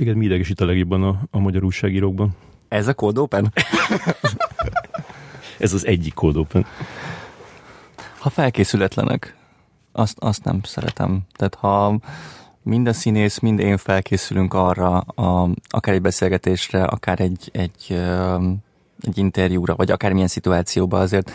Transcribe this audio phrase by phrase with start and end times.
[0.00, 2.36] Téged mi idegesít a legjobban a, a magyar újságírókban?
[2.68, 3.52] Ez a Code Open?
[5.58, 6.66] Ez az egyik Code Open.
[8.18, 9.36] Ha felkészületlenek,
[9.92, 11.20] azt, azt nem szeretem.
[11.32, 11.98] Tehát ha
[12.62, 18.00] mind a színész, mind én felkészülünk arra, a, akár egy beszélgetésre, akár egy, egy,
[19.00, 21.30] egy interjúra, vagy akármilyen szituációban azért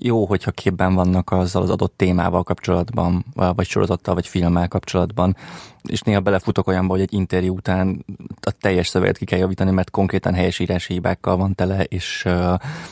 [0.00, 5.36] jó, hogyha képben vannak azzal az adott témával kapcsolatban, vagy sorozattal, vagy filmmel kapcsolatban,
[5.82, 8.04] és néha belefutok olyanba, hogy egy interjú után
[8.40, 12.28] a teljes szöveget ki kell javítani, mert konkrétan helyesírási hibákkal van tele, és,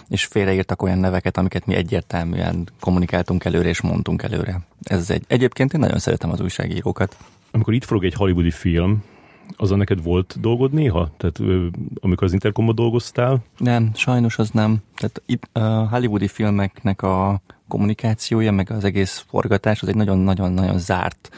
[0.08, 4.60] és félreírtak olyan neveket, amiket mi egyértelműen kommunikáltunk előre, és mondtunk előre.
[4.82, 5.24] Ez egy.
[5.28, 7.16] Egyébként én nagyon szeretem az újságírókat.
[7.50, 9.02] Amikor itt forog egy hollywoodi film,
[9.56, 11.10] azon neked volt dolgod néha?
[11.16, 11.40] Tehát
[12.00, 13.44] amikor az Intercomban dolgoztál?
[13.58, 14.78] Nem, sajnos az nem.
[14.96, 21.30] Tehát itt a hollywoodi filmeknek a kommunikációja, meg az egész forgatás, az egy nagyon-nagyon-nagyon zárt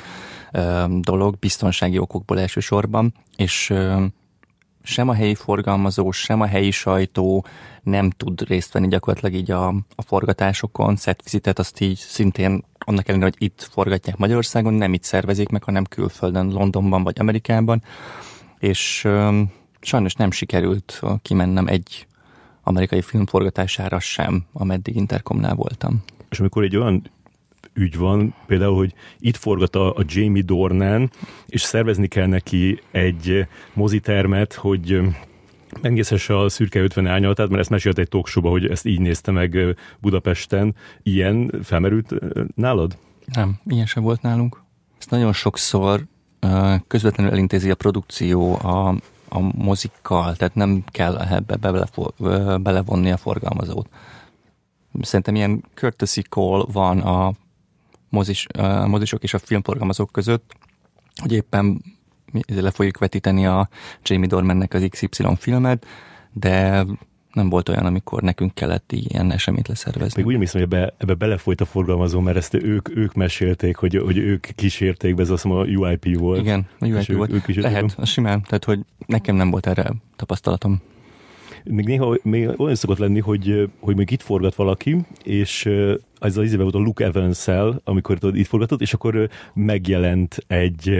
[1.00, 3.74] dolog, biztonsági okokból elsősorban, és
[4.88, 7.44] sem a helyi forgalmazó, sem a helyi sajtó
[7.82, 10.96] nem tud részt venni gyakorlatilag így a, a forgatásokon.
[10.96, 15.62] Set vizitet azt így szintén annak ellenére, hogy itt forgatják Magyarországon, nem itt szervezik meg,
[15.62, 17.82] hanem külföldön, Londonban vagy Amerikában.
[18.58, 19.40] És ö,
[19.80, 22.06] sajnos nem sikerült kimennem egy
[22.62, 26.02] amerikai film forgatására sem, ameddig Intercomnál voltam.
[26.30, 27.10] És amikor egy olyan
[27.78, 31.10] ügy van, például, hogy itt forgat a, a Jamie Dornan,
[31.46, 35.00] és szervezni kell neki egy mozitermet, hogy
[35.82, 39.76] megnézhesse a szürke 50 árnyalatát, mert ezt mesélt egy talkshow hogy ezt így nézte meg
[40.00, 40.74] Budapesten.
[41.02, 42.14] Ilyen felmerült
[42.54, 42.96] nálad?
[43.24, 44.62] Nem, ilyen sem volt nálunk.
[44.98, 46.06] Ezt nagyon sokszor
[46.86, 48.88] közvetlenül elintézi a produkció a,
[49.28, 51.86] a mozikkal, tehát nem kell ebbe bele,
[52.58, 53.88] belevonni a forgalmazót.
[55.00, 57.32] Szerintem ilyen courtesy call van a
[58.08, 60.56] mozis, a mozisok és a filmforgalmazók között,
[61.16, 61.82] hogy éppen
[62.46, 63.68] le fogjuk vetíteni a
[64.02, 65.86] Jamie Dormannek az XY filmet,
[66.32, 66.84] de
[67.32, 70.22] nem volt olyan, amikor nekünk kellett ilyen eseményt leszervezni.
[70.22, 74.00] Még úgy hiszem, hogy ebbe, ebbe belefolyt a forgalmazó, mert ezt ők, ők mesélték, hogy,
[74.04, 76.40] hogy ők kísérték be, ez azt mondom, a UIP volt.
[76.40, 77.32] Igen, a UIP volt.
[77.32, 80.80] Ők, ők Lehet, a simán, tehát hogy nekem nem volt erre tapasztalatom
[81.64, 85.68] még néha még olyan szokott lenni, hogy, hogy még itt forgat valaki, és
[86.18, 87.48] az az izébe volt a Luke evans
[87.84, 90.90] amikor tudod, itt forgatott, és akkor megjelent egy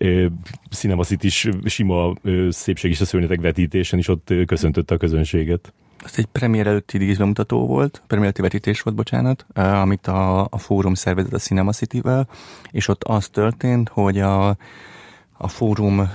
[0.00, 0.26] uh,
[0.70, 1.28] Cinema city
[1.64, 5.72] sima uh, szépség és a szörnyetek vetítésen, és ott köszöntötte a közönséget.
[6.04, 10.94] Ez egy premier előtti díszbemutató volt, premier előtti vetítés volt, bocsánat, amit a, a fórum
[10.94, 12.28] szervezett a Cinema City-vel,
[12.70, 14.48] és ott az történt, hogy a,
[15.32, 16.08] a fórum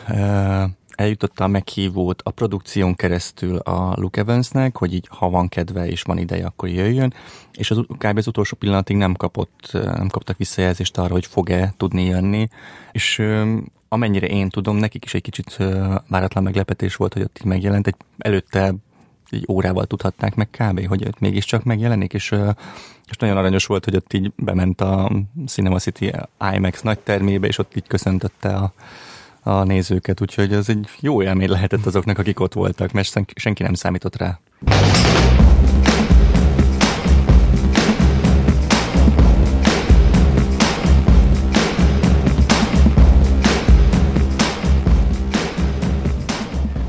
[0.99, 6.01] eljutotta a meghívót a produkción keresztül a Luke Evansnek, hogy így ha van kedve és
[6.01, 7.13] van ideje, akkor jöjjön,
[7.53, 8.17] és az, kb.
[8.17, 12.47] az utolsó pillanatig nem kapott, nem kaptak visszajelzést arra, hogy fog-e tudni jönni,
[12.91, 13.21] és
[13.89, 15.57] amennyire én tudom, nekik is egy kicsit
[16.07, 18.73] váratlan meglepetés volt, hogy ott így megjelent, egy előtte
[19.29, 22.35] egy órával tudhatták meg kb., hogy ott mégiscsak megjelenik, és,
[23.09, 25.11] és nagyon aranyos volt, hogy ott így bement a
[25.45, 26.11] Cinema City
[26.53, 28.73] IMAX nagy termébe, és ott így köszöntötte a,
[29.41, 33.73] a nézőket, úgyhogy ez egy jó élmény lehetett azoknak, akik ott voltak, mert senki nem
[33.73, 34.39] számított rá.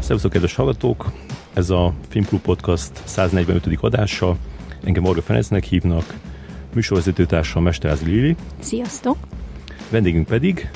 [0.00, 1.12] Szervusztok, kedves hallgatók!
[1.52, 3.66] Ez a Filmklub Podcast 145.
[3.80, 4.36] adása.
[4.84, 6.14] Engem Morga Ferencnek hívnak,
[6.74, 8.36] műsorvezetőtársam Mesterázi Lili.
[8.60, 9.16] Sziasztok!
[9.90, 10.70] Vendégünk pedig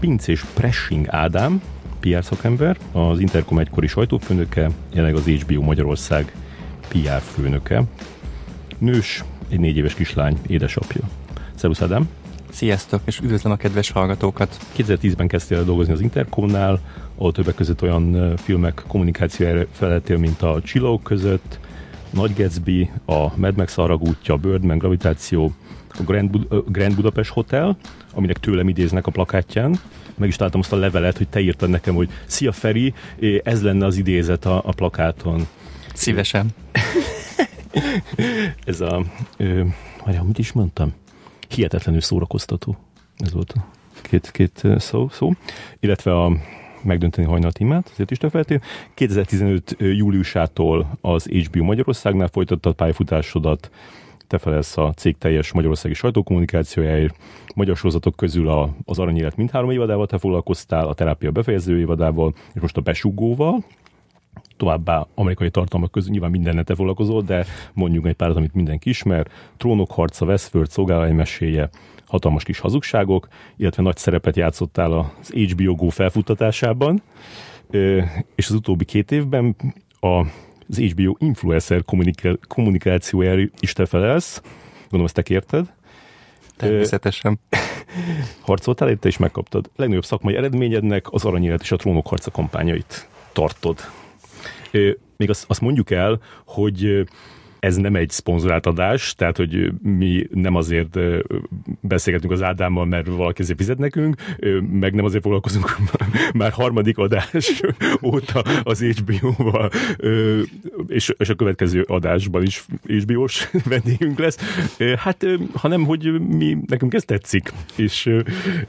[0.00, 1.62] Pincés Pressing Ádám,
[2.00, 6.34] PR szakember, az Intercom egykori sajtófőnöke, jelenleg az HBO Magyarország
[6.88, 7.82] PR főnöke.
[8.78, 11.00] Nős, egy négy éves kislány, édesapja.
[11.54, 12.08] Szervusz Ádám!
[12.50, 14.58] Sziasztok, és üdvözlöm a kedves hallgatókat!
[14.76, 16.80] 2010-ben kezdtél el dolgozni az Intercomnál,
[17.16, 21.58] ahol többek között olyan filmek kommunikációjára felettél, mint a Csillók között,
[22.10, 25.52] Nagy Gatsby, a Mad Max Aragútja, Birdman, Gravitáció,
[25.98, 27.76] a Grand, Bud- Grand Budapest Hotel,
[28.14, 29.80] aminek tőlem idéznek a plakátján.
[30.14, 32.94] Meg is találtam azt a levelet, hogy te írtad nekem, hogy Szia Feri,
[33.42, 35.46] ez lenne az idézet a, a plakáton.
[35.94, 36.48] Szívesen.
[38.64, 39.04] ez a...
[39.36, 39.62] Ö,
[40.04, 40.92] várjál, mit is mondtam?
[41.48, 42.76] Hihetetlenül szórakoztató.
[43.16, 43.64] Ez volt a
[44.02, 45.32] két, két szó, szó.
[45.80, 46.36] Illetve a
[46.82, 48.60] megdönteni hajnalt imát, azért is feltél.
[48.94, 53.70] 2015 júliusától az HBO Magyarországnál folytattad pályafutásodat,
[54.26, 57.16] te felelsz a cég teljes magyarországi sajtókommunikációjáért.
[57.54, 62.60] Magyar sorozatok közül a, az Aranyélet mindhárom évadával te foglalkoztál, a terápia befejező évadával, és
[62.60, 63.64] most a besugóval,
[64.56, 69.26] továbbá amerikai tartalmak közül nyilván mindennel te foglalkozol, de mondjuk egy párat, amit mindenki ismer.
[69.56, 71.70] Trónok harca, Westworld, szolgálai meséje,
[72.06, 77.02] hatalmas kis hazugságok, illetve nagy szerepet játszottál az HBO Go felfuttatásában.
[78.34, 79.56] és az utóbbi két évben
[80.00, 80.24] a
[80.78, 81.84] az HBO influencer
[82.48, 84.40] kommunikációjára is te felelsz.
[84.80, 85.72] Gondolom, ezt te kérted.
[86.56, 87.40] Természetesen.
[88.40, 89.70] Harcoltál érte és megkaptad.
[89.76, 93.78] Legnagyobb szakmai eredményednek az Aranyélet és a Trónok harca kampányait tartod.
[95.16, 97.06] Még azt, azt mondjuk el, hogy
[97.64, 100.98] ez nem egy szponzorált adás, tehát hogy mi nem azért
[101.80, 104.16] beszélgetünk az Ádámmal, mert valaki azért fizet nekünk,
[104.70, 105.76] meg nem azért foglalkozunk
[106.34, 107.62] már harmadik adás
[108.12, 109.70] óta az HBO-val,
[110.86, 114.38] és, és a következő adásban is HBO-s vendégünk lesz.
[114.96, 118.10] Hát, hanem, hogy mi, nekünk ez tetszik, és,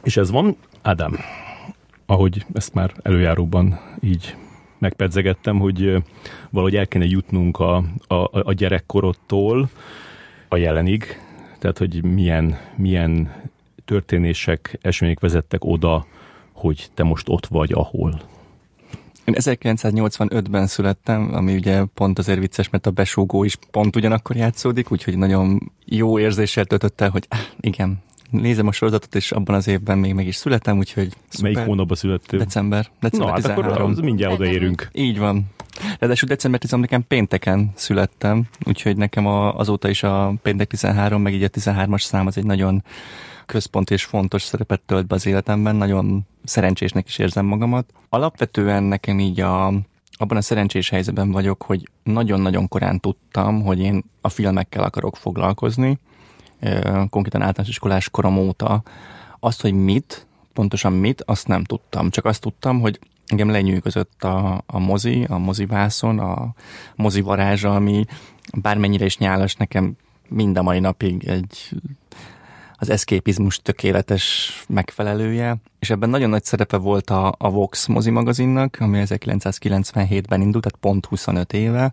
[0.03, 0.55] és ez van.
[0.81, 1.17] Ádám,
[2.05, 4.35] ahogy ezt már előjáróban így
[4.77, 6.03] megpedzegettem, hogy
[6.49, 7.75] valahogy el kéne jutnunk a,
[8.07, 9.69] a, a gyerekkorodtól
[10.47, 11.05] a jelenig,
[11.59, 13.33] tehát hogy milyen, milyen
[13.85, 16.05] történések, események vezettek oda,
[16.51, 18.21] hogy te most ott vagy, ahol.
[19.25, 24.91] Én 1985-ben születtem, ami ugye pont azért vicces, mert a besúgó is pont ugyanakkor játszódik,
[24.91, 28.03] úgyhogy nagyon jó érzéssel töltött el, hogy ah, igen,
[28.35, 31.51] nézem a sorozatot, és abban az évben még meg is születtem, úgyhogy szuper.
[31.51, 32.39] Melyik hónapban születtél?
[32.39, 32.87] December.
[32.99, 33.71] december Na, hát 13.
[33.71, 34.89] akkor az mindjárt odaérünk.
[34.93, 35.45] Így van.
[35.99, 41.33] Ráadásul december 13 nekem pénteken születtem, úgyhogy nekem a, azóta is a péntek 13, meg
[41.33, 42.83] így a 13-as szám az egy nagyon
[43.45, 47.93] központ és fontos szerepet tölt be az életemben, nagyon szerencsésnek is érzem magamat.
[48.09, 49.67] Alapvetően nekem így a,
[50.11, 55.99] abban a szerencsés helyzetben vagyok, hogy nagyon-nagyon korán tudtam, hogy én a filmekkel akarok foglalkozni,
[57.09, 58.83] konkrétan általános iskolás korom óta.
[59.39, 62.09] Azt, hogy mit, pontosan mit, azt nem tudtam.
[62.09, 66.53] Csak azt tudtam, hogy engem lenyűgözött a, a mozi, a mozivászon, a
[66.95, 68.05] mozi varázsa, ami
[68.53, 69.95] bármennyire is nyálas, nekem
[70.29, 71.69] mind a mai napig egy
[72.77, 78.77] az eszképizmus tökéletes megfelelője, és ebben nagyon nagy szerepe volt a, a Vox mozi magazinnak,
[78.79, 81.91] ami 1997-ben indult, tehát pont 25 éve,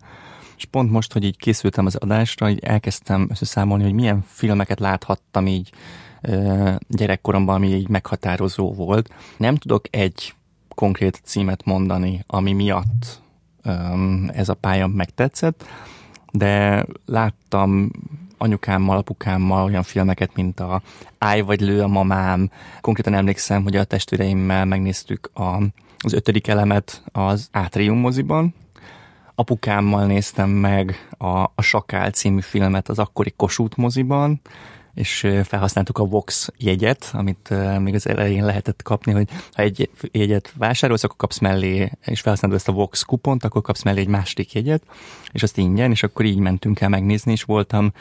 [0.63, 5.47] és pont most, hogy így készültem az adásra, így elkezdtem összeszámolni, hogy milyen filmeket láthattam
[5.47, 5.71] így
[6.89, 9.11] gyerekkoromban, ami így meghatározó volt.
[9.37, 10.35] Nem tudok egy
[10.69, 13.21] konkrét címet mondani, ami miatt
[14.27, 15.65] ez a pálya megtetszett,
[16.33, 17.91] de láttam
[18.39, 20.83] anyukámmal, apukámmal olyan filmeket, mint a
[21.19, 22.51] Áj vagy lő a mamám.
[22.81, 25.63] Konkrétan emlékszem, hogy a testvéreimmel megnéztük a,
[25.99, 28.55] az ötödik elemet az Átrium moziban,
[29.35, 34.41] apukámmal néztem meg a, a Sakál című filmet az akkori Kossuth moziban,
[34.95, 40.53] és felhasználtuk a Vox jegyet, amit még az elején lehetett kapni, hogy ha egy jegyet
[40.57, 44.53] vásárolsz, akkor kapsz mellé, és felhasználod ezt a Vox kupont, akkor kapsz mellé egy másik
[44.53, 44.83] jegyet,
[45.33, 47.93] és azt ingyen, és akkor így mentünk el megnézni, és voltam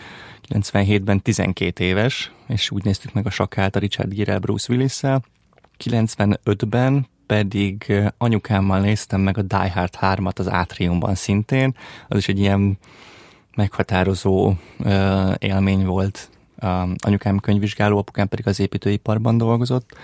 [0.49, 5.23] 97-ben 12 éves, és úgy néztük meg a Sakált a Richard Gere Bruce Willis-szel.
[5.83, 11.75] 95-ben pedig anyukámmal néztem meg a Die Hard 3-at az Átriumban szintén.
[12.07, 12.77] Az is egy ilyen
[13.55, 16.29] meghatározó uh, élmény volt.
[16.61, 19.97] Uh, anyukám könyvvizsgáló, apukám pedig az építőiparban dolgozott.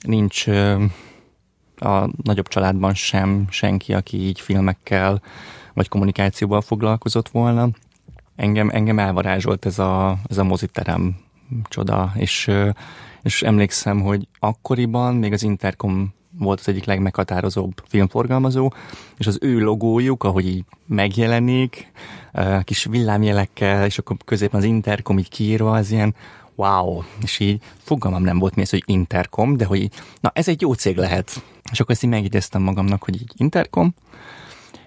[0.00, 0.82] Nincs uh,
[1.76, 5.22] a nagyobb családban sem senki, aki így filmekkel
[5.74, 7.68] vagy kommunikációval foglalkozott volna.
[8.36, 11.16] Engem, engem elvarázsolt ez a, ez a moziterem
[11.64, 12.50] csoda, és,
[13.22, 18.72] és emlékszem, hogy akkoriban még az Intercom volt az egyik legmeghatározóbb filmforgalmazó,
[19.18, 21.92] és az ő logójuk, ahogy így megjelenik,
[22.64, 26.14] kis villámjelekkel, és akkor középen az Intercom így kiírva, az ilyen
[26.54, 30.48] wow, és így fogalmam nem volt mi ez, hogy Intercom, de hogy így, na ez
[30.48, 31.42] egy jó cég lehet.
[31.72, 33.94] És akkor ezt így megjegyeztem magamnak, hogy így Intercom.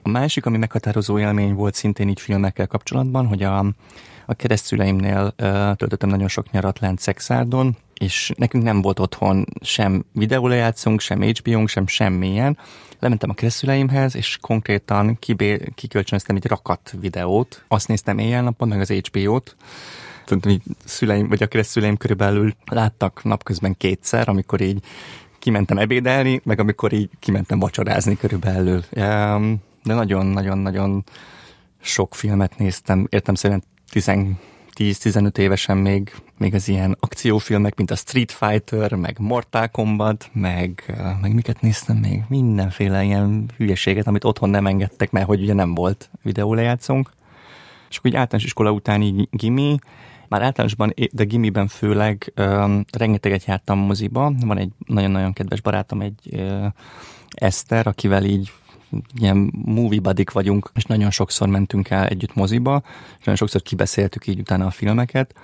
[0.01, 3.60] A másik, ami meghatározó élmény volt szintén így filmekkel kapcsolatban, hogy a,
[4.25, 10.06] a keresztszüleimnél uh, töltöttem nagyon sok nyarat lent Szexárdon, és nekünk nem volt otthon sem
[10.12, 12.58] videólejátszunk, sem HBO-nk, sem semmilyen.
[13.00, 17.64] Lementem a keresztüleimhez, és konkrétan kibé, kikölcsönöztem egy rakat videót.
[17.68, 19.56] Azt néztem éjjel-napon, meg az HBO-t.
[20.26, 24.84] Tudom, hogy szüleim, vagy a keresztüleim körülbelül láttak napközben kétszer, amikor így
[25.40, 28.84] kimentem ebédelni, meg amikor így kimentem vacsorázni körülbelül.
[29.84, 31.04] De nagyon-nagyon-nagyon
[31.82, 38.32] sok filmet néztem, értem szerint 10-15 évesen még, még az ilyen akciófilmek, mint a Street
[38.32, 42.24] Fighter, meg Mortal Kombat, meg, meg miket néztem még?
[42.28, 47.12] Mindenféle ilyen hülyeséget, amit otthon nem engedtek, mert hogy ugye nem volt videólejátszónk.
[47.90, 49.78] És akkor így általános iskola utáni gimi,
[50.28, 54.34] már általánosban, de gimiben főleg um, rengeteget jártam moziba.
[54.46, 56.66] Van egy nagyon-nagyon kedves barátom, egy uh,
[57.30, 58.52] Eszter, akivel így
[59.20, 64.28] ilyen movie buddy vagyunk, és nagyon sokszor mentünk el együtt moziba, és nagyon sokszor kibeszéltük
[64.28, 65.36] így utána a filmeket,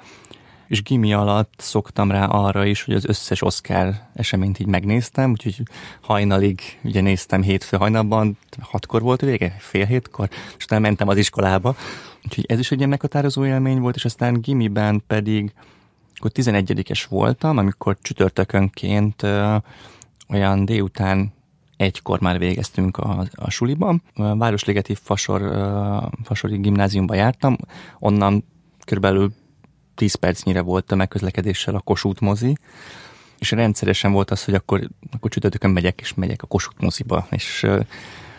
[0.69, 5.61] és gimi alatt szoktam rá arra is, hogy az összes Oscar eseményt így megnéztem, úgyhogy
[6.01, 11.75] hajnalig ugye néztem hétfő hajnalban, hatkor volt vége, fél hétkor, és utána mentem az iskolába.
[12.25, 15.53] Úgyhogy ez is egy ilyen meghatározó élmény volt, és aztán gimiben pedig
[16.15, 19.55] akkor 11-es voltam, amikor csütörtökönként ö,
[20.29, 21.33] olyan délután
[21.77, 24.01] egykor már végeztünk a, a suliban.
[24.13, 25.41] A Városligeti Fasor,
[26.23, 27.57] Fasori gimnáziumba jártam,
[27.99, 28.43] onnan
[28.85, 29.33] körülbelül
[29.99, 32.57] 10 percnyire volt tömegközlekedéssel a Kossuth mozi,
[33.39, 37.67] és rendszeresen volt az, hogy akkor, akkor csütörtökön megyek, és megyek a Kossuth moziba, és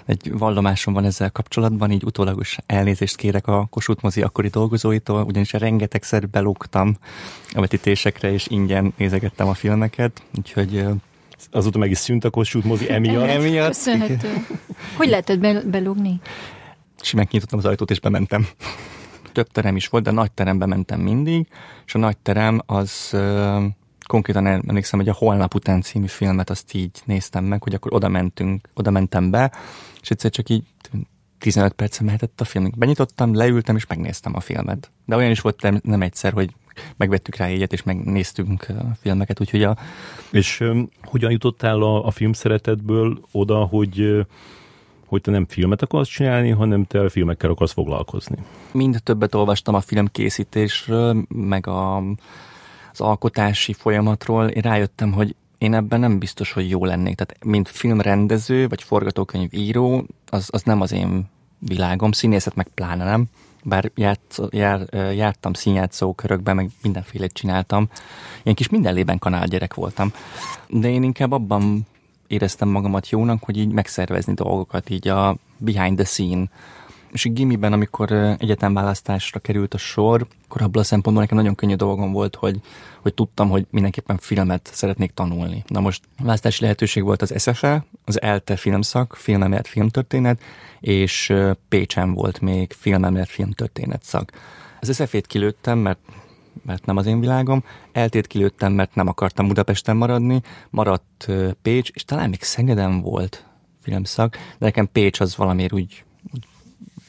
[0.07, 5.53] egy vallomásom van ezzel kapcsolatban, így utólagos elnézést kérek a Kossuth mozi akkori dolgozóitól, ugyanis
[5.53, 6.97] rengetegszer belógtam
[7.53, 10.85] a vetítésekre, és ingyen nézegettem a filmeket, úgyhogy
[11.51, 13.29] azóta meg is szűnt a Kossuth mozi emiatt.
[13.29, 14.47] emiatt Köszönhető.
[14.97, 16.21] Hogy lehetett be- belugni?
[17.03, 18.47] És megnyitottam az ajtót, és bementem.
[19.33, 21.47] Több terem is volt, de nagy terembe mentem mindig,
[21.87, 23.17] és a nagy terem az
[24.07, 28.09] konkrétan emlékszem, hogy a Holnap után című filmet azt így néztem meg, hogy akkor oda
[28.09, 29.53] mentünk, oda mentem be,
[30.01, 30.65] és egyszer csak így
[31.39, 32.71] 15 percen mehetett a film.
[32.77, 34.91] Benyitottam, leültem, és megnéztem a filmet.
[35.07, 36.55] De olyan is volt nem egyszer, hogy
[36.97, 38.67] megvettük rá egyet, és megnéztünk
[39.01, 39.77] filmeket, úgyhogy a...
[40.31, 44.27] És um, hogyan jutottál a, a film szeretetből oda, hogy
[45.11, 48.37] hogy te nem filmet akarsz csinálni, hanem te filmekkel akarsz foglalkozni?
[48.73, 51.97] Mind többet olvastam a filmkészítésről, meg a,
[52.93, 54.47] az alkotási folyamatról.
[54.49, 57.15] Én rájöttem, hogy én ebben nem biztos, hogy jó lennék.
[57.17, 63.29] Tehát mint filmrendező, vagy forgatókönyvíró, az, az nem az én világom, színészet meg pláne nem
[63.65, 67.89] bár járt, jár, jártam színjátszó körökben, meg mindenfélét csináltam.
[68.43, 70.13] Ilyen kis mindenlében kanál gyerek voltam.
[70.69, 71.87] De én inkább abban
[72.31, 76.45] éreztem magamat jónak, hogy így megszervezni dolgokat, így a behind the scene.
[77.13, 81.75] És így gimiben, amikor egyetemválasztásra került a sor, akkor abban a szempontból nekem nagyon könnyű
[81.75, 82.61] dolgom volt, hogy,
[83.01, 85.65] hogy tudtam, hogy mindenképpen filmet szeretnék tanulni.
[85.67, 90.41] Na most választási lehetőség volt az SFE, az ELTE filmszak, filmemet, filmtörténet,
[90.81, 91.33] és
[91.69, 94.33] Pécsen volt még filmemet, filmtörténet szak.
[94.81, 95.99] Az SFE-t kilőttem, mert
[96.71, 101.29] mert nem az én világom, eltét kilőttem, mert nem akartam Budapesten maradni, maradt
[101.63, 103.45] Pécs, és talán még Szegeden volt
[103.83, 106.47] filmszak, de nekem Pécs az valamiért úgy, úgy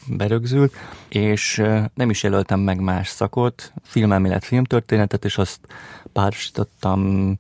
[0.07, 0.73] berögzült,
[1.09, 1.63] és
[1.93, 5.59] nem is jelöltem meg más szakot, filmelmélet, filmtörténetet, és azt
[6.13, 7.35] párosítottam.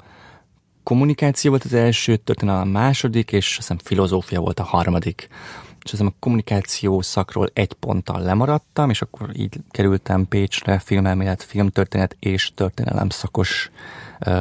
[0.83, 5.27] Kommunikáció volt az első, történelem a második, és azt hiszem filozófia volt a harmadik.
[5.83, 12.15] És azt a kommunikáció szakról egy ponttal lemaradtam, és akkor így kerültem Pécsre filmelmélet, filmtörténet
[12.19, 13.71] és történelem szakos
[14.19, 14.33] uh,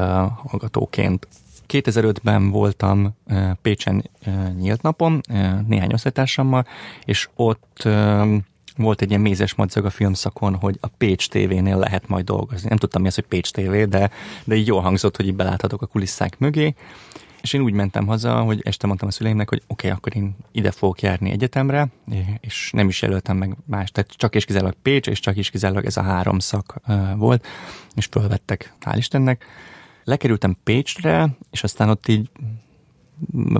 [0.46, 1.28] hallgatóként.
[1.68, 6.66] 2005-ben voltam uh, Pécsen uh, nyílt napon, uh, néhány osztálytársammal,
[7.04, 7.88] és ott
[8.76, 12.68] volt egy ilyen mézes madzag a filmszakon, hogy a Pécs TV-nél lehet majd dolgozni.
[12.68, 14.10] Nem tudtam mi az, hogy Pécs TV, de,
[14.44, 16.74] de így jól hangzott, hogy így beláthatok a kulisszák mögé.
[17.42, 20.36] És én úgy mentem haza, hogy este mondtam a szüleimnek, hogy oké, okay, akkor én
[20.52, 21.88] ide fogok járni egyetemre,
[22.40, 25.84] és nem is jelöltem meg más, tehát csak és kizárólag Pécs, és csak is kizárólag
[25.84, 26.74] ez a három szak
[27.16, 27.46] volt,
[27.94, 29.44] és fölvettek, hál' Istennek.
[30.04, 32.30] Lekerültem Pécsre, és aztán ott így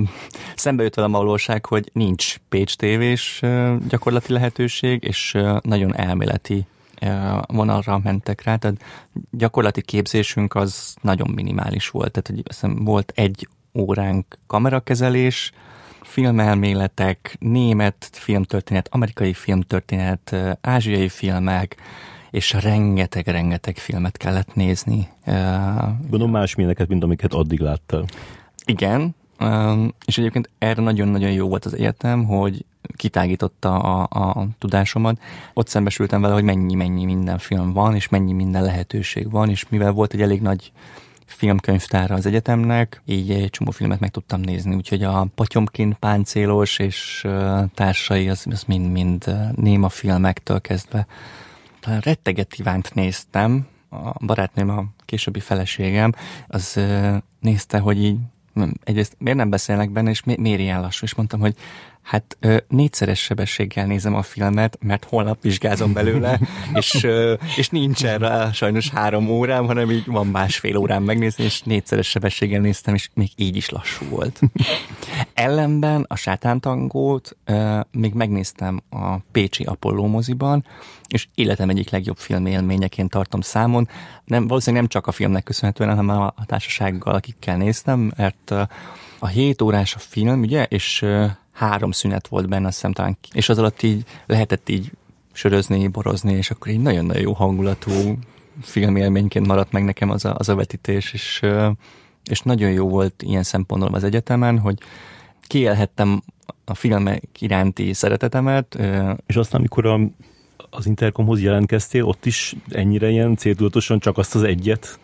[0.57, 3.43] szembe jött velem a valóság, hogy nincs Pécs tévés
[3.89, 6.67] gyakorlati lehetőség, és nagyon elméleti
[7.47, 8.83] vonalra mentek rá, tehát
[9.31, 15.53] gyakorlati képzésünk az nagyon minimális volt, tehát hogy azt volt egy óránk kamerakezelés,
[16.03, 21.77] filmelméletek, német filmtörténet, amerikai filmtörténet, ázsiai filmek,
[22.31, 25.09] és rengeteg-rengeteg filmet kellett nézni.
[26.01, 28.05] Gondolom más milyeneket, mint amiket addig láttál.
[28.65, 29.15] Igen,
[30.05, 32.65] és egyébként erre nagyon-nagyon jó volt az egyetem, hogy
[32.97, 35.21] kitágította a, a tudásomat.
[35.55, 39.93] Ott szembesültem vele, hogy mennyi-mennyi minden film van, és mennyi minden lehetőség van, és mivel
[39.93, 40.73] volt egy elég nagy
[41.33, 47.27] filmkönyvtára az egyetemnek, így egy csomó filmet meg tudtam nézni, úgyhogy a Potyomkin páncélos és
[47.75, 51.07] társai, az, az mind-mind néma filmektől kezdve.
[51.81, 56.13] Talán retteget ivánt néztem, a barátnőm, a későbbi feleségem,
[56.49, 56.81] az
[57.41, 58.17] nézte, hogy így
[58.85, 61.05] egyrészt miért nem beszélnek benne, és mi, miért ilyen lassú?
[61.05, 61.57] És mondtam, hogy
[62.11, 66.41] hát ö, négyszeres sebességgel nézem a filmet, mert holnap vizsgázom belőle,
[66.81, 71.63] és, ö, és nincs erre sajnos három órám, hanem így van másfél órám megnézni, és
[71.63, 74.41] négyszeres sebességgel néztem, és még így is lassú volt.
[75.35, 80.65] Ellenben a sátántangót ö, még megnéztem a Pécsi Apollo moziban,
[81.09, 83.89] és életem egyik legjobb filmélményeként tartom számon.
[84.25, 88.51] Nem, valószínűleg nem csak a filmnek köszönhetően, hanem a társasággal, akikkel néztem, mert
[89.19, 91.05] a 7 órás a film, ugye, és
[91.61, 94.91] három szünet volt benne, azt hiszem talán, és az alatt így lehetett így
[95.33, 98.19] sörözni, borozni, és akkor így nagyon-nagyon jó hangulatú
[98.63, 101.43] filmélményként maradt meg nekem az a, az a vetítés, és,
[102.25, 104.79] és nagyon jó volt ilyen szempontból az egyetemen, hogy
[105.47, 106.23] kiélhettem
[106.65, 108.79] a filmek iránti szeretetemet.
[109.27, 110.01] És aztán, amikor a,
[110.71, 115.01] az Intercomhoz jelentkeztél, ott is ennyire ilyen céltudatosan csak azt az egyet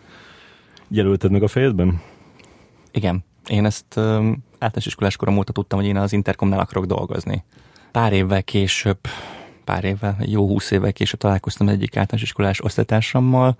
[0.87, 2.01] jelölted meg a fejedben?
[2.91, 3.23] Igen.
[3.47, 3.99] Én ezt
[4.59, 7.43] általános iskolás korom óta tudtam, hogy én az Intercomnál akarok dolgozni.
[7.91, 8.99] Pár évvel később,
[9.63, 13.57] pár évvel, jó húsz évvel később találkoztam egyik általános iskolás osztálytársammal,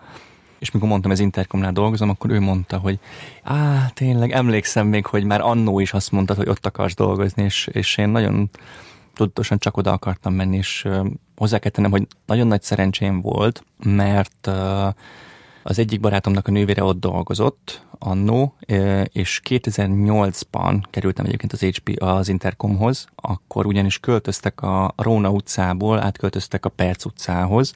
[0.59, 2.99] és mikor mondtam, ez Intercomnál dolgozom, akkor ő mondta, hogy
[3.43, 7.69] á, tényleg emlékszem még, hogy már annó is azt mondtad, hogy ott akarsz dolgozni, és,
[7.71, 8.49] és én nagyon
[9.13, 10.87] tudatosan csak oda akartam menni, és
[11.35, 14.87] hozzá kell tennem, hogy nagyon nagy szerencsém volt, mert uh,
[15.69, 18.55] az egyik barátomnak a nővére ott dolgozott annó,
[19.03, 26.65] és 2008-ban kerültem egyébként az HP az Intercomhoz, akkor ugyanis költöztek a Róna utcából, átköltöztek
[26.65, 27.73] a Perc utcához,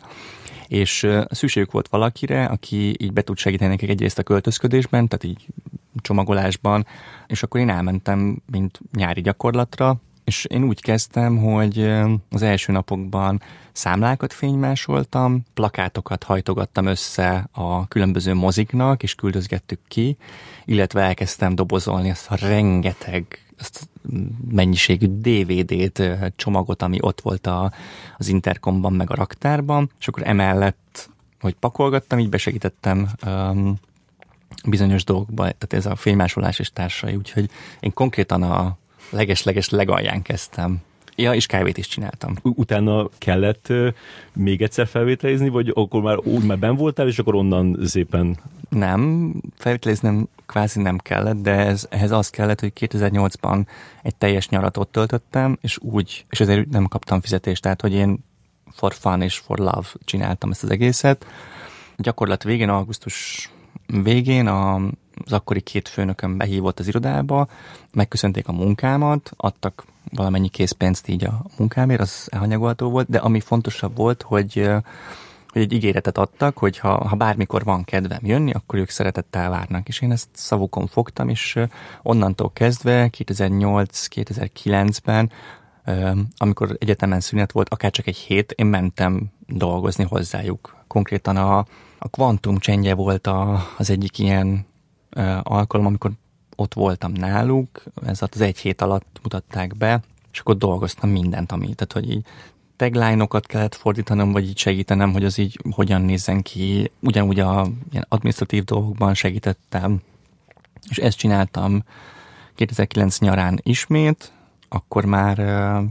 [0.68, 5.48] és szükségük volt valakire, aki így be tud segíteni nekik egyrészt a költözködésben, tehát így
[6.02, 6.86] csomagolásban,
[7.28, 11.92] és akkor én elmentem, mint nyári gyakorlatra, és én úgy kezdtem, hogy
[12.30, 20.18] az első napokban számlákat fénymásoltam, plakátokat hajtogattam össze a különböző moziknak, és küldözgettük ki,
[20.66, 23.90] illetve elkezdtem dobozolni azt a rengeteg azt
[24.52, 26.02] mennyiségű DVD-t,
[26.36, 27.72] csomagot, ami ott volt a,
[28.18, 31.10] az interkomban, meg a raktárban, és akkor emellett,
[31.40, 33.76] hogy pakolgattam, így besegítettem um,
[34.66, 37.50] bizonyos dolgokba, tehát ez a fénymásolás és társai, úgyhogy
[37.80, 38.78] én konkrétan a
[39.12, 40.82] leges-leges legalján kezdtem.
[41.16, 42.36] Ja, és kávét is csináltam.
[42.42, 43.88] Utána kellett uh,
[44.34, 48.38] még egyszer felvételizni, vagy akkor már úgy már ben voltál, és akkor onnan szépen...
[48.70, 53.66] Nem, felvételiznem kvázi nem kellett, de ez, ehhez az kellett, hogy 2008-ban
[54.04, 58.24] egy teljes nyarat ott töltöttem, és úgy, és ezért nem kaptam fizetést, tehát hogy én
[58.72, 61.26] for fun és for love csináltam ezt az egészet.
[61.98, 63.50] Gyakorlat végén, augusztus
[64.04, 64.82] végén a,
[65.26, 67.48] az akkori két főnököm behívott az irodába,
[67.94, 73.96] megköszönték a munkámat, adtak valamennyi készpénzt így a munkámért, az elhanyagolható volt, de ami fontosabb
[73.96, 74.70] volt, hogy
[75.52, 79.88] hogy egy ígéretet adtak, hogy ha, ha bármikor van kedvem jönni, akkor ők szeretettel várnak.
[79.88, 81.60] És én ezt szavukon fogtam, és
[82.02, 85.32] onnantól kezdve 2008-2009-ben,
[86.38, 90.76] amikor egyetemen szünet volt, akár csak egy hét, én mentem dolgozni hozzájuk.
[90.88, 91.58] Konkrétan a,
[92.00, 94.66] a kvantum csendje volt a, az egyik ilyen
[95.44, 96.12] alkalom, amikor
[96.56, 101.74] ott voltam náluk, ez az egy hét alatt mutatták be, és akkor dolgoztam mindent, ami,
[101.74, 102.26] tehát hogy így
[102.76, 106.92] tagline-okat kellett fordítanom, vagy így segítenem, hogy az így hogyan nézzen ki.
[107.00, 110.02] Ugyanúgy a ilyen administratív dolgokban segítettem,
[110.90, 111.84] és ezt csináltam
[112.56, 114.32] 2009 nyarán ismét,
[114.70, 115.90] akkor már uh,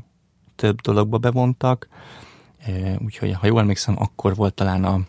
[0.56, 1.88] több dologba bevontak,
[2.98, 5.00] úgyhogy ha jól emlékszem, akkor volt talán a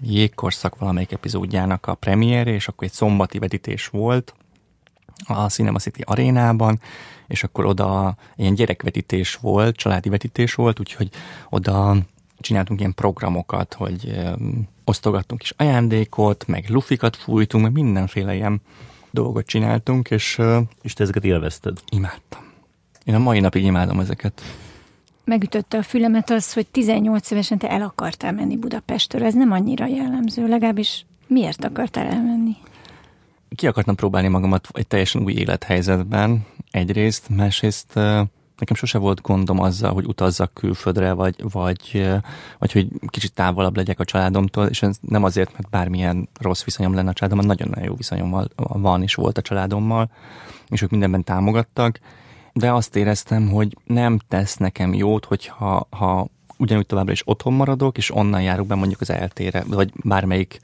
[0.00, 4.34] jégkorszak valamelyik epizódjának a premiére, és akkor egy szombati vetítés volt
[5.24, 6.80] a Cinema City arénában,
[7.26, 11.10] és akkor oda ilyen gyerekvetítés volt, családi vetítés volt, úgyhogy
[11.50, 11.96] oda
[12.38, 18.60] csináltunk ilyen programokat, hogy um, osztogattunk is ajándékot, meg lufikat fújtunk, meg mindenféle ilyen
[19.10, 20.38] dolgot csináltunk, és...
[20.38, 21.78] Uh, és te ezeket élvezted?
[21.90, 22.40] Imádtam.
[23.04, 24.42] Én a mai napig imádom ezeket
[25.26, 29.24] megütötte a fülemet az, hogy 18 évesen te el akartál menni Budapestről.
[29.24, 32.56] Ez nem annyira jellemző, legalábbis miért akartál elmenni?
[33.56, 37.94] Ki akartam próbálni magamat egy teljesen új élethelyzetben, egyrészt, másrészt
[38.58, 42.08] nekem sose volt gondom azzal, hogy utazzak külföldre, vagy, vagy,
[42.58, 46.94] vagy hogy kicsit távolabb legyek a családomtól, és ez nem azért, mert bármilyen rossz viszonyom
[46.94, 50.10] lenne a családommal, nagyon-nagyon jó viszonyom van és volt a családommal,
[50.68, 52.00] és ők mindenben támogattak,
[52.56, 57.96] de azt éreztem, hogy nem tesz nekem jót, hogyha ha ugyanúgy továbbra is otthon maradok,
[57.96, 60.58] és onnan járok be mondjuk az eltére, vagy bármelyik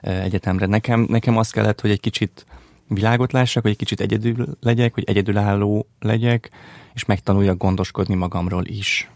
[0.00, 0.66] egyetemre.
[0.66, 2.46] Nekem, nekem az kellett, hogy egy kicsit
[2.88, 6.50] világot lássak, hogy egy kicsit egyedül legyek, hogy egyedülálló legyek,
[6.94, 9.10] és megtanuljak gondoskodni magamról is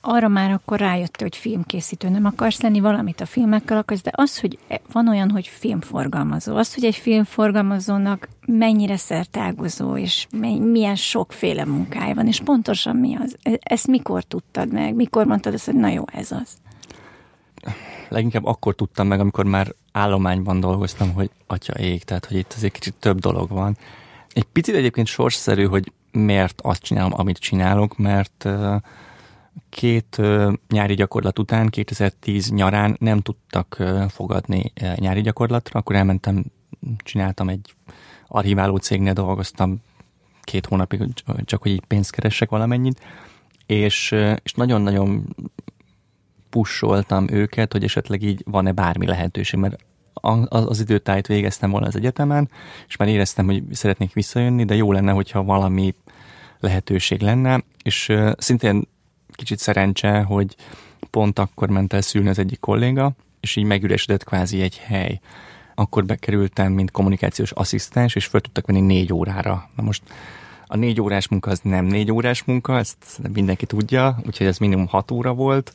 [0.00, 4.40] arra már akkor rájött, hogy filmkészítő nem akarsz lenni, valamit a filmekkel akarsz, de az,
[4.40, 4.58] hogy
[4.92, 10.26] van olyan, hogy filmforgalmazó, az, hogy egy filmforgalmazónak mennyire szertágozó, és
[10.60, 13.36] milyen sokféle munkája van, és pontosan mi az.
[13.42, 14.94] E, ezt mikor tudtad meg?
[14.94, 16.56] Mikor mondtad azt, hogy na jó, ez az?
[18.08, 22.72] Leginkább akkor tudtam meg, amikor már állományban dolgoztam, hogy atya ég, tehát hogy itt azért
[22.72, 23.76] kicsit több dolog van.
[24.32, 28.74] Egy picit egyébként sorsszerű, hogy miért azt csinálom, amit csinálok, mert uh,
[29.68, 30.20] két
[30.68, 36.44] nyári gyakorlat után, 2010 nyarán nem tudtak fogadni nyári gyakorlatra, akkor elmentem,
[36.96, 37.74] csináltam egy
[38.28, 39.82] archiváló cégnél dolgoztam
[40.42, 41.02] két hónapig,
[41.44, 43.00] csak hogy így pénzt keressek valamennyit,
[43.66, 45.36] és, és nagyon-nagyon
[46.50, 49.84] pusoltam őket, hogy esetleg így van-e bármi lehetőség, mert
[50.48, 52.50] az időtájt végeztem volna az egyetemen,
[52.88, 55.94] és már éreztem, hogy szeretnék visszajönni, de jó lenne, hogyha valami
[56.60, 58.88] lehetőség lenne, és szintén
[59.40, 60.56] kicsit szerencse, hogy
[61.10, 65.20] pont akkor ment el szülni az egyik kolléga, és így megüresedett kvázi egy hely.
[65.74, 69.68] Akkor bekerültem, mint kommunikációs asszisztens, és föl tudtak venni négy órára.
[69.76, 70.02] Na most
[70.66, 74.86] a négy órás munka az nem négy órás munka, ezt mindenki tudja, úgyhogy ez minimum
[74.86, 75.72] hat óra volt,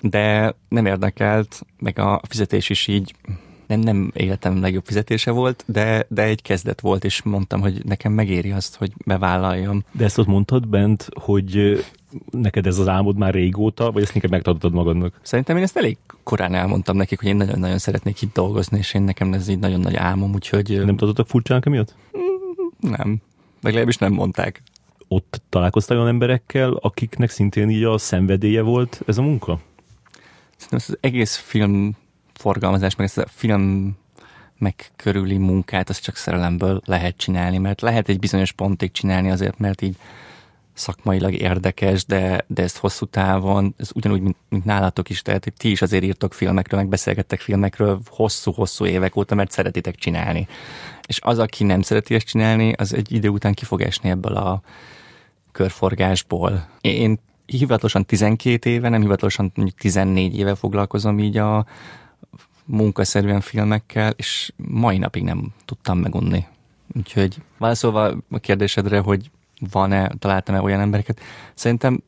[0.00, 3.14] de nem érdekelt, meg a fizetés is így
[3.66, 8.12] nem, nem életem legjobb fizetése volt, de, de egy kezdet volt, és mondtam, hogy nekem
[8.12, 9.82] megéri azt, hogy bevállaljam.
[9.92, 11.84] De ezt ott mondtad bent, hogy
[12.30, 15.18] neked ez az álmod már régóta, vagy ezt inkább megtartottad magadnak?
[15.22, 19.02] Szerintem én ezt elég korán elmondtam nekik, hogy én nagyon-nagyon szeretnék itt dolgozni, és én
[19.02, 20.68] nekem ez így nagyon nagy álmom, úgyhogy...
[20.84, 21.94] Nem tartottak furcsának emiatt?
[22.80, 23.16] Nem.
[23.62, 24.62] Legalábbis nem mondták.
[25.08, 29.60] Ott találkoztál olyan emberekkel, akiknek szintén így a szenvedélye volt ez a munka?
[30.56, 31.96] Szerintem ez az egész film
[32.34, 33.96] forgalmazás, meg ezt a film
[34.58, 39.58] meg körüli munkát, azt csak szerelemből lehet csinálni, mert lehet egy bizonyos pontig csinálni azért,
[39.58, 39.96] mert így
[40.74, 45.70] szakmailag érdekes, de, de ezt hosszú távon, ez ugyanúgy, mint, mint nálatok is, tehát ti
[45.70, 50.46] is azért írtok filmekről, meg beszélgettek filmekről hosszú-hosszú évek óta, mert szeretitek csinálni.
[51.06, 54.36] És az, aki nem szereti ezt csinálni, az egy idő után ki fog esni ebből
[54.36, 54.62] a
[55.52, 56.68] körforgásból.
[56.80, 61.66] Én hivatalosan 12 éve, nem hivatalosan 14 éve foglalkozom így a,
[62.64, 66.46] munkaszerűen filmekkel, és mai napig nem tudtam megunni.
[66.96, 69.30] Úgyhogy válaszolva a kérdésedre, hogy
[69.70, 71.20] van-e, találtam-e olyan embereket,
[71.54, 72.02] szerintem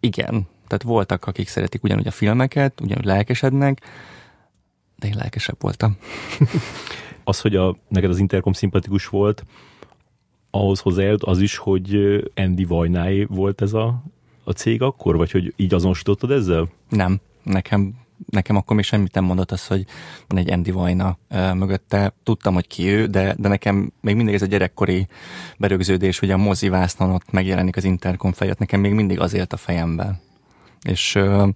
[0.00, 0.48] igen.
[0.66, 3.80] Tehát voltak, akik szeretik ugyanúgy a filmeket, ugyanúgy lelkesednek,
[4.96, 5.96] de én lelkesebb voltam.
[7.24, 9.44] az, hogy a, neked az Intercom szimpatikus volt,
[10.50, 11.96] ahhoz hozzájött az is, hogy
[12.34, 14.02] Andy Vajnáé volt ez a,
[14.44, 16.68] a cég akkor, vagy hogy így azonosítottad ezzel?
[16.88, 17.94] Nem, nekem
[18.26, 19.84] nekem akkor még semmit nem mondott az, hogy
[20.28, 21.18] van egy Andy Vajna
[21.54, 22.12] mögötte.
[22.22, 25.06] Tudtam, hogy ki ő, de, de nekem még mindig ez a gyerekkori
[25.58, 29.52] berögződés, hogy a mozi vásznon ott megjelenik az Intercom fejét, nekem még mindig az élt
[29.52, 30.20] a fejemben.
[30.82, 31.48] És uh,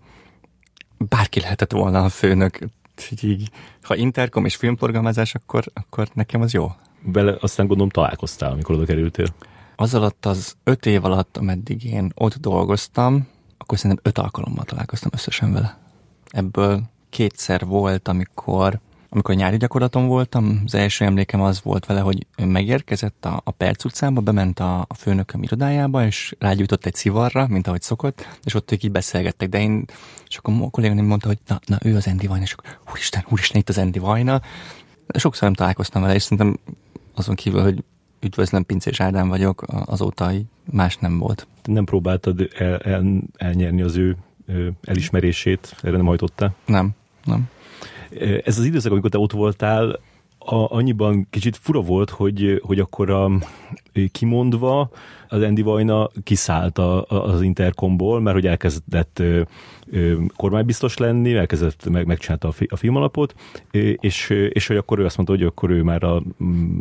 [0.98, 2.58] bárki lehetett volna a főnök,
[3.20, 3.50] így,
[3.82, 6.72] ha Intercom és filmprogramozás, akkor, akkor nekem az jó.
[7.02, 9.26] Vele aztán gondolom találkoztál, amikor oda kerültél.
[9.76, 13.26] Az alatt az öt év alatt, ameddig én ott dolgoztam,
[13.58, 15.83] akkor szerintem öt alkalommal találkoztam összesen vele.
[16.34, 22.26] Ebből kétszer volt, amikor amikor nyári gyakorlaton voltam, az első emlékem az volt vele, hogy
[22.36, 27.46] ő megérkezett a, a Perc utcába, bement a, a főnököm irodájába, és rágyújtott egy szivarra,
[27.48, 29.84] mint ahogy szokott, és ott ők így beszélgettek, de én,
[30.28, 33.24] és akkor a kollégám mondta, hogy na, na, ő az Endi Vajna, és akkor úristen,
[33.28, 34.40] úristen, itt az Endi Vajna.
[35.08, 36.58] Sokszor nem találkoztam vele, és szerintem
[37.14, 37.84] azon kívül, hogy
[38.20, 40.32] üdvözlöm, Pincés Ádám vagyok, azóta
[40.70, 41.46] más nem volt.
[41.64, 44.16] Nem próbáltad el, el, elnyerni az ő
[44.82, 46.54] elismerését, erre nem hajtotta?
[46.66, 46.90] Nem,
[47.24, 47.48] nem.
[48.44, 50.00] Ez az időszak, amikor te ott voltál,
[50.44, 53.30] a, annyiban kicsit fura volt, hogy, hogy akkor a,
[54.12, 54.90] kimondva
[55.28, 59.42] az Andy Vajna kiszállt a, a, az Intercomból, mert hogy elkezdett ö,
[59.90, 63.34] ö, kormánybiztos lenni, elkezdett, meg, megcsinálta a, fi, a filmalapot,
[64.00, 66.22] és, és hogy akkor ő azt mondta, hogy akkor ő már a,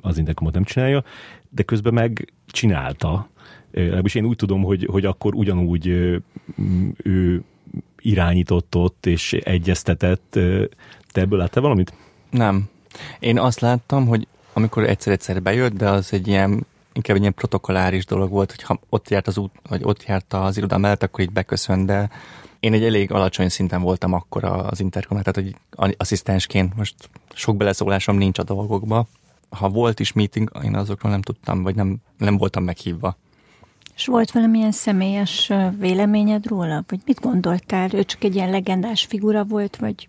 [0.02, 1.04] az Intercomot nem csinálja,
[1.50, 3.30] de közben meg csinálta.
[3.72, 5.88] Legalábbis én úgy tudom, hogy, hogy akkor ugyanúgy
[6.98, 7.44] ő
[8.04, 10.40] irányított ott és egyeztetett.
[11.12, 11.94] Te ebből láttál valamit?
[12.30, 12.70] Nem.
[13.20, 18.06] Én azt láttam, hogy amikor egyszer-egyszer bejött, de az egy ilyen inkább egy ilyen protokoláris
[18.06, 21.24] dolog volt, hogy ha ott járt az út, vagy ott járt az iroda mellett, akkor
[21.24, 22.10] így beköszön, de
[22.60, 25.36] én egy elég alacsony szinten voltam akkor az interkom, tehát
[25.76, 26.96] hogy asszisztensként most
[27.34, 29.08] sok beleszólásom nincs a dolgokba.
[29.50, 33.18] Ha volt is meeting, én azokról nem tudtam, vagy nem, nem voltam meghívva.
[33.96, 36.84] És volt valamilyen személyes véleményed róla?
[36.88, 37.90] Vagy mit gondoltál?
[37.94, 40.08] Ő csak egy ilyen legendás figura volt, vagy...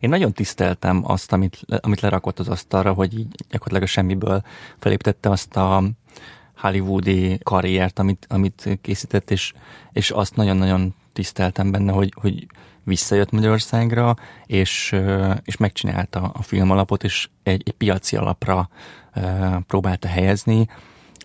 [0.00, 4.42] Én nagyon tiszteltem azt, amit, amit lerakott az asztalra, hogy így gyakorlatilag a semmiből
[4.78, 5.82] felépítette azt a
[6.56, 9.52] hollywoodi karriert, amit, amit készített, és,
[9.92, 12.46] és azt nagyon-nagyon tiszteltem benne, hogy, hogy
[12.82, 14.16] visszajött Magyarországra,
[14.46, 14.96] és,
[15.44, 18.68] és megcsinálta a filmalapot, és egy, egy piaci alapra
[19.66, 20.68] próbálta helyezni,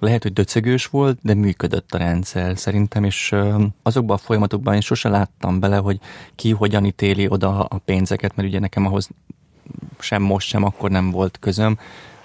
[0.01, 3.35] lehet, hogy döcögős volt, de működött a rendszer szerintem, és
[3.83, 5.99] azokban a folyamatokban én sose láttam bele, hogy
[6.35, 9.09] ki hogyan ítéli oda a pénzeket, mert ugye nekem ahhoz
[9.99, 11.77] sem most, sem akkor nem volt közöm,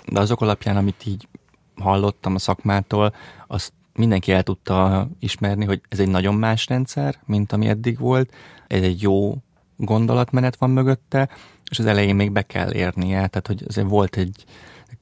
[0.06, 1.28] de azok alapján, amit így
[1.76, 3.14] hallottam a szakmától,
[3.46, 8.32] azt mindenki el tudta ismerni, hogy ez egy nagyon más rendszer, mint ami eddig volt,
[8.66, 9.36] ez egy jó
[9.76, 11.28] gondolatmenet van mögötte,
[11.70, 14.44] és az elején még be kell érnie, tehát hogy azért volt egy,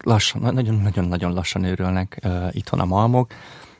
[0.02, 3.32] lassan, nagyon-nagyon-nagyon lassan őrülnek uh, itthon a malmok,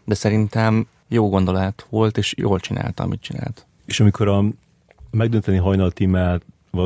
[0.05, 3.67] de szerintem jó gondolat volt, és jól csinálta, amit csinált.
[3.85, 4.45] És amikor a,
[5.11, 6.41] megdönteni hajnaltímmel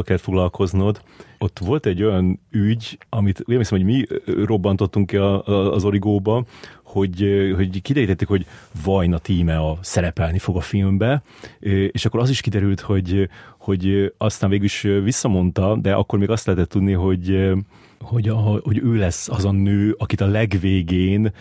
[0.05, 1.03] kell foglalkoznod.
[1.39, 4.05] Ott volt egy olyan ügy, amit én hiszem, hogy mi
[4.45, 6.45] robbantottunk ki a, a, az origóba,
[6.83, 8.47] hogy, hogy kiderítették, hogy
[8.85, 11.23] Vajna tíme a szerepelni fog a filmbe,
[11.91, 16.47] és akkor az is kiderült, hogy, hogy aztán végül is visszamondta, de akkor még azt
[16.47, 17.53] lehetett tudni, hogy
[18.09, 21.33] hogy, a, hogy ő lesz az a nő, akit a legvégén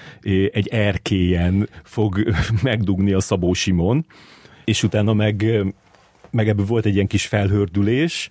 [0.51, 4.05] egy erkélyen fog megdugni a Szabó Simon,
[4.65, 5.65] és utána meg
[6.29, 8.29] meg ebből volt egy ilyen kis felhördülés,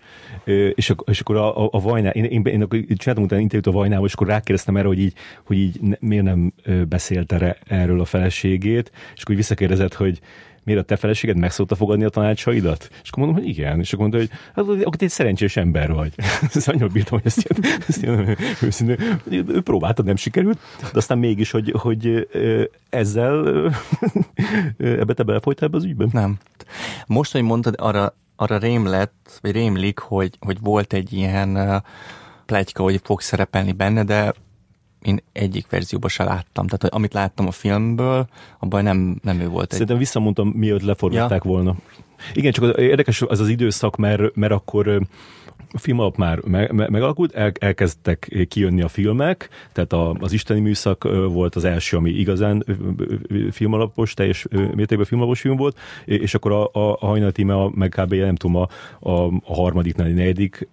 [0.75, 3.67] és, akkor, és akkor a, a, a Vajná, én, én, én, én csináltam utána interjút
[3.67, 6.53] a Vajnával, és akkor rákérdeztem erre, hogy így, hogy így miért nem
[6.89, 10.21] beszélt erre, erről a feleségét, és akkor visszakérdezett, hogy
[10.67, 12.89] miért a te feleséged megszokta fogadni a tanácsaidat?
[13.03, 13.79] És akkor mondom, hogy igen.
[13.79, 16.13] És akkor mondta, hogy hát akkor egy szerencsés ember vagy.
[16.55, 21.19] Ez annyira bírtam, hogy ezt ilyen, ezt ilyen őszintén, ő próbálta, nem sikerült, de aztán
[21.19, 22.29] mégis, hogy, hogy
[22.91, 23.47] ezzel
[24.79, 26.09] ebbe te belefolytál ebbe az ügyben?
[26.13, 26.39] Nem.
[27.07, 31.83] Most, hogy mondtad, arra, arra rém lett, vagy rémlik, hogy, hogy volt egy ilyen
[32.47, 34.35] plegyka, hogy fog szerepelni benne, de
[35.07, 36.67] én egyik verzióban se láttam.
[36.67, 39.71] Tehát amit láttam a filmből, abban nem, nem ő volt.
[39.71, 40.03] Szerintem egy...
[40.03, 41.51] visszamondtam, miért leforgatták ja.
[41.51, 41.75] volna.
[42.35, 45.07] Igen, csak az, érdekes az az időszak, mert, mert akkor
[45.77, 50.61] film alap már me- me- megalakult, el- elkezdtek kijönni a filmek, tehát a, az isteni
[50.61, 52.65] műszak volt az első, ami igazán
[53.51, 58.15] filmalapos, teljes mértékben filmalapos film volt, és akkor a, a, a hajnal a, meg kb.
[58.15, 58.69] nem tudom, a,
[59.11, 60.69] a, a harmadik, negyedik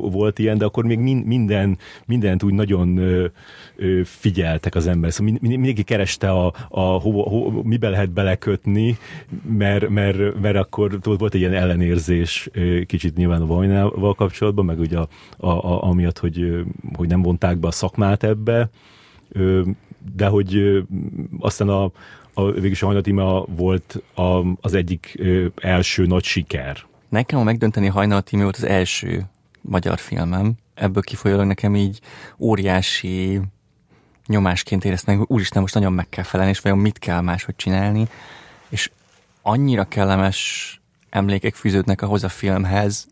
[0.00, 3.00] volt ilyen, de akkor még min, minden, mindent úgy nagyon
[4.04, 5.12] figyeltek az ember.
[5.12, 8.98] Szóval mindenki kereste a, a ho, ho, mibe lehet belekötni,
[9.48, 12.48] mert, mert, mert akkor volt egy ilyen ellenérzés
[12.86, 16.64] kicsit nyilván a vajnával kapcsolatban, meg ugye a, a, a, amiatt, hogy,
[16.96, 18.70] hogy nem vonták be a szakmát ebbe,
[20.14, 20.82] de hogy
[21.38, 21.90] aztán a,
[22.34, 23.22] a végülis a hajnatíme
[23.56, 24.22] volt a,
[24.60, 25.22] az egyik
[25.56, 26.76] első nagy siker.
[27.08, 29.26] Nekem a megdönteni hajnaltíme volt az első
[29.60, 30.52] magyar filmem.
[30.74, 32.00] Ebből kifolyólag nekem így
[32.38, 33.40] óriási
[34.26, 38.08] nyomásként éreztem, úristen, most nagyon meg kell felelni, és vajon mit kell máshogy csinálni.
[38.68, 38.90] És
[39.42, 40.79] annyira kellemes
[41.10, 43.06] emlékek fűződnek ahhoz a filmhez,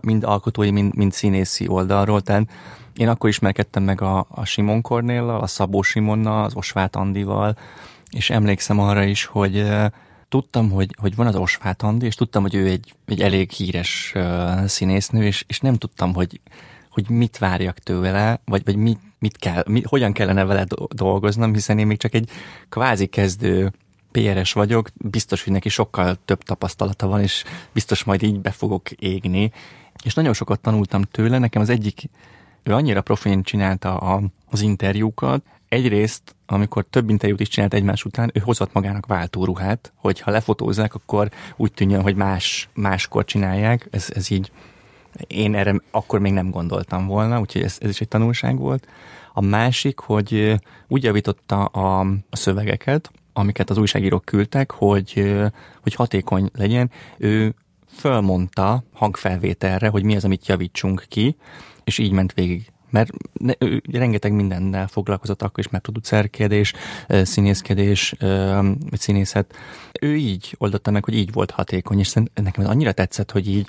[0.00, 2.50] mind alkotói, mind, mind színészi oldalról, tehát
[2.96, 7.56] én akkor ismerkedtem meg a, a Simon Kornéllal, a Szabó Simonnal, az Osvát Andival,
[8.10, 9.66] és emlékszem arra is, hogy
[10.28, 14.14] tudtam, hogy, hogy van az Osvát Andi, és tudtam, hogy ő egy, egy elég híres
[14.66, 16.40] színésznő, és, és nem tudtam, hogy,
[16.90, 21.78] hogy mit várjak tőle, vagy, vagy mit, mit kell, mit, hogyan kellene vele dolgoznom, hiszen
[21.78, 22.30] én még csak egy
[22.68, 23.72] kvázi kezdő
[24.12, 28.90] PRS vagyok, biztos, hogy neki sokkal több tapasztalata van, és biztos majd így be fogok
[28.90, 29.52] égni.
[30.04, 32.10] És nagyon sokat tanultam tőle, nekem az egyik,
[32.62, 38.30] ő annyira profin csinálta a, az interjúkat, egyrészt, amikor több interjút is csinált egymás után,
[38.34, 43.88] ő hozott magának váltóruhát, hogy ha lefotózzák, akkor úgy tűnjön, hogy más, máskor csinálják.
[43.90, 44.50] Ez, ez így,
[45.26, 48.86] én erre akkor még nem gondoltam volna, úgyhogy ez, ez is egy tanulság volt.
[49.32, 50.54] A másik, hogy
[50.88, 55.34] úgy javította a, a szövegeket, amiket az újságírók küldtek, hogy,
[55.82, 57.54] hogy hatékony legyen, ő
[57.96, 61.36] fölmondta hangfelvételre, hogy mi az, amit javítsunk ki,
[61.84, 62.66] és így ment végig.
[62.90, 66.72] Mert ne, ő rengeteg mindennel foglalkozott akkor is, mert producerkedés,
[67.08, 68.14] színészkedés,
[68.90, 69.54] vagy színészet.
[70.00, 73.66] Ő így oldotta meg, hogy így volt hatékony, és nekem ez annyira tetszett, hogy így,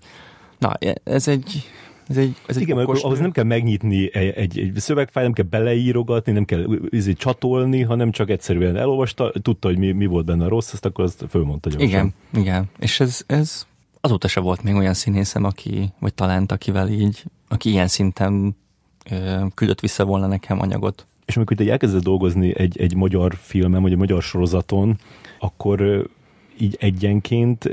[0.58, 0.74] na,
[1.04, 1.70] ez egy,
[2.08, 5.46] ez egy, ez Igen, egy ahhoz nem kell megnyitni egy, egy, egy szövegfájl, nem kell
[5.46, 10.46] beleírogatni, nem kell izé, csatolni, hanem csak egyszerűen elolvasta, tudta, hogy mi, mi volt benne
[10.46, 11.90] a rossz, azt akkor azt fölmondta gyorsan.
[11.90, 12.66] Igen, igen.
[12.80, 13.68] És ez, ez
[14.02, 18.56] azóta se volt még olyan színészem, aki, vagy talent, akivel így, aki ilyen szinten
[19.10, 21.06] ö, küldött vissza volna nekem anyagot.
[21.26, 24.98] És amikor te elkezded dolgozni egy, egy magyar filmen, vagy egy magyar sorozaton,
[25.40, 26.10] akkor
[26.60, 27.66] így egyenként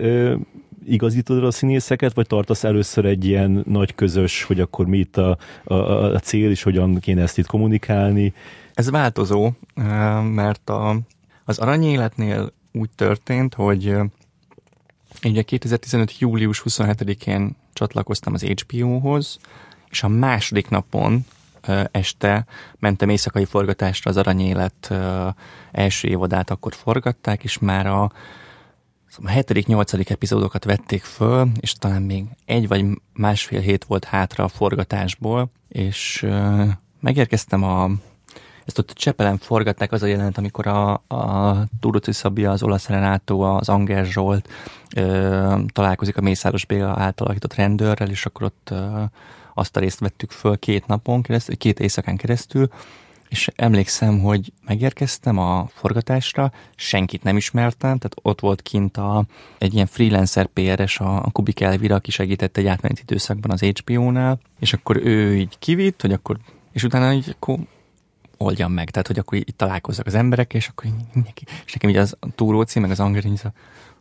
[0.86, 5.38] igazítod a színészeket, vagy tartasz először egy ilyen nagy közös, hogy akkor mi itt a,
[5.64, 5.74] a,
[6.14, 8.34] a cél, és hogyan kéne ezt itt kommunikálni?
[8.74, 9.50] Ez változó,
[10.22, 10.96] mert a,
[11.44, 13.96] az aranyéletnél úgy történt, hogy
[15.24, 16.18] ugye 2015.
[16.18, 19.38] július 27-én csatlakoztam az HBO-hoz,
[19.90, 21.24] és a második napon
[21.90, 22.46] este
[22.78, 24.94] mentem éjszakai forgatásra az Aranyélet
[25.72, 28.12] első évadát, akkor forgatták, és már a
[29.10, 34.04] Szóval a hetedik, nyolcadik epizódokat vették föl, és talán még egy vagy másfél hét volt
[34.04, 36.68] hátra a forgatásból, és uh,
[37.00, 37.90] megérkeztem a
[38.70, 43.40] ezt ott Csepelen forgatták az a jelent, amikor a, a Turuci Szabia, az olasz Renátó,
[43.40, 44.48] az Anger Zsolt
[44.96, 49.02] ö, találkozik a Mészáros Béla által alakított rendőrrel, és akkor ott ö,
[49.54, 52.68] azt a részt vettük föl két napon keresztül, két éjszakán keresztül,
[53.30, 59.24] és emlékszem, hogy megérkeztem a forgatásra, senkit nem ismertem, tehát ott volt kint a,
[59.58, 64.40] egy ilyen freelancer PRS, a, a Kubik Elvira, aki segített egy átmeneti időszakban az HBO-nál,
[64.60, 66.36] és akkor ő így kivitt, hogy akkor,
[66.72, 67.58] és utána így akkor
[68.36, 71.24] oldjam meg, tehát hogy akkor itt találkozzak az emberek, és akkor így,
[71.66, 73.50] és nekem így az túróci, meg az angol,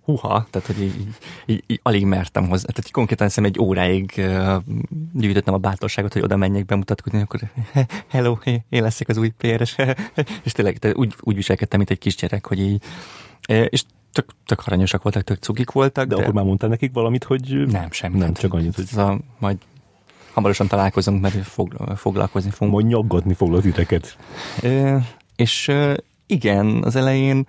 [0.10, 1.08] huha, tehát hogy így,
[1.46, 2.68] így, így, alig mertem hozzá.
[2.68, 4.56] Tehát konkrétan hiszem egy óráig uh,
[5.14, 7.40] gyűjtöttem a bátorságot, hogy oda menjek bemutatkozni, akkor
[8.08, 8.38] hello,
[8.70, 9.76] én leszek az új PRS.
[10.46, 12.84] és tényleg tehát úgy, úgy viselkedtem, mint egy kisgyerek, hogy így,
[13.48, 16.08] és tök, tök aranyosak voltak, tök cukik voltak.
[16.08, 17.68] De, de akkor már mondtál nekik valamit, hogy...
[17.68, 18.18] Nem, semmi.
[18.18, 18.88] Nem, csak annyit, hogy...
[18.92, 19.58] Ez a, majd
[20.34, 22.74] hamarosan találkozunk, mert fog, foglalkozni fogunk.
[22.74, 24.18] Majd nyaggatni foglak titeket.
[24.62, 25.02] E,
[25.36, 25.72] és
[26.26, 27.48] igen, az elején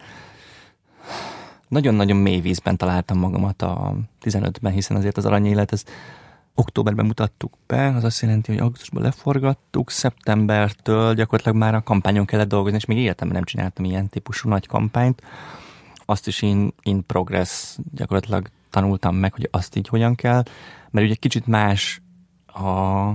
[1.70, 5.84] nagyon-nagyon mély vízben találtam magamat a 15-ben, hiszen azért az aranyélet, ez
[6.54, 12.48] októberben mutattuk be, az azt jelenti, hogy augusztusban leforgattuk, szeptembertől gyakorlatilag már a kampányon kellett
[12.48, 15.22] dolgozni, és még életemben nem csináltam ilyen típusú nagy kampányt.
[16.04, 20.42] Azt is in, in progress gyakorlatilag tanultam meg, hogy azt így hogyan kell,
[20.90, 22.02] mert ugye kicsit más
[22.46, 22.62] a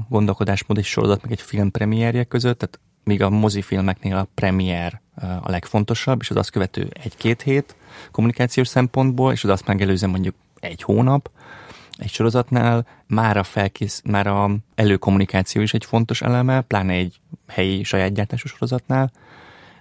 [0.10, 5.02] gondolkodásmód egy sorozat, meg egy film premierje között, tehát míg a mozifilmeknél a premier
[5.42, 7.76] a legfontosabb, és az azt követő egy-két hét
[8.12, 11.30] kommunikációs szempontból, és az azt megelőző mondjuk egy hónap,
[11.98, 17.84] egy sorozatnál már a, felkész, már a előkommunikáció is egy fontos eleme, pláne egy helyi
[17.84, 19.12] saját gyártásos sorozatnál,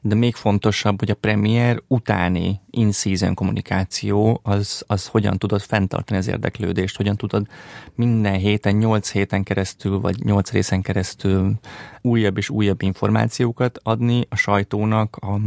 [0.07, 6.29] de még fontosabb, hogy a premier utáni in-season kommunikáció az, az hogyan tudod fenntartani az
[6.29, 7.47] érdeklődést, hogyan tudod
[7.95, 11.53] minden héten, nyolc héten keresztül, vagy nyolc részen keresztül
[12.01, 15.41] újabb és újabb információkat adni a sajtónak, a,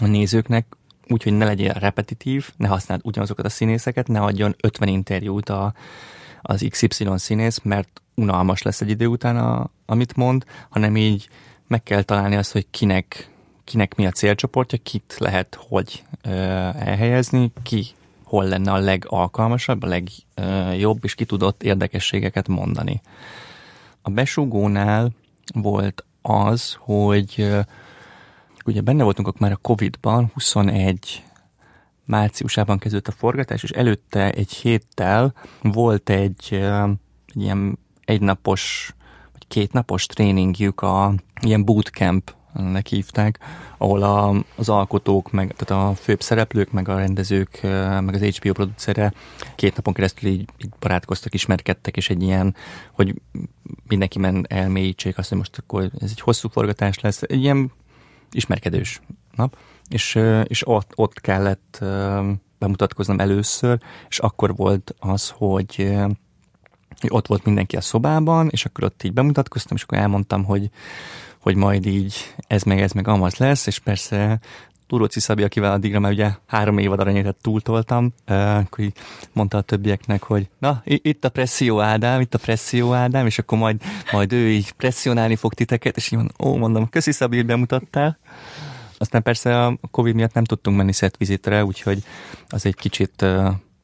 [0.00, 0.76] a nézőknek,
[1.08, 5.74] úgyhogy ne legyen repetitív, ne használd ugyanazokat a színészeket, ne adjon 50 interjút a,
[6.42, 11.28] az XY színész, mert unalmas lesz egy idő után, a, amit mond, hanem így
[11.66, 13.34] meg kell találni azt, hogy kinek
[13.66, 17.86] kinek mi a célcsoportja, kit lehet hogy elhelyezni, ki
[18.24, 23.00] hol lenne a legalkalmasabb, a legjobb, és ki tudott érdekességeket mondani.
[24.02, 25.10] A besugónál
[25.54, 27.48] volt az, hogy
[28.64, 31.22] ugye benne voltunk már a Covid-ban, 21
[32.04, 36.52] márciusában kezdődött a forgatás, és előtte egy héttel volt egy,
[37.26, 38.94] egy ilyen egynapos,
[39.32, 42.34] vagy kétnapos tréningjük a ilyen bootcamp
[42.88, 43.38] hívták,
[43.78, 47.60] ahol a, az alkotók, meg, tehát a főbb szereplők, meg a rendezők,
[48.00, 49.12] meg az HBO producere
[49.54, 52.54] két napon keresztül így, így barátkoztak, ismerkedtek, és egy ilyen,
[52.92, 53.14] hogy
[53.88, 57.72] mindenki men elmélyítsék azt, hogy most akkor ez egy hosszú forgatás lesz, egy ilyen
[58.32, 59.00] ismerkedős
[59.36, 59.56] nap,
[59.88, 61.84] és, és ott, ott kellett
[62.58, 65.94] bemutatkoznom először, és akkor volt az, hogy
[67.08, 70.70] ott volt mindenki a szobában, és akkor ott így bemutatkoztam, és akkor elmondtam, hogy
[71.46, 74.40] hogy majd így ez meg ez meg amaz lesz, és persze
[74.86, 78.92] Turóci Szabi, akivel addigra már ugye három évad aranyétet túltoltam, akkor így
[79.32, 83.58] mondta a többieknek, hogy na, itt a presszió Ádám, itt a presszió Ádám, és akkor
[83.58, 83.82] majd,
[84.12, 88.18] majd ő így presszionálni fog titeket, és így mondom, ó, mondom, köszi Szabi, hogy bemutattál.
[88.98, 92.02] Aztán persze a Covid miatt nem tudtunk menni vizitre, úgyhogy
[92.48, 93.24] az egy kicsit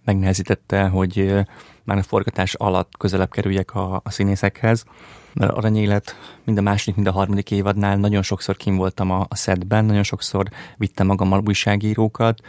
[0.05, 1.35] megnehezítette, hogy
[1.85, 4.85] már a forgatás alatt közelebb kerüljek a, a színészekhez
[5.35, 9.37] mert Aranyélet mind a második, mind a harmadik évadnál nagyon sokszor kim voltam a, a
[9.37, 12.41] szedben, nagyon sokszor vittem magammal újságírókat.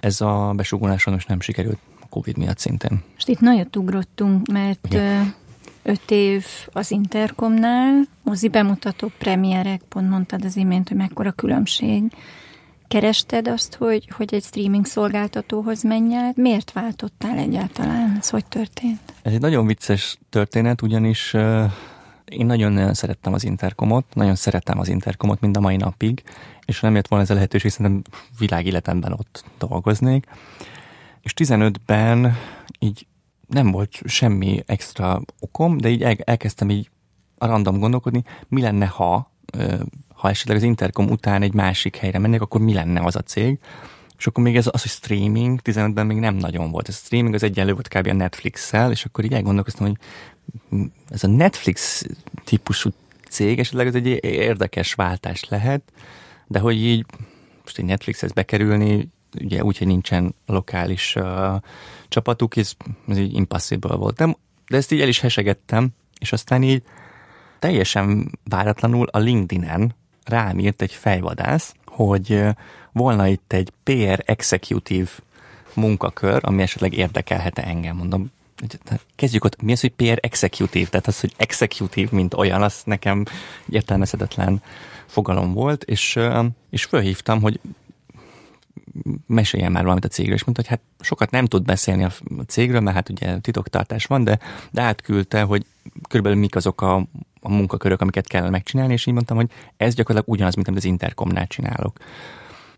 [0.00, 3.02] Ez a besugulás most nem sikerült a Covid miatt szintén.
[3.14, 5.34] Most itt nagyot ugrottunk, mert Igen.
[5.82, 12.02] öt év az Intercomnál, mozi bemutató premierek, pont mondtad az imént, hogy mekkora különbség.
[12.88, 16.14] Kerested azt, hogy, hogy egy streaming szolgáltatóhoz menj?
[16.34, 18.16] Miért váltottál egyáltalán?
[18.18, 19.00] Ez hogy történt?
[19.22, 21.34] Ez egy nagyon vicces történet, ugyanis
[22.32, 26.22] én nagyon-nagyon szerettem az interkomot, nagyon szerettem az interkomot mind a mai napig,
[26.64, 28.02] és ha nem jött volna ez a lehetőség, szerintem
[28.38, 30.26] világéletemben ott dolgoznék.
[31.20, 32.36] És 15-ben
[32.78, 33.06] így
[33.46, 36.90] nem volt semmi extra okom, de így el, elkezdtem így
[37.38, 39.30] a random gondolkodni, mi lenne, ha,
[40.14, 43.58] ha esetleg az Intercom után egy másik helyre mennék, akkor mi lenne az a cég.
[44.18, 46.88] És akkor még ez az, hogy streaming, 15-ben még nem nagyon volt.
[46.88, 48.06] Ez a streaming az egyenlő volt kb.
[48.06, 49.96] a Netflix-szel, és akkor így elgondolkoztam, hogy
[51.08, 52.04] ez a Netflix
[52.44, 52.90] típusú
[53.28, 55.82] cég esetleg ez egy érdekes váltás lehet,
[56.46, 57.06] de hogy így
[57.62, 59.08] most egy Netflixhez bekerülni,
[59.40, 61.56] ugye úgy, hogy nincsen lokális uh,
[62.08, 62.72] csapatuk, ez,
[63.08, 64.16] ez így impossible volt.
[64.16, 64.36] De,
[64.68, 65.88] de ezt így el is hesegettem,
[66.18, 66.82] és aztán így
[67.58, 72.44] teljesen váratlanul a LinkedIn-en rám írt egy fejvadász, hogy
[72.92, 75.10] volna itt egy PR executive
[75.74, 77.96] munkakör, ami esetleg érdekelhet engem.
[77.96, 78.30] Mondom,
[79.14, 80.88] kezdjük ott, mi az, hogy PR executive?
[80.88, 83.24] Tehát az, hogy executive, mint olyan, az nekem
[83.68, 84.62] értelmezhetetlen
[85.06, 86.18] fogalom volt, és,
[86.70, 87.60] és fölhívtam, hogy
[89.26, 92.12] meséljen már valamit a cégről, és mondta, hogy hát sokat nem tud beszélni a
[92.46, 94.38] cégről, mert hát ugye titoktartás van, de,
[94.70, 95.66] de átküldte, hogy
[96.08, 96.94] körülbelül mik azok a,
[97.40, 100.86] a munkakörök, amiket kellene megcsinálni, és így mondtam, hogy ez gyakorlatilag ugyanaz, mint amit az
[100.86, 101.98] Intercomnál csinálok.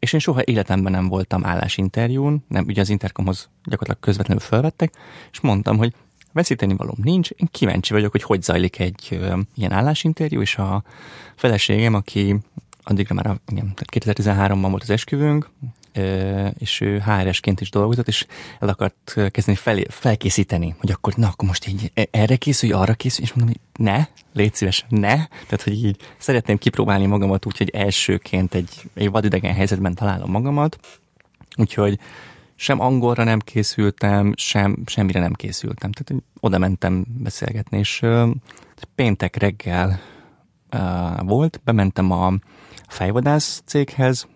[0.04, 4.94] És én soha életemben nem voltam állásinterjún, nem, ugye az Intercomhoz gyakorlatilag közvetlenül felvettek,
[5.32, 5.94] és mondtam, hogy
[6.32, 10.84] veszíteni valóm nincs, én kíváncsi vagyok, hogy hogy zajlik egy ö, ilyen állásinterjú, és a
[11.34, 12.36] feleségem, aki
[12.82, 15.50] addigra már igen, 2013-ban volt az esküvőnk,
[16.58, 18.26] és ő HRS-ként is dolgozott, és
[18.60, 22.94] el akart kezdeni fel, felkészíteni, hogy akkor, na, akkor most így e, erre készülj, arra
[22.94, 25.14] készülj, és mondom, hogy ne, légy szíves, ne.
[25.26, 30.78] Tehát, hogy így szeretném kipróbálni magamat úgy, hogy elsőként egy, egy vadidegen helyzetben találom magamat.
[31.56, 31.98] Úgyhogy
[32.56, 35.92] sem angolra nem készültem, sem, semmire nem készültem.
[35.92, 38.02] Tehát oda mentem beszélgetni, és
[38.94, 40.00] péntek reggel
[40.72, 42.32] uh, volt, bementem a
[42.88, 44.26] fejvadász céghez,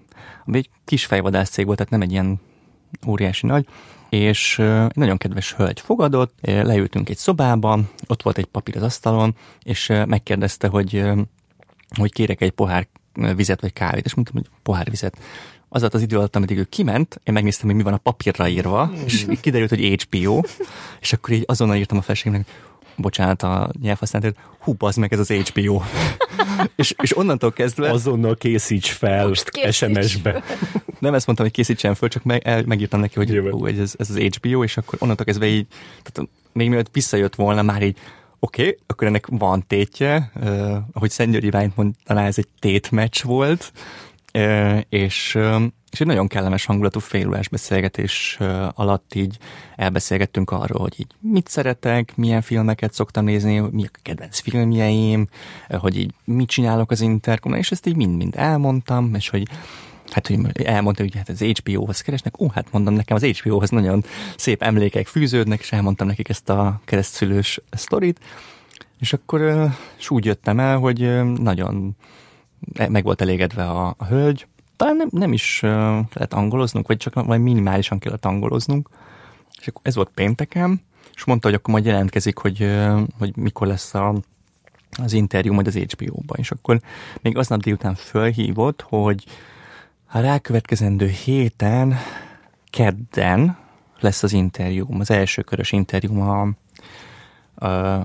[0.46, 2.40] ami egy kis fejvadász cég volt, tehát nem egy ilyen
[3.06, 3.66] óriási nagy,
[4.08, 9.36] és egy nagyon kedves hölgy fogadott, leültünk egy szobába, ott volt egy papír az asztalon,
[9.62, 11.04] és megkérdezte, hogy,
[11.96, 12.86] hogy kérek egy pohár
[13.36, 15.18] vizet vagy kávét, és mondtam, hogy pohár vizet.
[15.68, 18.90] Az az idő alatt, ameddig ő kiment, én megnéztem, hogy mi van a papírra írva,
[19.04, 20.40] és kiderült, hogy HBO,
[21.00, 22.46] és akkor így azonnal írtam a feleségemnek,
[22.98, 25.80] bocsánat a nyelvhasználatért, hú, az meg ez az HBO.
[26.76, 27.90] és, és onnantól kezdve...
[27.90, 29.32] Azonnal készíts fel
[29.70, 30.42] SMS-be.
[30.98, 34.10] Nem ezt mondtam, hogy készítsen föl, csak meg, el, megírtam neki, hogy hú, ez, ez
[34.10, 35.66] az HBO, és akkor onnantól kezdve így,
[36.02, 37.96] tehát még mielőtt visszajött volna, már így
[38.38, 43.22] oké, okay, akkor ennek van tétje, uh, ahogy Szent György Iványt mondaná, ez egy tétmeccs
[43.22, 43.72] volt,
[44.88, 45.38] és
[45.90, 48.38] és egy nagyon kellemes hangulatú félórás beszélgetés
[48.74, 49.38] alatt így
[49.76, 55.28] elbeszélgettünk arról, hogy így mit szeretek, milyen filmeket szoktam nézni, mi a kedvenc filmjeim,
[55.68, 59.48] hogy így mit csinálok az interkom és ezt így mind-mind elmondtam, és hogy
[60.10, 64.04] Hát, hogy elmondta, hogy hát az HBO-hoz keresnek, ó, hát mondom, nekem az HBO-hoz nagyon
[64.36, 68.20] szép emlékek fűződnek, és elmondtam nekik ezt a keresztszülős sztorit,
[69.00, 71.96] és akkor és úgy jöttem el, hogy nagyon
[72.88, 74.46] meg volt elégedve a, a hölgy,
[74.76, 75.70] talán nem, nem is uh,
[76.12, 78.88] lehet angoloznunk, vagy csak majd minimálisan kellett angoloznunk.
[79.60, 80.80] És akkor ez volt pénteken,
[81.14, 82.70] és mondta, hogy akkor majd jelentkezik, hogy,
[83.18, 84.14] hogy mikor lesz a,
[85.02, 86.36] az interjú majd az HBO-ban.
[86.38, 86.80] És akkor
[87.22, 89.24] még aznap délután fölhívott, hogy
[90.06, 91.96] a rákövetkezendő héten,
[92.70, 93.56] kedden
[94.00, 96.48] lesz az interjúm, az első körös interjúm a,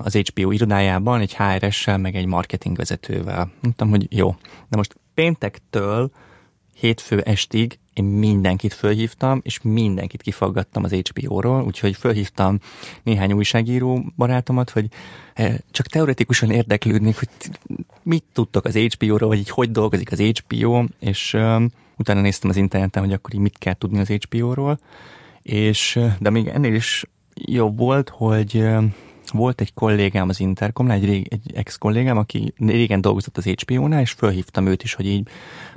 [0.02, 3.50] az HBO irodájában, egy HRS-sel, meg egy marketing vezetővel.
[3.60, 4.36] Mondtam, hogy jó.
[4.68, 6.10] De most péntektől
[6.74, 12.58] hétfő estig én mindenkit fölhívtam, és mindenkit kifaggattam az HBO-ról, úgyhogy fölhívtam
[13.02, 14.86] néhány újságíró barátomat, hogy
[15.34, 17.28] eh, csak teoretikusan érdeklődnék, hogy
[18.02, 22.56] mit tudtok az HBO-ról, vagy így hogy dolgozik az HBO, és um, utána néztem az
[22.56, 24.78] interneten, hogy akkor így mit kell tudni az HBO-ról,
[25.42, 28.64] és de még ennél is jobb volt, hogy
[29.34, 34.10] volt egy kollégám az Intercomnál, egy, rég, egy ex-kollégám, aki régen dolgozott az HBO-nál, és
[34.10, 35.28] fölhívtam őt is, hogy így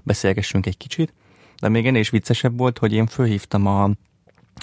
[0.04, 1.14] beszélgessünk egy kicsit.
[1.60, 3.90] De még ennél is viccesebb volt, hogy én fölhívtam a,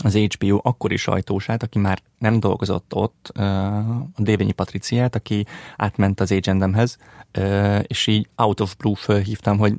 [0.02, 6.32] az HBO akkori sajtósát, aki már nem dolgozott ott, a Dévényi Patriciát, aki átment az
[6.32, 6.98] agendemhez,
[7.82, 9.74] és így out of blue fölhívtam, hogy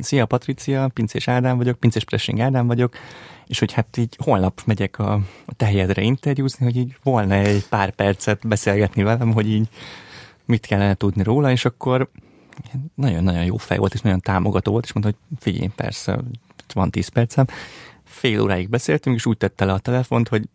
[0.00, 2.94] Szia Patricia, Pincés Ádám vagyok, Pincés Pressing Ádám vagyok,
[3.48, 5.12] és hogy hát így holnap megyek a,
[5.46, 9.68] a tejedre interjúzni, hogy így volna egy pár percet beszélgetni velem, hogy így
[10.44, 12.10] mit kellene tudni róla, és akkor
[12.94, 16.18] nagyon-nagyon jó fej volt, és nagyon támogató volt, és mondta, hogy figyelj, persze,
[16.74, 17.46] van tíz percem.
[18.04, 20.48] Fél óráig beszéltünk, és úgy tette le a telefont, hogy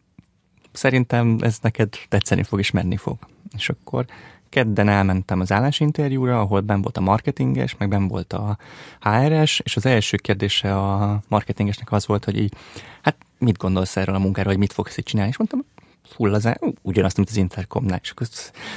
[0.71, 3.17] szerintem ez neked tetszeni fog, és menni fog.
[3.55, 4.05] És akkor
[4.53, 8.57] kedden elmentem az állásinterjúra, ahol ben volt a marketinges, meg ben volt a
[9.01, 12.53] HRS, és az első kérdése a marketingesnek az volt, hogy így,
[13.01, 15.31] hát mit gondolsz erről a munkáról, hogy mit fogsz itt csinálni?
[15.31, 15.65] És mondtam,
[16.07, 16.49] full az,
[16.81, 17.99] ugyanazt, mint az Intercomnál.
[18.01, 18.27] És akkor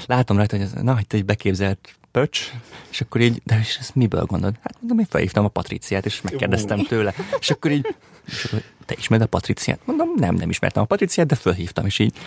[0.06, 2.52] látom rajta, hogy ez, na, itt egy beképzelt pöcs,
[2.90, 4.56] és akkor így, de és ezt miből gondolod?
[4.62, 7.14] Hát mondom, én felhívtam a Patriciát, és megkérdeztem tőle.
[7.38, 7.94] És akkor így,
[8.26, 9.80] és akkor, te ismered a Patriciát?
[9.84, 12.18] Mondom, nem, nem ismertem a Patriciát, de felhívtam, és így,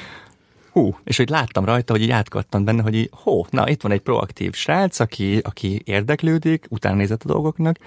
[0.72, 3.92] hú, és hogy láttam rajta, hogy így átkattant benne, hogy így, hó, na, itt van
[3.92, 7.78] egy proaktív srác, aki, aki érdeklődik, utána nézett a dolgoknak,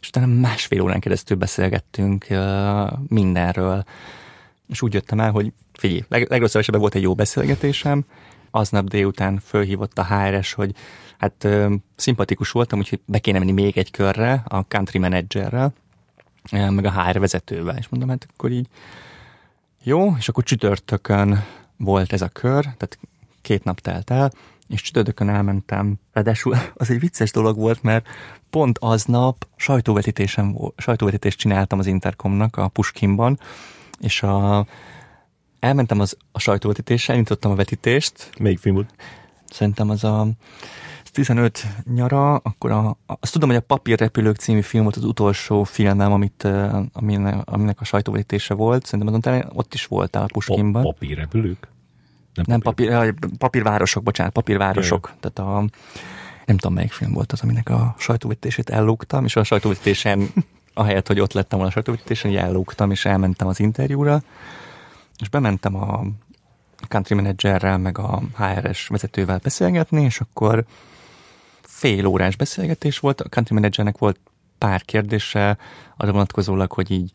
[0.00, 3.84] és utána másfél órán keresztül beszélgettünk uh, mindenről,
[4.68, 8.04] és úgy jöttem el, hogy figyelj, leg, legrosszabb esetben volt egy jó beszélgetésem,
[8.50, 10.74] aznap délután fölhívott a HRS, hogy
[11.18, 15.72] hát ö, szimpatikus voltam, úgyhogy be kéne menni még egy körre a country managerrel,
[16.50, 18.66] meg a HR vezetővel, és mondom, hát akkor így
[19.82, 21.44] jó, és akkor csütörtökön
[21.78, 22.98] volt ez a kör, tehát
[23.42, 24.32] két nap telt el,
[24.68, 25.94] és csütörtökön elmentem.
[26.12, 28.06] Ráadásul az egy vicces dolog volt, mert
[28.50, 33.38] pont aznap sajtóvetítésen, sajtóvetítést csináltam az Intercomnak a Puskinban,
[34.00, 34.66] és a,
[35.60, 38.30] elmentem az, a sajtóvetítésre, elindítottam a vetítést.
[38.38, 38.94] Melyik film volt?
[39.50, 40.28] Szerintem az a
[41.16, 46.12] 15 nyara, akkor a, azt tudom, hogy a Papírrepülők című film volt az utolsó filmem,
[46.12, 46.48] amit,
[46.92, 48.86] aminek, aminek a sajtóvetítése volt.
[48.86, 50.82] Szerintem azon ott is voltál a Puskinban.
[50.82, 51.68] Pa- papírrepülők?
[52.34, 55.06] Nem, nem papír, papír, papírvárosok, bocsánat, papírvárosok.
[55.08, 55.16] Jaj.
[55.20, 55.60] Tehát a,
[56.46, 60.28] nem tudom melyik film volt az, aminek a sajtóvetítését ellógtam, és a sajtóvetítésen,
[60.74, 64.22] ahelyett, hogy ott lettem volna a sajtóvetítésen, ellógtam, és elmentem az interjúra,
[65.18, 66.04] és bementem a
[66.88, 70.66] country managerrel, meg a HRS vezetővel beszélgetni, és akkor
[71.76, 74.20] fél órás beszélgetés volt, a country managernek volt
[74.58, 75.58] pár kérdése,
[75.96, 77.12] arra vonatkozólag, hogy így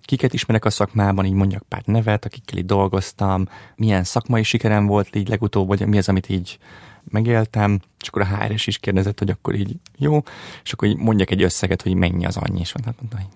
[0.00, 5.16] kiket ismerek a szakmában, így mondjak pár nevet, akikkel így dolgoztam, milyen szakmai sikerem volt
[5.16, 6.58] így legutóbb, vagy mi az, amit így
[7.04, 10.22] megéltem, és akkor a HRS is kérdezett, hogy akkor így jó,
[10.64, 13.26] és akkor így mondjak egy összeget, hogy mennyi az annyi, és mondtam, hogy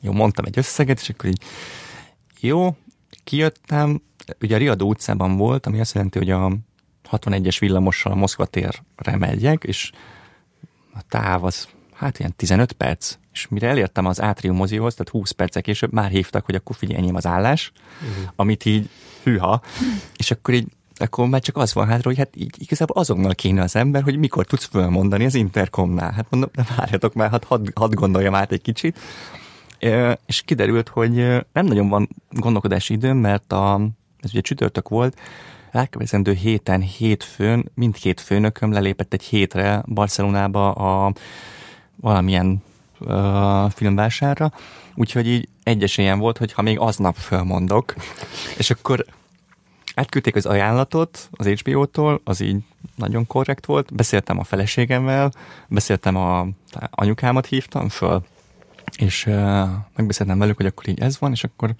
[0.00, 1.42] jó, mondtam egy összeget, és akkor így
[2.40, 2.76] jó,
[3.24, 4.02] kijöttem,
[4.40, 6.52] ugye a Riadó utcában volt, ami azt jelenti, hogy a
[7.12, 9.90] 61-es villamossal a Moszkva térre megyek, és
[10.94, 15.30] a táv az hát ilyen 15 perc, és mire elértem az Átrium mozihoz, tehát 20
[15.30, 18.32] percek később már hívtak, hogy akkor figyelj enyém az állás, uh-huh.
[18.36, 18.88] amit így
[19.22, 19.62] hűha,
[20.16, 23.62] és akkor így akkor már csak az van hátra, hogy hát így igazából azonnal kéne
[23.62, 26.12] az ember, hogy mikor tudsz fölmondani az interkomnál.
[26.12, 28.98] Hát mondom, de várjatok már, hát hadd, hadd gondoljam át egy kicsit.
[29.78, 31.14] E, és kiderült, hogy
[31.52, 33.80] nem nagyon van gondolkodási időm, mert a,
[34.20, 35.18] ez ugye csütörtök volt,
[35.72, 41.12] elkövetkezendő héten, hétfőn, mindkét főnököm lelépett egy hétre Barcelonába a
[41.96, 42.62] valamilyen
[43.00, 44.52] uh, filmvásárra,
[44.94, 47.94] úgyhogy így egy esélyem volt, hogy ha még aznap fölmondok,
[48.56, 49.04] és akkor
[49.94, 52.56] átküldték az ajánlatot az HBO-tól, az így
[52.94, 55.32] nagyon korrekt volt, beszéltem a feleségemmel,
[55.68, 56.46] beszéltem a
[56.90, 58.22] anyukámat hívtam föl,
[58.98, 61.74] és uh, megbeszéltem velük, hogy akkor így ez van, és akkor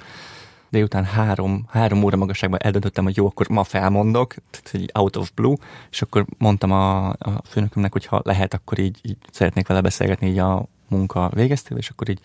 [0.73, 4.35] délután három, három óra magasságban eldöntöttem, hogy jó, akkor ma felmondok,
[4.71, 5.57] hogy out of blue,
[5.91, 10.29] és akkor mondtam a, a főnökömnek, hogy ha lehet, akkor így, így szeretnék vele beszélgetni
[10.29, 12.21] így a munka végeztével, és akkor így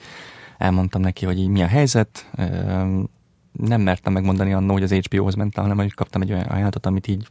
[0.57, 2.29] elmondtam neki, hogy így mi a helyzet.
[3.51, 7.07] Nem mertem megmondani annó, hogy az HBO-hoz mentem, hanem hogy kaptam egy olyan ajánlatot, amit
[7.07, 7.27] így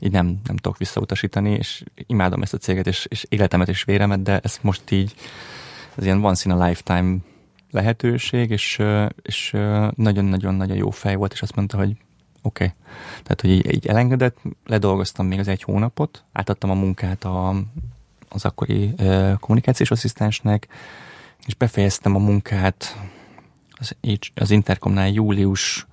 [0.00, 4.22] így nem, nem tudok visszautasítani, és imádom ezt a céget, és, és életemet és véremet,
[4.22, 5.14] de ez most így,
[5.94, 7.16] ez ilyen once in a lifetime
[7.70, 8.82] lehetőség, és,
[9.22, 9.50] és
[9.94, 11.96] nagyon-nagyon-nagyon jó fej volt, és azt mondta, hogy
[12.42, 12.64] oké.
[12.64, 12.76] Okay.
[13.22, 17.54] Tehát, hogy így, így elengedett, ledolgoztam még az egy hónapot, átadtam a munkát a,
[18.28, 20.68] az akkori uh, kommunikációs asszisztensnek,
[21.46, 22.98] és befejeztem a munkát
[23.70, 23.96] az,
[24.34, 25.86] az Intercomnál július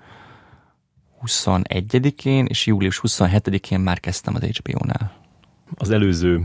[1.25, 5.24] 21-én, és július 27-én már kezdtem az HBO-nál
[5.75, 6.41] az előző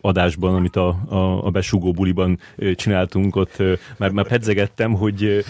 [0.00, 2.38] adásban, amit a, a, a besugó buliban
[2.74, 3.62] csináltunk, ott
[3.96, 5.44] már, már pedzegettem, hogy,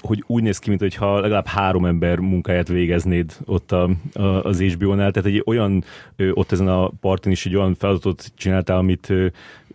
[0.00, 5.10] hogy úgy néz ki, mintha legalább három ember munkáját végeznéd ott a, a, az HBO-nál,
[5.10, 5.84] tehát egy olyan,
[6.32, 9.12] ott ezen a parton is egy olyan feladatot csináltál, amit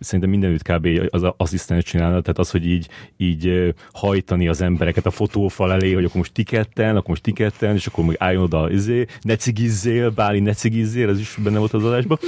[0.00, 0.88] szerintem mindenütt kb.
[1.10, 6.04] az asszisztens csinálna, tehát az, hogy így, így hajtani az embereket a fotófal elé, hogy
[6.04, 10.40] akkor most tiketten, akkor most tiketten, és akkor még álljon oda, izé, ne cigizzél, Báli,
[10.40, 12.18] ne cigizzél, ez is benne volt az adásban,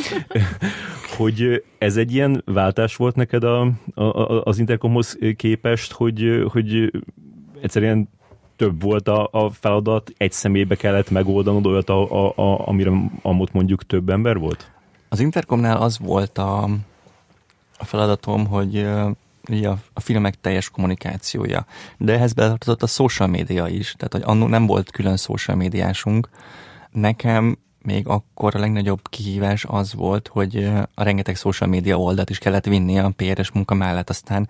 [1.18, 3.60] hogy ez egy ilyen váltás volt neked a,
[3.94, 6.92] a, az Intercomhoz képest, hogy, hogy
[7.60, 8.08] egyszerűen
[8.56, 12.90] több volt a, a feladat, egy személybe kellett megoldanod olyat, a, a, a, amire
[13.22, 14.70] amott mondjuk több ember volt?
[15.08, 16.68] Az Intercomnál az volt a,
[17.82, 18.76] a feladatom, hogy
[19.48, 21.66] a, a filmek teljes kommunikációja.
[21.98, 26.28] De ehhez betartozott a social média is, tehát hogy annó nem volt külön social médiásunk.
[26.90, 32.38] Nekem még akkor a legnagyobb kihívás az volt, hogy a rengeteg social média oldalt is
[32.38, 34.10] kellett vinni a PRS munka mellett.
[34.10, 34.48] Aztán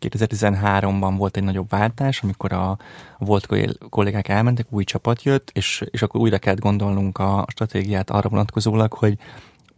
[0.00, 2.78] 2013-ban volt egy nagyobb váltás, amikor a
[3.18, 3.48] volt
[3.90, 8.92] kollégák elmentek, új csapat jött, és, és akkor újra kellett gondolnunk a stratégiát arra vonatkozólag,
[8.92, 9.18] hogy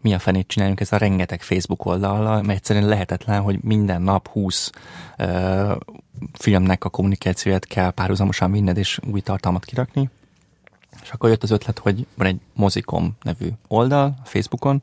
[0.01, 4.29] mi a fenét csináljunk ez a rengeteg Facebook oldallal, mert egyszerűen lehetetlen, hogy minden nap
[4.29, 4.71] 20
[5.19, 5.71] uh,
[6.33, 10.11] filmnek a kommunikációját kell párhuzamosan vinned és új tartalmat kirakni.
[11.03, 14.83] És akkor jött az ötlet, hogy van egy mozikom nevű oldal Facebookon,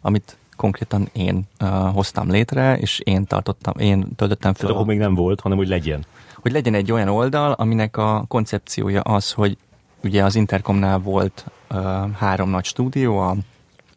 [0.00, 4.60] amit konkrétan én uh, hoztam létre, és én tartottam, én töltöttem fel.
[4.60, 6.04] Tehát akkor még nem volt, hanem hogy legyen.
[6.34, 9.56] Hogy legyen egy olyan oldal, aminek a koncepciója az, hogy
[10.02, 13.36] ugye az Intercomnál volt uh, három nagy stúdió, a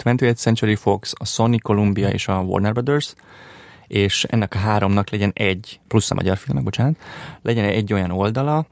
[0.04, 3.14] 20th Century Fox, a Sony Columbia és a Warner Brothers,
[3.88, 6.96] és ennek a háromnak legyen egy, plusz a magyar filmek, bocsánat,
[7.42, 8.66] legyen egy olyan oldala,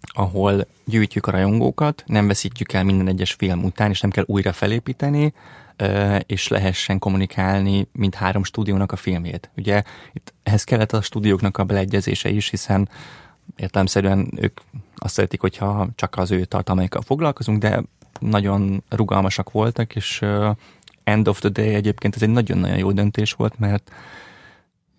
[0.00, 4.52] ahol gyűjtjük a rajongókat, nem veszítjük el minden egyes film után, és nem kell újra
[4.52, 5.32] felépíteni,
[6.26, 9.50] és lehessen kommunikálni mint három stúdiónak a filmjét.
[9.56, 9.82] Ugye
[10.12, 12.88] itt ehhez kellett a stúdióknak a beleegyezése is, hiszen
[13.56, 14.60] értelemszerűen ők
[14.96, 17.82] azt szeretik, hogyha csak az ő tartalmaikkal foglalkozunk, de
[18.20, 20.24] nagyon rugalmasak voltak, és
[21.04, 23.90] end of the day egyébként ez egy nagyon-nagyon jó döntés volt, mert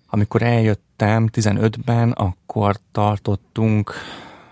[0.09, 3.93] amikor eljöttem 15-ben, akkor tartottunk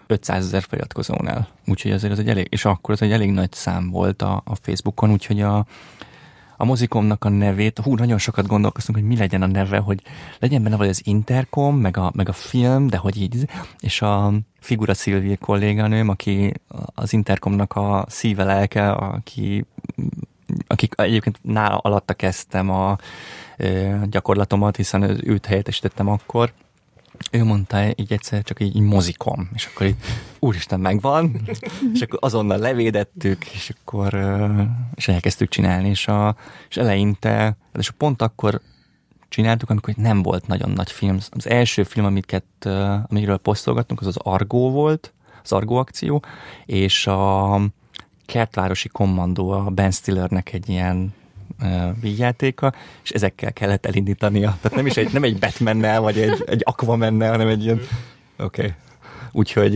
[0.07, 1.47] 500 ezer feliratkozónál.
[1.65, 4.55] Úgyhogy azért ez egy elég, és akkor ez egy elég nagy szám volt a, a
[4.55, 5.65] Facebookon, úgyhogy a,
[6.61, 10.01] a mozikomnak a nevét, hú, nagyon sokat gondolkoztunk, hogy mi legyen a neve, hogy
[10.39, 13.47] legyen benne vagy az Intercom, meg a, meg a film, de hogy így,
[13.79, 16.53] és a Figura Szilvi kolléganőm, aki
[16.95, 19.65] az Intercomnak a szíve lelke, aki
[20.67, 22.97] akik egyébként nála alatta kezdtem a
[24.03, 26.51] gyakorlatomat, hiszen őt helyettesítettem akkor,
[27.31, 29.95] ő mondta így egyszer csak így, így mozikom, és akkor így,
[30.39, 31.41] úristen, megvan,
[31.93, 34.13] és akkor azonnal levédettük, és akkor
[34.95, 36.35] és elkezdtük csinálni, és, a,
[36.69, 38.61] és eleinte, és pont akkor
[39.29, 41.17] csináltuk, amikor nem volt nagyon nagy film.
[41.31, 42.65] Az első film, amiket,
[43.07, 45.13] amiről posztolgattunk, az az Argo volt,
[45.43, 46.23] az Argo akció,
[46.65, 47.59] és a
[48.25, 51.13] Kertvárosi Kommandó, a Ben Stillernek egy ilyen
[52.01, 54.57] vígjátéka, és ezekkel kellett elindítania.
[54.61, 57.81] Tehát nem is egy, nem egy Batmannel, vagy egy, egy Aquamannel, hanem egy ilyen...
[58.37, 58.61] Oké.
[58.61, 58.73] Okay.
[59.31, 59.75] Úgyhogy,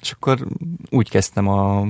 [0.00, 0.46] és akkor
[0.90, 1.86] úgy kezdtem a,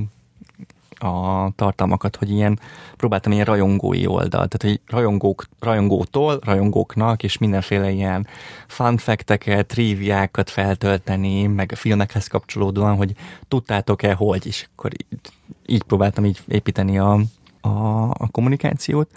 [0.99, 2.61] a tartalmakat, hogy ilyen,
[2.97, 8.27] próbáltam ilyen rajongói oldalt, tehát hogy rajongók, rajongótól, rajongóknak, és mindenféle ilyen
[8.67, 13.15] fun fact-eket, triviákat feltölteni, meg a filmekhez kapcsolódóan, hogy
[13.49, 15.21] tudtátok-e, hogy, és akkor így,
[15.67, 17.21] így próbáltam így építeni a,
[17.61, 19.11] a, a kommunikációt,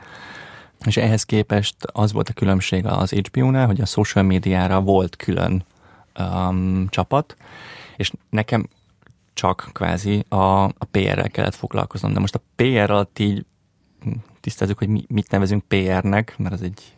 [0.85, 5.65] és ehhez képest az volt a különbség az HBO-nál, hogy a social médiára volt külön
[6.19, 7.37] um, csapat,
[7.97, 8.67] és nekem
[9.33, 12.13] csak kvázi a, a PR-rel kellett foglalkoznom.
[12.13, 13.45] De most a PR alatt így
[14.39, 16.93] tisztázzuk, hogy mi, mit nevezünk PR-nek, mert az egy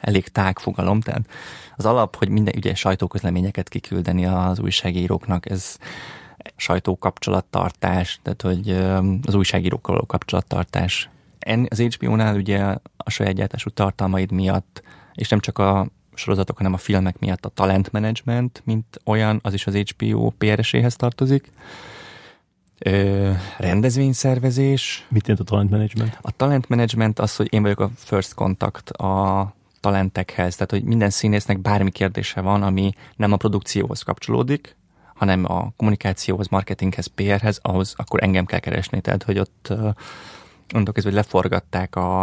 [0.00, 1.28] elég tág fogalom, tehát
[1.76, 5.76] az alap, hogy minden ugye sajtóközleményeket kiküldeni az újságíróknak, ez
[6.56, 8.70] sajtókapcsolattartás, tehát hogy
[9.26, 11.10] az újságírókkal való kapcsolattartás.
[11.68, 12.58] Az HBO-nál ugye
[12.96, 14.82] a saját gyártású tartalmaid miatt,
[15.14, 19.66] és nem csak a sorozatok, hanem a filmek miatt a talentmanagement, mint olyan, az is
[19.66, 21.52] az HBO PRS-éhez tartozik.
[22.78, 25.06] Ö, rendezvényszervezés.
[25.08, 26.18] Mit jelent a talentmanagement?
[26.20, 31.58] A talentmanagement az, hogy én vagyok a first contact a talentekhez, tehát hogy minden színésznek
[31.58, 34.76] bármi kérdése van, ami nem a produkcióhoz kapcsolódik,
[35.20, 39.00] hanem a kommunikációhoz, marketinghez, PR-hez, ahhoz akkor engem kell keresni.
[39.00, 39.68] Tehát, hogy ott
[40.72, 42.22] onnantól kezdve, hogy leforgatták a,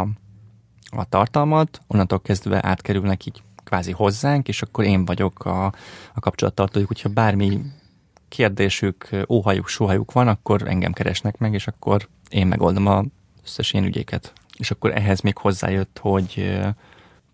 [0.90, 5.66] a tartalmat, onnantól kezdve átkerülnek így kvázi hozzánk, és akkor én vagyok a,
[6.14, 7.62] a kapcsolattartójuk, hogyha bármi
[8.28, 13.06] kérdésük, óhajuk, sohajuk van, akkor engem keresnek meg, és akkor én megoldom az
[13.44, 14.34] összes ilyen ügyéket.
[14.58, 16.60] És akkor ehhez még hozzájött, hogy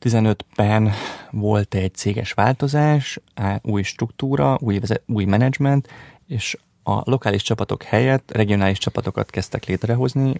[0.03, 0.91] 15-ben
[1.31, 3.19] volt egy céges változás,
[3.61, 5.87] új struktúra, új, vezet, új menedzsment,
[6.27, 10.33] és a lokális csapatok helyett regionális csapatokat kezdtek létrehozni,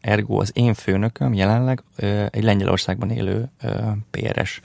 [0.00, 1.82] ergo az én főnököm jelenleg
[2.30, 3.50] egy Lengyelországban élő
[4.10, 4.60] PRS.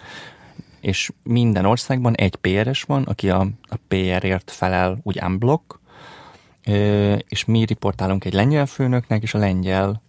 [0.82, 5.80] És minden országban egy PRS van, aki a, a PR-ért felel úgy unblock,
[7.28, 10.02] és mi riportálunk egy lengyel főnöknek, és a lengyel,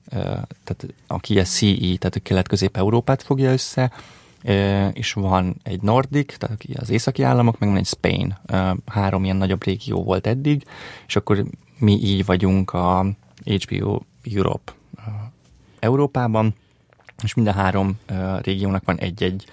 [0.65, 3.93] tehát aki a CE, tehát a Kelet-Közép-Európát fogja össze,
[4.93, 8.39] és van egy Nordic, tehát az északi államok, meg van egy Spain.
[8.87, 10.65] Három ilyen nagyobb régió volt eddig,
[11.07, 11.45] és akkor
[11.79, 13.07] mi így vagyunk a
[13.45, 14.01] HBO
[14.35, 14.73] Europe
[15.79, 16.55] Európában,
[17.23, 17.99] és mind a három
[18.43, 19.45] régiónak van egy-egy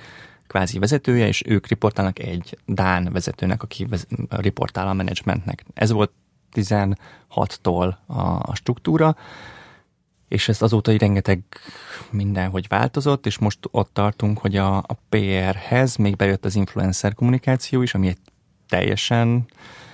[0.47, 3.87] kvázi vezetője, és ők riportálnak egy Dán vezetőnek, aki
[4.29, 5.65] riportál a menedzsmentnek.
[5.73, 6.11] Ez volt
[6.55, 9.15] 16-tól a, a struktúra,
[10.27, 11.43] és ez azóta így rengeteg
[12.09, 17.81] mindenhogy változott, és most ott tartunk, hogy a, a PR-hez még bejött az influencer kommunikáció
[17.81, 18.17] is, ami egy
[18.69, 19.45] teljesen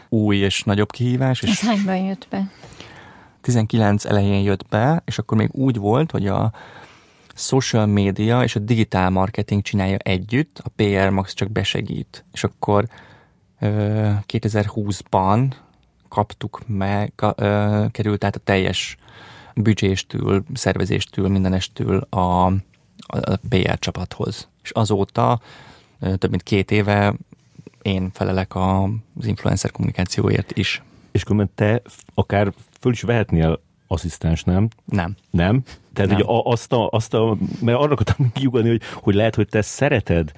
[0.10, 1.42] új és nagyobb kihívás.
[1.42, 2.52] És ez hányban jött be?
[3.42, 6.52] 19 elején jött be, és akkor még úgy volt, hogy a
[7.36, 12.26] social media és a digital marketing csinálja együtt, a PR Max csak besegít.
[12.32, 12.88] És akkor
[13.62, 15.54] 2020-ban
[16.12, 17.14] kaptuk meg,
[17.92, 18.98] került át a teljes
[19.56, 22.54] büdzséstől, szervezéstől, mindenestől a, a
[23.50, 24.48] PR csapathoz.
[24.64, 25.42] És azóta
[26.00, 27.14] több mint két éve
[27.82, 30.84] én felelek az influencer kommunikációért is.
[31.12, 31.82] És akkor te
[32.14, 34.68] akár föl is vehetnél asszisztens, nem?
[34.86, 35.16] Nem.
[35.30, 35.64] Nem?
[35.94, 36.20] Tehát, Nem.
[36.20, 39.62] hogy a- azt a, azt a, mert arra akartam kiugodni, hogy, hogy lehet, hogy te
[39.62, 40.32] szereted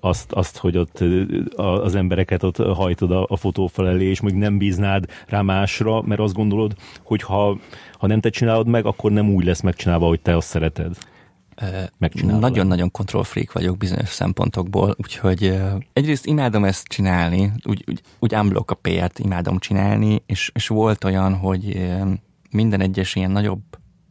[0.00, 1.04] azt, azt hogy ott
[1.54, 6.20] az embereket ott hajtod a, a fotó felelé, és még nem bíznád rá másra, mert
[6.20, 7.58] azt gondolod, hogy ha,
[7.98, 10.96] ha nem te csinálod meg, akkor nem úgy lesz megcsinálva, hogy te azt szereted.
[12.40, 15.60] Nagyon-nagyon control freak vagyok bizonyos szempontokból, úgyhogy
[15.92, 21.04] egyrészt imádom ezt csinálni, úgy, úgy, úgy unblock a PR-t imádom csinálni, és, és volt
[21.04, 21.90] olyan, hogy
[22.52, 23.62] minden egyes ilyen nagyobb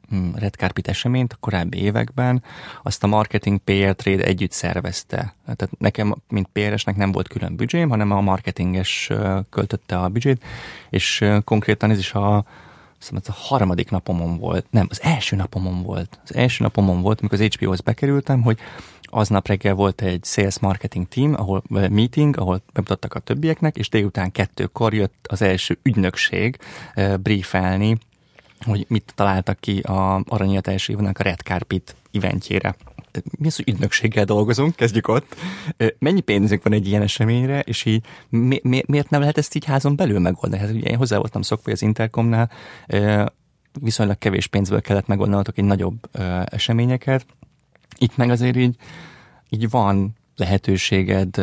[0.10, 2.44] hm, Red Carpet eseményt a korábbi években,
[2.84, 5.36] azt a marketing PR trade együtt szervezte.
[5.44, 9.10] Tehát nekem, mint PR-esnek nem volt külön büdzsém, hanem a marketinges
[9.50, 10.44] költötte a büdzsét,
[10.90, 12.46] és konkrétan ez is a
[13.02, 16.20] ez a harmadik napomon volt, nem, az első napomon volt.
[16.24, 18.60] Az első napomon volt, amikor az HBO-hoz bekerültem, hogy
[19.12, 24.32] aznap reggel volt egy sales marketing team, ahol meeting, ahol bemutattak a többieknek, és délután
[24.32, 26.58] kettőkor jött az első ügynökség
[27.20, 27.98] briefelni,
[28.66, 32.76] hogy mit találtak ki a Aranyélet első évnek a Red Carpet eventjére.
[33.38, 34.76] Mi az, hogy ügynökséggel dolgozunk?
[34.76, 35.36] Kezdjük ott.
[36.00, 39.66] Mennyi pénzünk van egy ilyen eseményre, és így mi, mi, miért nem lehet ezt így
[39.66, 40.62] házon belül megoldani?
[40.62, 42.52] Hát ugye én hozzá voltam szokva, hogy az Intercomnál
[43.80, 46.10] viszonylag kevés pénzből kellett megoldanatok egy nagyobb
[46.46, 47.26] eseményeket.
[47.98, 48.76] Itt meg azért így,
[49.50, 51.42] így van lehetőséged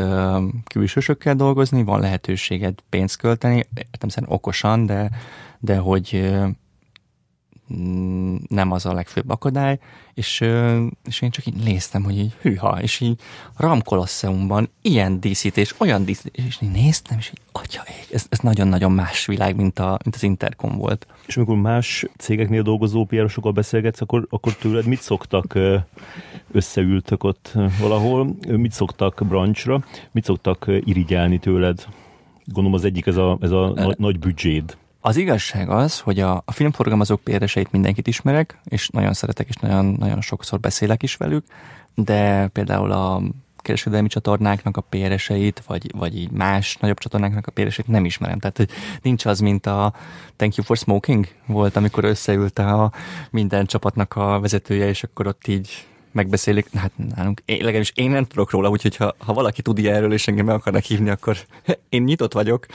[0.64, 5.11] külsősökkel dolgozni, van lehetőséged pénzt költeni, értem szerint okosan, de,
[5.59, 6.31] de hogy
[8.49, 9.79] nem az a legfőbb akadály,
[10.14, 10.41] és,
[11.05, 13.21] és én csak így néztem, hogy így hűha, és így
[13.57, 18.39] Ram Colosseumban ilyen díszítés, olyan díszítés, és így néztem, és így atya ég, ez, ez
[18.39, 21.07] nagyon-nagyon más világ, mint, a, mint az Intercom volt.
[21.27, 25.59] És amikor más cégeknél dolgozó PR-osokkal beszélgetsz, akkor, akkor tőled mit szoktak,
[26.53, 31.87] összeültök ott valahol, mit szoktak branchra, mit szoktak irigyelni tőled?
[32.45, 34.77] Gondolom az egyik ez a, ez a nagy, nagy büdzséd.
[35.09, 39.85] Az igazság az, hogy a, a filmforgalmazók péreseit mindenkit ismerek, és nagyon szeretek, és nagyon,
[39.99, 41.45] nagyon sokszor beszélek is velük,
[41.95, 43.23] de például a
[43.57, 48.39] kereskedelmi csatornáknak a péreseit, vagy, vagy így más nagyobb csatornáknak a péreseit nem ismerem.
[48.39, 48.71] Tehát hogy
[49.03, 49.93] nincs az, mint a
[50.37, 52.93] Thank you for smoking volt, amikor összeült a
[53.31, 58.25] minden csapatnak a vezetője, és akkor ott így megbeszélik, hát nálunk, én, legalábbis én nem
[58.25, 61.37] tudok róla, úgyhogy ha, ha valaki tud ilyenről, és engem meg akarnak hívni, akkor
[61.89, 62.67] én nyitott vagyok,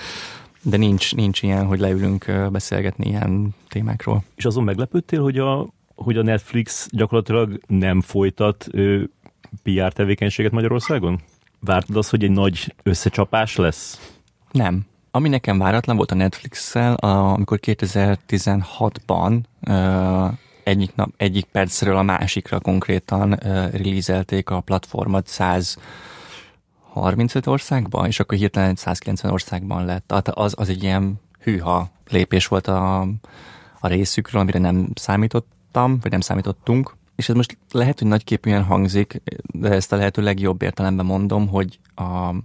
[0.64, 4.24] de nincs, nincs ilyen, hogy leülünk beszélgetni ilyen témákról.
[4.36, 9.04] És azon meglepődtél, hogy a, hogy a Netflix gyakorlatilag nem folytat ö,
[9.64, 11.22] PR tevékenységet Magyarországon?
[11.60, 14.14] Vártad azt, hogy egy nagy összecsapás lesz?
[14.52, 14.86] Nem.
[15.12, 20.28] Ami nekem váratlan volt a Netflix-szel, amikor 2016-ban ö,
[20.64, 25.28] egyik, nap, egyik percről a másikra konkrétan ö, releaselték a platformot
[26.94, 30.08] 135 országban, és akkor hirtelen 190 országban lett.
[30.08, 33.02] Tehát az, az egy ilyen hűha lépés volt a,
[33.80, 36.96] a részükről, amire nem számítottam, vagy nem számítottunk.
[37.16, 39.22] És ez most lehet, hogy nagyképűen hangzik,
[39.54, 42.36] de ezt a lehető legjobb értelemben mondom, hogy a,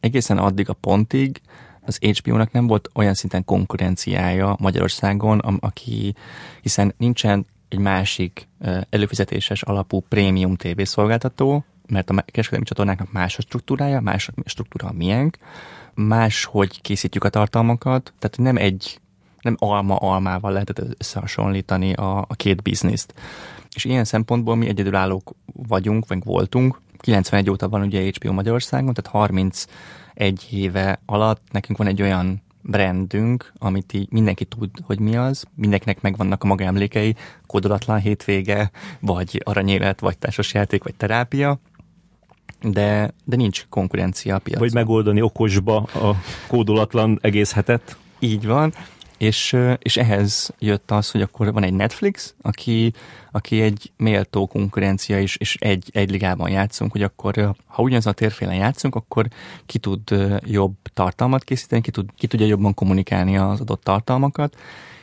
[0.00, 1.40] egészen addig a pontig
[1.86, 6.14] az HBO-nak nem volt olyan szinten konkurenciája Magyarországon, am- aki,
[6.62, 8.48] hiszen nincsen egy másik
[8.90, 14.88] előfizetéses alapú prémium TV szolgáltató, mert a kereskedelmi csatornáknak más a struktúrája, más a struktúra
[14.88, 15.38] a miénk,
[15.94, 19.00] más, hogy készítjük a tartalmakat, tehát nem egy,
[19.40, 23.14] nem alma almával lehetett összehasonlítani a, a két bizniszt.
[23.74, 26.80] És ilyen szempontból mi egyedülállók vagyunk, vagy voltunk.
[26.98, 33.52] 91 óta van ugye HBO Magyarországon, tehát 31 éve alatt nekünk van egy olyan brandünk,
[33.58, 37.14] amit így mindenki tud, hogy mi az, mindenkinek megvannak a maga emlékei,
[37.46, 38.70] kódolatlan hétvége,
[39.00, 41.60] vagy aranyélet, vagy társasjáték, vagy terápia,
[42.64, 44.62] de, de nincs konkurencia a piacon.
[44.62, 46.16] Vagy megoldani okosba a
[46.48, 47.96] kódolatlan egész hetet?
[48.18, 48.74] Így van,
[49.18, 52.92] és, és ehhez jött az, hogy akkor van egy Netflix, aki,
[53.32, 58.14] aki egy méltó konkurencia is, és egy, egy ligában játszunk, hogy akkor, ha ugyanazon a
[58.14, 59.26] térfélen játszunk, akkor
[59.66, 60.00] ki tud
[60.44, 64.56] jobb tartalmat készíteni, ki, tud, ki tudja jobban kommunikálni az adott tartalmakat,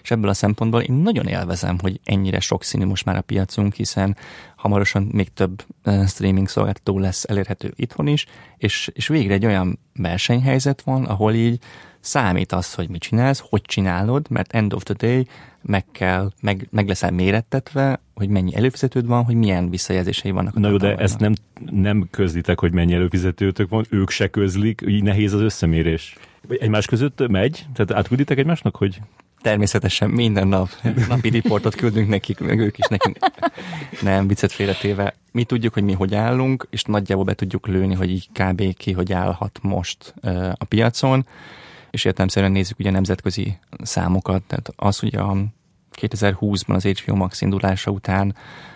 [0.04, 4.18] és ebből a szempontból én nagyon élvezem, hogy ennyire sokszínű most már a piacunk, hiszen
[4.62, 8.26] hamarosan még több ö, streaming szolgáltató lesz elérhető itthon is,
[8.58, 11.60] és, és végre egy olyan versenyhelyzet van, ahol így
[12.00, 15.28] számít az, hogy mit csinálsz, hogy csinálod, mert end of the day
[15.62, 20.56] meg kell, meg, meg leszel mérettetve, hogy mennyi előfizetőd van, hogy milyen visszajelzései vannak.
[20.56, 21.34] a Na jó, de ezt nem,
[21.72, 26.18] nem közlitek, hogy mennyi előfizetőtök van, ők se közlik, így nehéz az összemérés.
[26.60, 27.66] Egymás között megy?
[27.74, 29.02] Tehát átkülditek egymásnak, hogy
[29.42, 30.70] Természetesen minden nap
[31.08, 33.18] napi riportot küldünk nekik, meg ők is nekünk.
[34.02, 35.16] Nem, viccet félretéve.
[35.32, 38.74] Mi tudjuk, hogy mi hogy állunk, és nagyjából be tudjuk lőni, hogy így kb.
[38.78, 40.14] ki hogy állhat most
[40.54, 41.26] a piacon,
[41.92, 45.36] és értelemszerűen nézzük ugye nemzetközi számokat, tehát az, hogy a
[46.02, 48.36] 2020-ban az HBO Max indulása után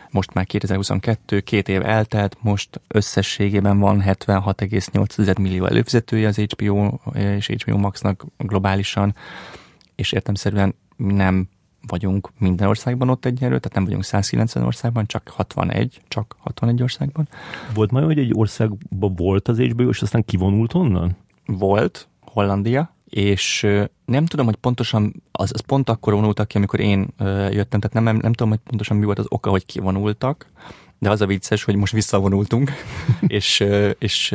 [0.10, 7.48] most már 2022, két év eltelt, most összességében van 76,8 millió előfizetője az HBO és
[7.48, 9.16] HBO Maxnak globálisan,
[9.96, 11.50] és értemszerűen nem
[11.88, 17.28] vagyunk minden országban ott egyenlő, tehát nem vagyunk 190 országban, csak 61, csak 61 országban.
[17.74, 21.16] Volt majd, hogy egy országban volt az HBO, és aztán kivonult onnan?
[21.46, 23.68] Volt, Hollandia, és
[24.06, 27.08] nem tudom, hogy pontosan, az, az pont akkor vonultak ki, amikor én
[27.50, 30.52] jöttem, tehát nem, nem, nem tudom, hogy pontosan mi volt az oka, hogy kivonultak,
[31.00, 32.72] de az a vicces, hogy most visszavonultunk,
[33.28, 33.66] és,
[34.00, 34.30] és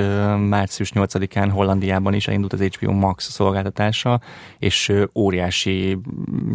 [0.49, 4.21] március 8-án Hollandiában is elindult az HBO Max szolgáltatása,
[4.59, 5.99] és óriási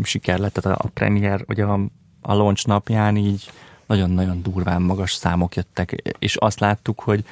[0.04, 1.74] siker lett, tehát a premier, vagy a,
[2.22, 3.50] a launch napján így
[3.86, 7.26] nagyon-nagyon durván magas számok jöttek, és azt láttuk, hogy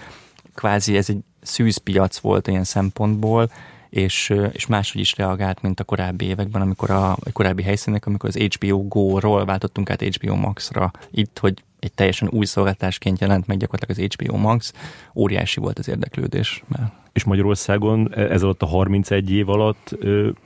[0.55, 3.51] kvázi ez egy szűzpiac volt ilyen szempontból,
[3.89, 8.29] és, és máshogy is reagált, mint a korábbi években, amikor a, a korábbi helyszínek, amikor
[8.29, 10.91] az HBO Go-ról váltottunk át HBO Max-ra.
[11.11, 14.73] Itt, hogy egy teljesen új szolgáltásként jelent meg gyakorlatilag az HBO Max,
[15.15, 16.63] óriási volt az érdeklődés.
[16.67, 16.91] Mert...
[17.13, 19.97] És Magyarországon e, ez alatt a 31 év alatt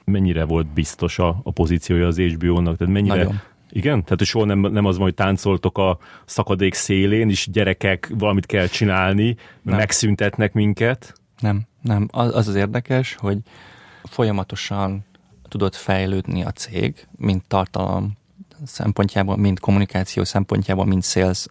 [0.06, 2.78] mennyire volt biztos a, a pozíciója az HBO-nak?
[2.78, 3.42] Tehát mennyire Nagyon.
[3.70, 4.04] Igen?
[4.04, 8.68] Tehát, soha nem, nem az van, hogy táncoltok a szakadék szélén, és gyerekek, valamit kell
[8.68, 9.76] csinálni, nem.
[9.76, 11.14] megszüntetnek minket.
[11.40, 12.08] Nem, nem.
[12.12, 13.38] Az az, az érdekes, hogy
[14.04, 15.06] folyamatosan
[15.48, 18.18] tudott fejlődni a cég, mint tartalom
[18.66, 21.46] szempontjából, mint kommunikáció szempontjából, mint sales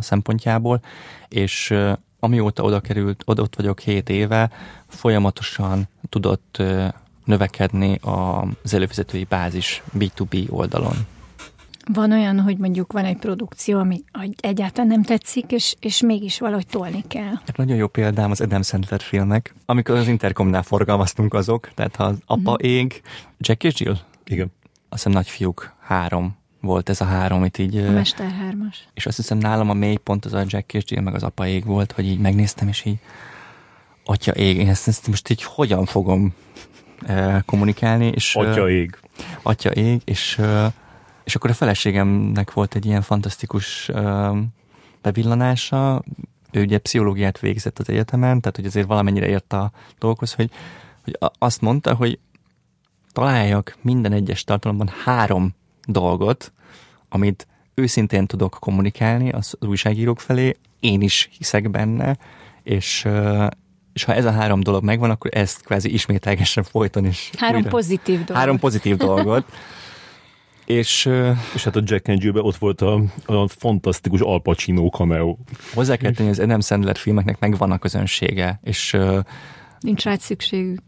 [0.00, 0.80] szempontjából,
[1.28, 1.74] és
[2.20, 4.50] amióta oda került, oda ott vagyok 7 éve,
[4.88, 6.62] folyamatosan tudott
[7.24, 10.96] növekedni az előfizetői bázis B2B oldalon.
[11.92, 14.02] Van olyan, hogy mondjuk van egy produkció, ami
[14.40, 17.32] egyáltalán nem tetszik, és, és mégis valahogy tolni kell.
[17.46, 22.04] Hát nagyon jó példám az Adam Sandler filmek, amikor az Intercomnál forgalmaztunk azok, tehát ha
[22.04, 22.74] az Apa mm-hmm.
[22.74, 23.02] ég,
[23.38, 23.96] Jack és Jill?
[24.24, 24.52] Igen.
[24.88, 27.76] Azt hiszem nagyfiúk három volt ez a három, itt így...
[27.76, 28.88] A Mester hármas.
[28.94, 31.64] És azt hiszem nálam a mélypont az a Jack és Jill, meg az Apa ég
[31.64, 32.98] volt, hogy így megnéztem, és így
[34.04, 36.34] Atya ég, én ezt, ezt most így hogyan fogom
[37.08, 38.34] uh, kommunikálni, és...
[38.34, 38.98] Atya ég.
[39.42, 40.66] Atya ég, és uh,
[41.24, 44.36] és akkor a feleségemnek volt egy ilyen fantasztikus uh,
[45.02, 46.02] bevillanása,
[46.50, 50.50] ő ugye pszichológiát végzett az egyetemen, tehát hogy azért valamennyire ért a dolgokhoz, hogy,
[51.04, 52.18] hogy azt mondta, hogy
[53.12, 55.54] találjak minden egyes tartalomban három
[55.86, 56.52] dolgot,
[57.08, 62.16] amit őszintén tudok kommunikálni az újságírók felé, én is hiszek benne,
[62.62, 63.08] és,
[63.92, 67.30] és ha ez a három dolog megvan, akkor ezt kvázi ismételgesen folyton is.
[67.36, 67.70] Három újra.
[67.70, 68.36] pozitív dolgot.
[68.36, 69.44] Három pozitív dolgot.
[70.66, 71.10] És,
[71.54, 75.36] és hát a Jack and Jill-ben ott volt a, a fantasztikus Al Pacino cameo.
[75.74, 78.96] Hozzá kell tenni, az Adam Sandler filmeknek megvan a közönsége, és...
[79.80, 80.82] Nincs rá szükségük.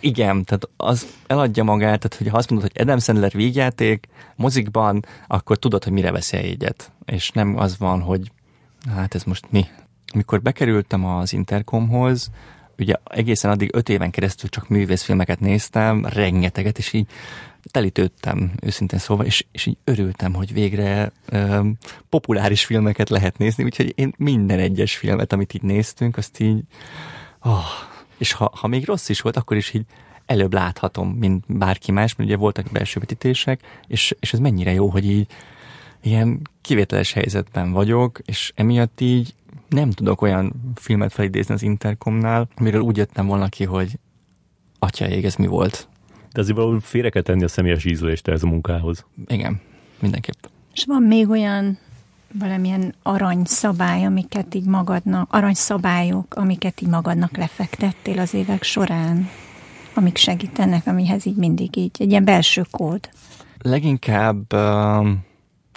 [0.00, 5.04] Igen, tehát az eladja magát, tehát hogy ha azt mondod, hogy Adam Sandler vígjáték mozikban,
[5.26, 6.92] akkor tudod, hogy mire veszel egyet.
[7.04, 8.32] És nem az van, hogy
[8.94, 9.66] hát ez most mi.
[10.12, 12.30] Amikor bekerültem az Intercomhoz,
[12.78, 17.06] ugye egészen addig öt éven keresztül csak művészfilmeket néztem, rengeteget, és így
[17.70, 21.68] telítődtem, őszintén szóval, és, és így örültem, hogy végre ö,
[22.08, 26.62] populáris filmeket lehet nézni, úgyhogy én minden egyes filmet, amit így néztünk, azt így,
[27.42, 27.64] oh,
[28.24, 29.84] és ha, ha még rossz is volt, akkor is így
[30.26, 34.88] előbb láthatom, mint bárki más, mert ugye voltak belső vetítések, és, és ez mennyire jó,
[34.88, 35.26] hogy így
[36.02, 39.34] ilyen kivételes helyzetben vagyok, és emiatt így
[39.68, 43.98] nem tudok olyan filmet felidézni az Intercomnál, amiről úgy jöttem volna ki, hogy
[44.78, 45.88] atya ég, ez mi volt
[46.34, 49.04] de azért valahol félre kell tenni a személyes ízlést ez a munkához.
[49.26, 49.60] Igen,
[50.00, 50.44] mindenképp.
[50.72, 51.78] És van még olyan
[52.38, 59.28] valamilyen aranyszabály, amiket így magadnak, aranyszabályok, amiket így magadnak lefektettél az évek során,
[59.94, 63.08] amik segítenek, amihez így mindig így, egy ilyen belső kód.
[63.58, 65.06] Leginkább uh,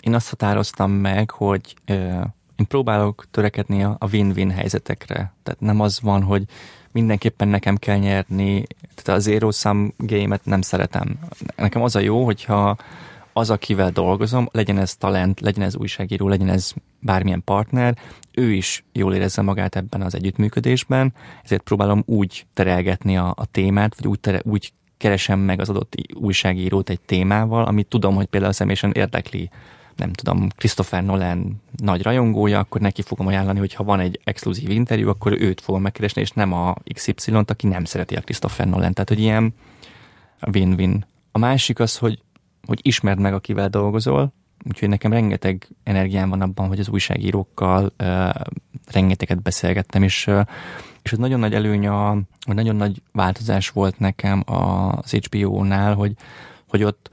[0.01, 2.23] én azt határoztam meg, hogy uh,
[2.55, 5.33] én próbálok törekedni a win-win helyzetekre.
[5.43, 6.43] Tehát nem az van, hogy
[6.91, 8.63] mindenképpen nekem kell nyerni,
[8.95, 11.19] tehát a zero sum game-et nem szeretem.
[11.55, 12.77] Nekem az a jó, hogyha
[13.37, 17.97] az, akivel dolgozom, legyen ez talent, legyen ez újságíró, legyen ez bármilyen partner,
[18.31, 21.13] ő is jól érezze magát ebben az együttműködésben,
[21.43, 25.95] ezért próbálom úgy terelgetni a, a témát, vagy úgy, tere, úgy keresem meg az adott
[26.13, 29.49] újságírót egy témával, amit tudom, hogy például személyesen érdekli
[29.95, 34.69] nem tudom, Christopher Nolan nagy rajongója, akkor neki fogom ajánlani, hogy ha van egy exkluzív
[34.69, 38.93] interjú, akkor őt fogom megkeresni, és nem a XY-t, aki nem szereti a Christopher Nolan.
[38.93, 39.53] Tehát, hogy ilyen
[40.51, 41.05] win-win.
[41.31, 42.21] A másik az, hogy,
[42.65, 44.33] hogy ismerd meg, akivel dolgozol,
[44.67, 48.29] úgyhogy nekem rengeteg energiám van abban, hogy az újságírókkal uh,
[48.91, 50.41] rengeteget beszélgettem, és, uh,
[51.01, 56.13] és ez nagyon nagy előny, a, vagy nagyon nagy változás volt nekem az HBO-nál, hogy,
[56.67, 57.09] hogy ott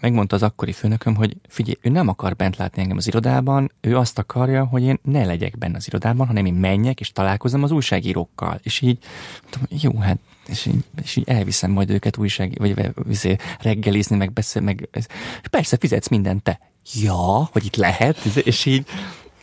[0.00, 3.96] megmondta az akkori főnököm, hogy figyelj, ő nem akar bent látni engem az irodában, ő
[3.96, 7.70] azt akarja, hogy én ne legyek benne az irodában, hanem én menjek és találkozom az
[7.70, 8.60] újságírókkal.
[8.62, 8.98] És így,
[9.40, 10.18] mondtam, jó, hát
[10.48, 15.04] és így, és így elviszem majd őket újság, vagy vizé, reggelizni, meg beszél, meg és
[15.50, 16.60] persze fizetsz mindent te.
[16.94, 18.86] Ja, hogy itt lehet, és így,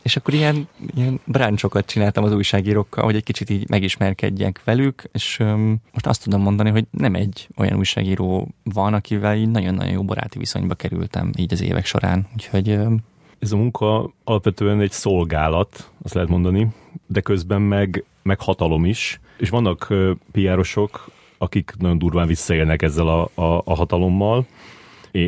[0.01, 5.39] és akkor ilyen, ilyen bráncsokat csináltam az újságírókkal, hogy egy kicsit így megismerkedjek velük, és
[5.39, 10.03] um, most azt tudom mondani, hogy nem egy olyan újságíró van, akivel így nagyon-nagyon jó
[10.03, 12.27] baráti viszonyba kerültem így az évek során.
[12.33, 12.99] Úgyhogy um,
[13.39, 16.67] ez a munka alapvetően egy szolgálat, azt lehet mondani,
[17.07, 19.93] de közben meg, meg hatalom is, és vannak
[20.31, 24.45] PR-osok, akik nagyon durván visszaélnek ezzel a, a, a hatalommal,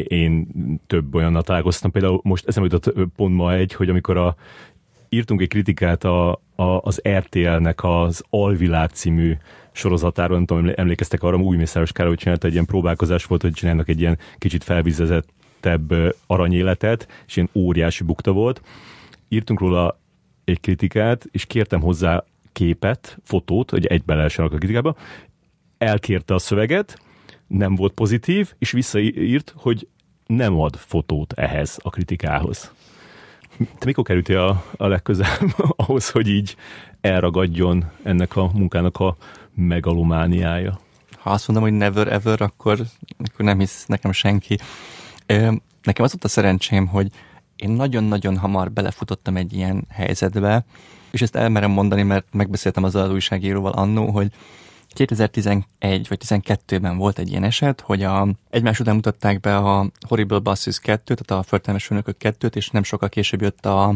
[0.07, 0.47] én
[0.87, 4.35] több olyannal találkoztam, például most eszembe jutott pont ma egy, hogy amikor a,
[5.09, 9.37] írtunk egy kritikát a, a, az RTL-nek az Alvilág című
[9.71, 13.89] sorozatáról, nem tudom, emlékeztek arra, új Mészáros Károly csinálta egy ilyen próbálkozás volt, hogy csinálnak
[13.89, 15.93] egy ilyen kicsit felvizezettebb
[16.27, 18.61] aranyéletet, és ilyen óriási bukta volt.
[19.29, 19.99] Írtunk róla
[20.43, 24.95] egy kritikát, és kértem hozzá képet, fotót, hogy egyben lehessen a kritikába.
[25.77, 26.99] Elkérte a szöveget,
[27.47, 29.87] nem volt pozitív, és visszaírt, hogy
[30.25, 32.71] nem ad fotót ehhez a kritikához.
[33.57, 35.53] Te mikor kerültél a, a legközelebb
[35.85, 36.55] ahhoz, hogy így
[37.01, 39.17] elragadjon ennek a munkának a
[39.55, 40.79] megalomániája?
[41.17, 42.79] Ha azt mondom, hogy never ever, akkor,
[43.17, 44.57] akkor nem hisz nekem senki.
[45.83, 47.11] Nekem az volt a szerencsém, hogy
[47.55, 50.65] én nagyon-nagyon hamar belefutottam egy ilyen helyzetbe,
[51.11, 54.31] és ezt elmerem mondani, mert megbeszéltem az újságíróval annó, hogy
[54.93, 60.39] 2011 vagy 12-ben volt egy ilyen eset, hogy a, egymás után mutatták be a Horrible
[60.39, 63.95] Bosses 2 tehát a Förtelmes Főnökök 2 és nem sokkal később jött a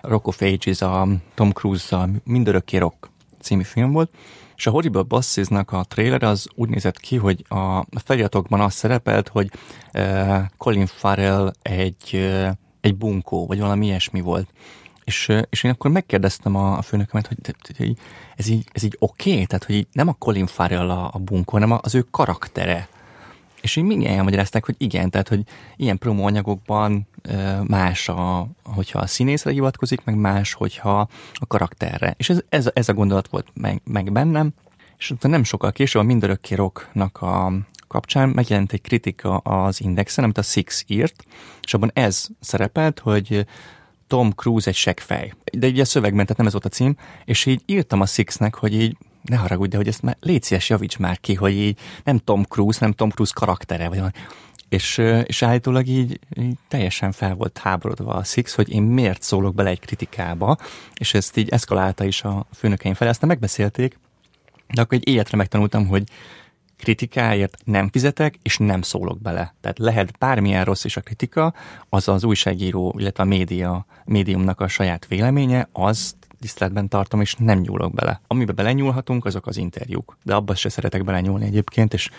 [0.00, 3.10] Rock of Ages, a Tom Cruise-a Mindörökké Rock
[3.40, 4.10] című film volt,
[4.56, 9.28] és a Horrible bosses a trailer az úgy nézett ki, hogy a feliratokban az szerepelt,
[9.28, 9.50] hogy
[9.94, 12.48] uh, Colin Farrell egy, uh,
[12.80, 14.52] egy bunkó, vagy valami ilyesmi volt.
[15.04, 17.26] És, és én akkor megkérdeztem a, főnökömet,
[17.76, 17.96] hogy,
[18.36, 19.32] ez így, ez így oké?
[19.32, 19.46] Okay?
[19.46, 22.88] Tehát, hogy nem a Colin Farrell a, a bunkó, hanem az ő karaktere.
[23.60, 25.42] És így mindjárt elmagyarázták, hogy igen, tehát, hogy
[25.76, 27.06] ilyen promóanyagokban
[27.66, 32.14] más, a, hogyha a színészre hivatkozik, meg más, hogyha a karakterre.
[32.16, 34.52] És ez, ez, ez a gondolat volt meg, meg bennem,
[34.98, 37.52] és nem sokkal később a Mindörökké Rocknak a
[37.88, 41.24] kapcsán megjelent egy kritika az Indexen, amit a Six írt,
[41.62, 43.46] és abban ez szerepelt, hogy
[44.12, 45.34] Tom Cruise egy seggfej.
[45.52, 48.54] De így a szövegben, tehát nem ez volt a cím, és így írtam a Sixnek,
[48.54, 51.78] hogy így ne haragudj, de hogy ezt már légy szíves, javíts már ki, hogy így
[52.04, 54.02] nem Tom Cruise, nem Tom Cruise karaktere, vagy
[54.68, 59.54] és, és állítólag így, így teljesen fel volt háborodva a Six, hogy én miért szólok
[59.54, 60.56] bele egy kritikába,
[60.94, 63.10] és ezt így eszkalálta is a főnökeim felé.
[63.10, 63.98] Aztán megbeszélték,
[64.74, 66.04] de akkor egy életre megtanultam, hogy
[66.82, 69.54] kritikáért nem fizetek, és nem szólok bele.
[69.60, 71.54] Tehát lehet bármilyen rossz is a kritika,
[71.88, 77.58] az az újságíró, illetve a média, médiumnak a saját véleménye, az tiszteletben tartom, és nem
[77.58, 78.20] nyúlok bele.
[78.26, 80.16] Amiben belenyúlhatunk, azok az interjúk.
[80.22, 82.10] De abban se szeretek belenyúlni egyébként, és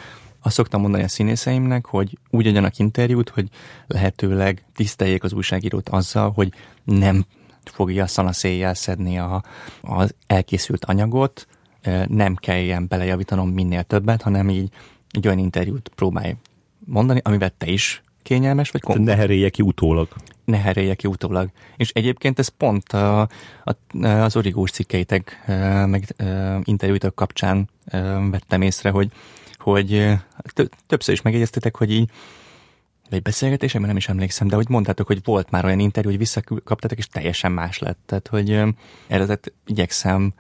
[0.42, 3.50] azt szoktam mondani a színészeimnek, hogy úgy adjanak interjút, hogy
[3.88, 6.54] lehetőleg tiszteljék az újságírót azzal, hogy
[6.84, 7.26] nem
[7.64, 9.44] fogja szanaszéjjel szedni a,
[9.82, 11.48] az elkészült anyagot,
[12.08, 14.70] nem kelljen belejavítanom minél többet, hanem így
[15.12, 16.36] egy olyan interjút próbálj
[16.86, 19.08] mondani, amivel te is kényelmes vagy komfort.
[19.08, 20.08] Ne herélje ki utólag.
[20.46, 21.50] Ne herélje ki utólag.
[21.78, 23.22] És egyébként ez pont a,
[23.64, 25.44] a, az origós cikkeitek,
[25.86, 26.16] meg
[26.64, 27.70] interjúitok kapcsán
[28.32, 29.12] vettem észre, hogy,
[29.58, 30.14] hogy
[30.88, 32.10] többször is megjegyeztetek, hogy így
[33.10, 36.98] egy beszélgetésem, nem is emlékszem, de hogy mondtátok, hogy volt már olyan interjú, hogy visszakaptatok,
[36.98, 38.00] és teljesen más lett.
[38.06, 38.62] Tehát, hogy
[39.08, 40.34] erre igyekszem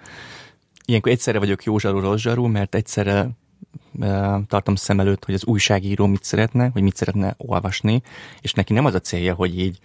[0.86, 3.30] ilyenkor egyszerre vagyok jó zsarú, rossz zsarú, mert egyszerre
[4.48, 8.02] tartom szem előtt, hogy az újságíró mit szeretne, hogy mit szeretne olvasni,
[8.42, 9.80] és neki nem az a célja, hogy így,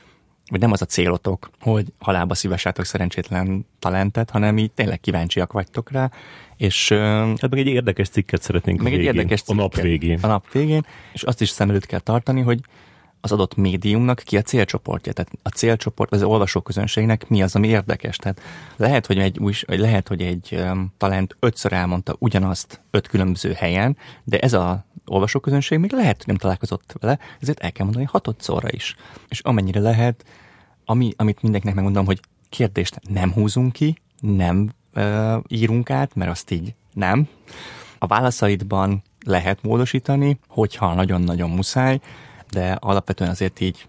[0.50, 5.90] vagy nem az a célotok, hogy halálba szívessátok szerencsétlen talentet, hanem így tényleg kíváncsiak vagytok
[5.90, 6.10] rá,
[6.56, 6.88] és...
[6.88, 10.18] Hát meg egy érdekes cikket szeretnénk meg végén, egy érdekes cikket, a nap végén.
[10.22, 12.60] A nap végén, és azt is szem előtt kell tartani, hogy
[13.20, 15.12] az adott médiumnak ki a célcsoportja.
[15.12, 18.16] Tehát a célcsoport, az olvasóközönségnek mi az, ami érdekes.
[18.16, 18.40] Tehát
[18.76, 23.96] lehet, hogy egy, új, lehet, hogy egy um, talent ötször elmondta ugyanazt öt különböző helyen,
[24.24, 28.68] de ez a olvasóközönség még lehet, hogy nem találkozott vele, ezért el kell mondani hatodszorra
[28.70, 28.96] is.
[29.28, 30.24] És amennyire lehet,
[30.84, 36.50] ami, amit mindenkinek megmondom, hogy kérdést nem húzunk ki, nem uh, írunk át, mert azt
[36.50, 37.28] így nem.
[37.98, 42.00] A válaszaidban lehet módosítani, hogyha nagyon-nagyon muszáj,
[42.50, 43.86] de alapvetően azért így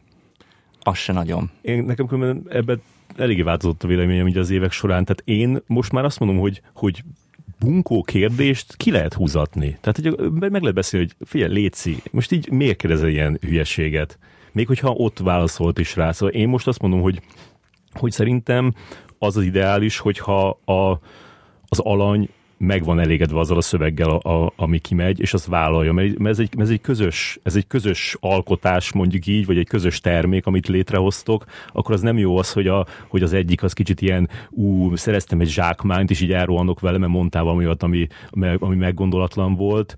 [0.80, 1.50] az se nagyon.
[1.62, 2.82] Én nekem különben ebben
[3.16, 6.62] eléggé változott a véleményem így az évek során, tehát én most már azt mondom, hogy,
[6.74, 7.04] hogy
[7.60, 9.78] bunkó kérdést ki lehet húzatni.
[9.82, 14.18] Tehát hogy meg lehet beszélni, hogy figyelj, Léci, most így miért kérdezel ilyen hülyeséget?
[14.52, 16.12] még hogyha ott válaszolt is rá.
[16.12, 17.22] Szóval én most azt mondom, hogy,
[17.92, 18.74] hogy szerintem
[19.20, 21.00] az az ideális, hogyha a,
[21.68, 22.30] az alany
[22.60, 26.34] meg van elégedve azzal a szöveggel, a, a, ami kimegy, és azt vállalja, mert, mert
[26.34, 30.46] ez, egy, ez, egy közös, ez egy közös alkotás, mondjuk így, vagy egy közös termék,
[30.46, 34.30] amit létrehoztok, akkor az nem jó az, hogy, a, hogy az egyik az kicsit ilyen,
[34.50, 38.08] ú, szereztem egy zsákmányt, és így elrohanok vele, mert mondtál valami olyat, ami,
[38.60, 39.96] ami meggondolatlan volt,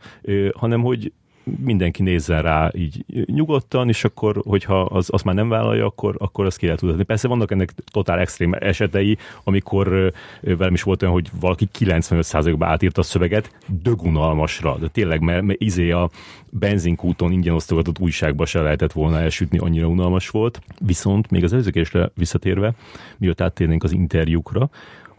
[0.54, 1.12] hanem hogy
[1.44, 6.46] mindenki nézzen rá így nyugodtan, és akkor, hogyha az, azt már nem vállalja, akkor, akkor
[6.46, 7.04] azt ki lehet tudatni.
[7.04, 13.02] Persze vannak ennek totál extrém esetei, amikor velem is volt olyan, hogy valaki 95%-ba átírta
[13.02, 16.10] a szöveget dögunalmasra, de tényleg, mert, mert izé a
[16.50, 20.62] benzinkúton ingyen osztogatott újságba se lehetett volna elsütni, annyira unalmas volt.
[20.86, 22.74] Viszont még az előzőkésre visszatérve,
[23.18, 24.70] miatt áttérnénk az interjúkra,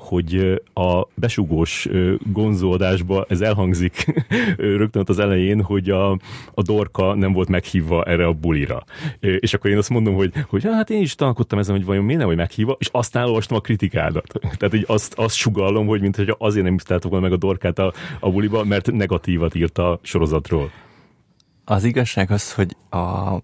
[0.02, 1.88] hogy a besugós
[2.32, 4.24] gonzódásba ez elhangzik
[4.56, 6.10] rögtön az elején, hogy a,
[6.54, 8.84] a Dorka nem volt meghívva erre a bulira.
[9.20, 12.18] És akkor én azt mondom, hogy, hogy hát én is tanulkodtam ezen, hogy vajon miért
[12.18, 14.26] nem vagy meghívva, és aztán olvastam a kritikádat.
[14.58, 17.78] Tehát hogy azt, azt sugallom, hogy mint hogy azért nem is volna meg a Dorkát
[17.78, 20.70] a, a buliba, mert negatívat írt a sorozatról.
[21.64, 23.36] Az igazság az, hogy a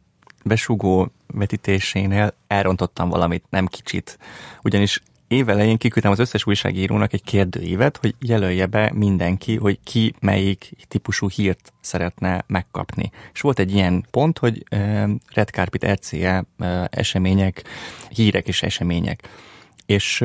[0.45, 4.19] besugó vetítésénél elrontottam valamit, nem kicsit.
[4.63, 10.73] Ugyanis évelején kiküldtem az összes újságírónak egy kérdőívet, hogy jelölje be mindenki, hogy ki melyik
[10.89, 13.11] típusú hírt szeretne megkapni.
[13.33, 14.65] És volt egy ilyen pont, hogy
[15.33, 16.45] Red Carpet RCE
[16.91, 17.63] események,
[18.09, 19.29] hírek és események.
[19.87, 20.25] És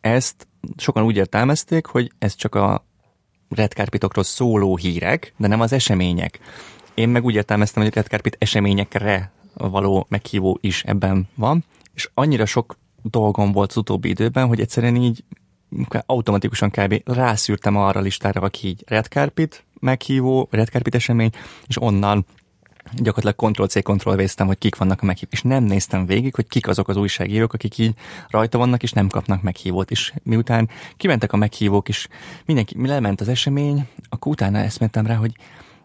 [0.00, 2.86] ezt sokan úgy értelmezték, hogy ez csak a
[3.48, 6.38] Red Carpetokról szóló hírek, de nem az események.
[6.94, 11.64] Én meg úgy értelmeztem, hogy a Red Carpet eseményekre való meghívó is ebben van,
[11.94, 12.78] és annyira sok
[13.10, 15.24] dolgom volt az utóbbi időben, hogy egyszerűen így
[16.06, 17.02] automatikusan kb.
[17.04, 21.30] rászűrtem arra a listára, aki így Red Carpet meghívó, Red Carpet esemény,
[21.66, 22.26] és onnan
[22.92, 26.88] gyakorlatilag Ctrl-C, ctrl hogy kik vannak a meghívók, és nem néztem végig, hogy kik azok
[26.88, 27.94] az újságírók, akik így
[28.28, 29.90] rajta vannak, és nem kapnak meghívót.
[29.90, 32.08] És miután kimentek a meghívók, és
[32.44, 35.32] mindenki mi lement az esemény, akkor utána ezt mentem rá, hogy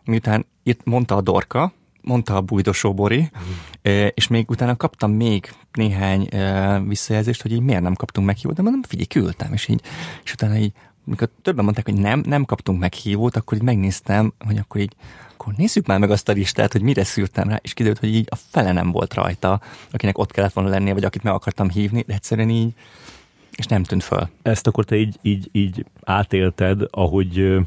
[0.05, 4.05] miután itt mondta a Dorka, mondta a bújdosó Bori, mm.
[4.13, 6.29] és még utána kaptam még néhány
[6.87, 9.81] visszajelzést, hogy így miért nem kaptunk meghívót, de mondom, figyelj, küldtem, és így,
[10.23, 10.71] és utána így,
[11.03, 14.95] mikor többen mondták, hogy nem, nem kaptunk meghívót, akkor így megnéztem, hogy akkor így,
[15.33, 18.27] akkor nézzük már meg azt a listát, hogy mire szűrtem rá, és kiderült, hogy így
[18.29, 22.03] a fele nem volt rajta, akinek ott kellett volna lennie, vagy akit meg akartam hívni,
[22.07, 22.73] de egyszerűen így,
[23.55, 24.29] és nem tűnt föl.
[24.41, 27.57] Ezt akkor te így, így, így átélted, ahogy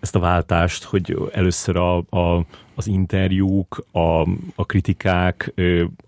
[0.00, 2.44] ezt a váltást, hogy először a, a,
[2.74, 4.20] az interjúk, a,
[4.54, 5.52] a kritikák,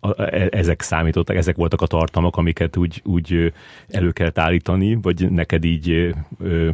[0.01, 3.53] a, e, ezek számítottak, ezek voltak a tartalmak, amiket úgy, úgy
[3.89, 6.15] elő kellett állítani, vagy neked így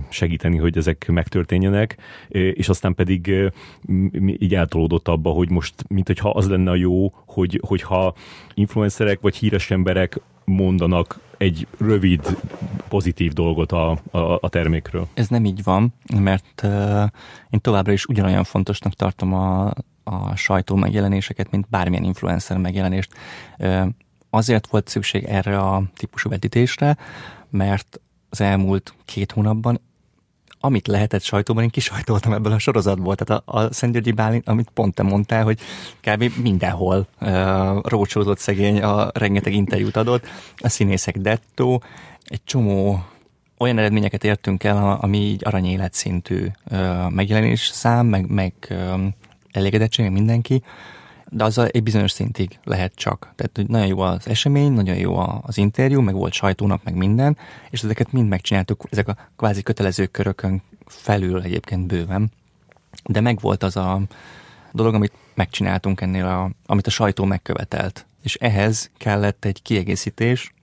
[0.09, 1.97] segíteni, hogy ezek megtörténjenek,
[2.29, 3.51] és aztán pedig
[4.39, 8.15] így eltolódott abba, hogy most, mint hogyha az lenne a jó, hogy, hogyha
[8.55, 12.37] influencerek vagy híres emberek mondanak egy rövid,
[12.89, 15.09] pozitív dolgot a, a, a termékről.
[15.15, 17.03] Ez nem így van, mert uh,
[17.51, 19.73] én továbbra is ugyanolyan fontosnak tartom a,
[20.05, 23.13] a sajtó megjelenéseket, mint bármilyen influencer megjelenést.
[23.59, 23.87] Uh,
[24.31, 26.97] azért volt szükség erre a típusú vetítésre,
[27.51, 29.81] mert az elmúlt két hónapban
[30.61, 33.15] amit lehetett sajtóban, én kisajtoltam ebből a sorozatból.
[33.15, 35.59] Tehát a, a Szent Györgyi Bálint, amit pont te mondtál, hogy
[36.01, 36.33] kb.
[36.43, 37.29] mindenhol uh,
[37.83, 41.83] rócsózott szegény, a rengeteg interjút adott, a színészek dettó,
[42.25, 43.05] egy csomó
[43.59, 49.15] olyan eredményeket értünk el, ami így aranyéletszintű uh, megjelenés szám, meg, meg um,
[49.53, 50.63] elégedettség, mindenki,
[51.31, 53.33] de az egy bizonyos szintig lehet csak.
[53.37, 57.37] Tehát hogy nagyon jó az esemény, nagyon jó az interjú, meg volt sajtónap, meg minden,
[57.71, 62.31] és ezeket mind megcsináltuk, ezek a kvázi kötelező körökön felül egyébként bőven.
[63.05, 64.01] De megvolt az a
[64.73, 68.07] dolog, amit megcsináltunk ennél, a, amit a sajtó megkövetelt.
[68.23, 70.55] És ehhez kellett egy kiegészítés,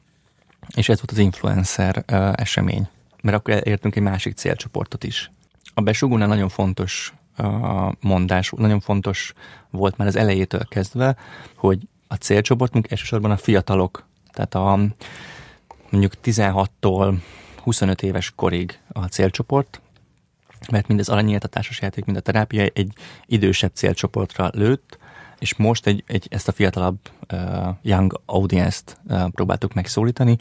[0.75, 2.87] és ez volt az influencer uh, esemény.
[3.21, 5.31] Mert akkor értünk egy másik célcsoportot is.
[5.73, 7.13] A besugónál nagyon fontos
[7.99, 9.33] mondás nagyon fontos
[9.69, 11.15] volt már az elejétől kezdve,
[11.55, 14.79] hogy a célcsoportunk elsősorban a fiatalok, tehát a
[15.89, 17.15] mondjuk 16-tól
[17.63, 19.81] 25 éves korig a célcsoport,
[20.71, 22.93] mert mind az aranyéltatásos játék, mind a terápia egy
[23.25, 24.97] idősebb célcsoportra lőtt,
[25.39, 26.97] és most egy, egy ezt a fiatalabb
[27.33, 30.37] uh, young audience-t uh, próbáltuk megszólítani,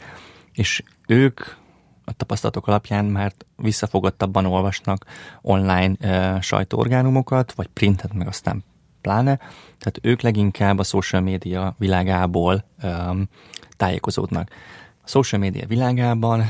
[0.53, 1.41] és ők
[2.05, 5.05] a tapasztalatok alapján már visszafogadtabban olvasnak
[5.41, 8.63] online e, sajtóorgánumokat, vagy printet, meg aztán
[9.01, 9.35] pláne.
[9.77, 13.13] Tehát ők leginkább a social media világából e,
[13.77, 14.49] tájékozódnak.
[15.03, 16.43] A social media világában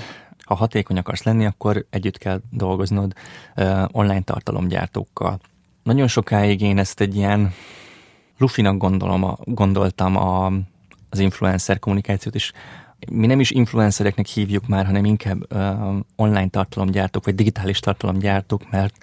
[0.46, 3.14] ha hatékony akarsz lenni, akkor együtt kell dolgoznod
[3.56, 5.40] e, online tartalomgyártókkal.
[5.84, 7.54] Nagyon sokáig én ezt egy ilyen
[8.38, 10.46] lufinak gondolom, a, gondoltam a,
[11.10, 12.52] az influencer kommunikációt, és
[13.12, 18.96] mi nem is influencereknek hívjuk már, hanem inkább uh, online tartalomgyártók, vagy digitális tartalomgyártók, mert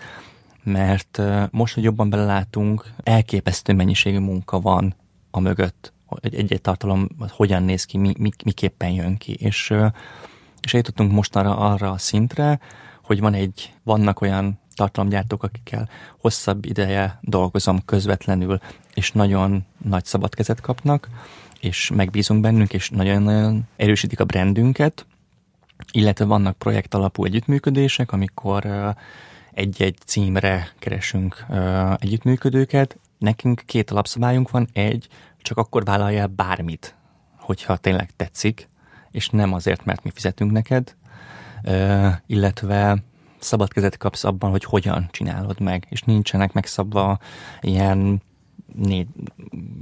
[0.65, 4.95] mert uh, most, hogy jobban belelátunk, elképesztő mennyiségű munka van
[5.31, 9.33] a mögött, hogy egy-egy tartalom hogyan néz ki, mi, mi, miképpen jön ki.
[9.33, 9.87] És, uh,
[10.61, 12.61] és eljutottunk mostanra arra a szintre,
[13.03, 15.89] hogy van egy, vannak olyan tartalomgyártók, akikkel
[16.21, 18.59] hosszabb ideje dolgozom közvetlenül,
[18.95, 21.09] és nagyon nagy szabad kezet kapnak,
[21.63, 25.07] és megbízunk bennünk, és nagyon-nagyon erősítik a brandünket,
[25.91, 28.95] illetve vannak projekt alapú együttműködések, amikor
[29.53, 31.47] egy-egy címre keresünk
[31.97, 32.99] együttműködőket.
[33.19, 34.69] Nekünk két alapszabályunk van.
[34.73, 35.09] Egy,
[35.39, 36.95] csak akkor vállaljál bármit,
[37.39, 38.69] hogyha tényleg tetszik,
[39.11, 40.97] és nem azért, mert mi fizetünk neked,
[42.27, 43.03] illetve
[43.39, 47.19] szabad kezet kapsz abban, hogy hogyan csinálod meg, és nincsenek megszabva
[47.61, 48.23] ilyen
[48.77, 49.07] négy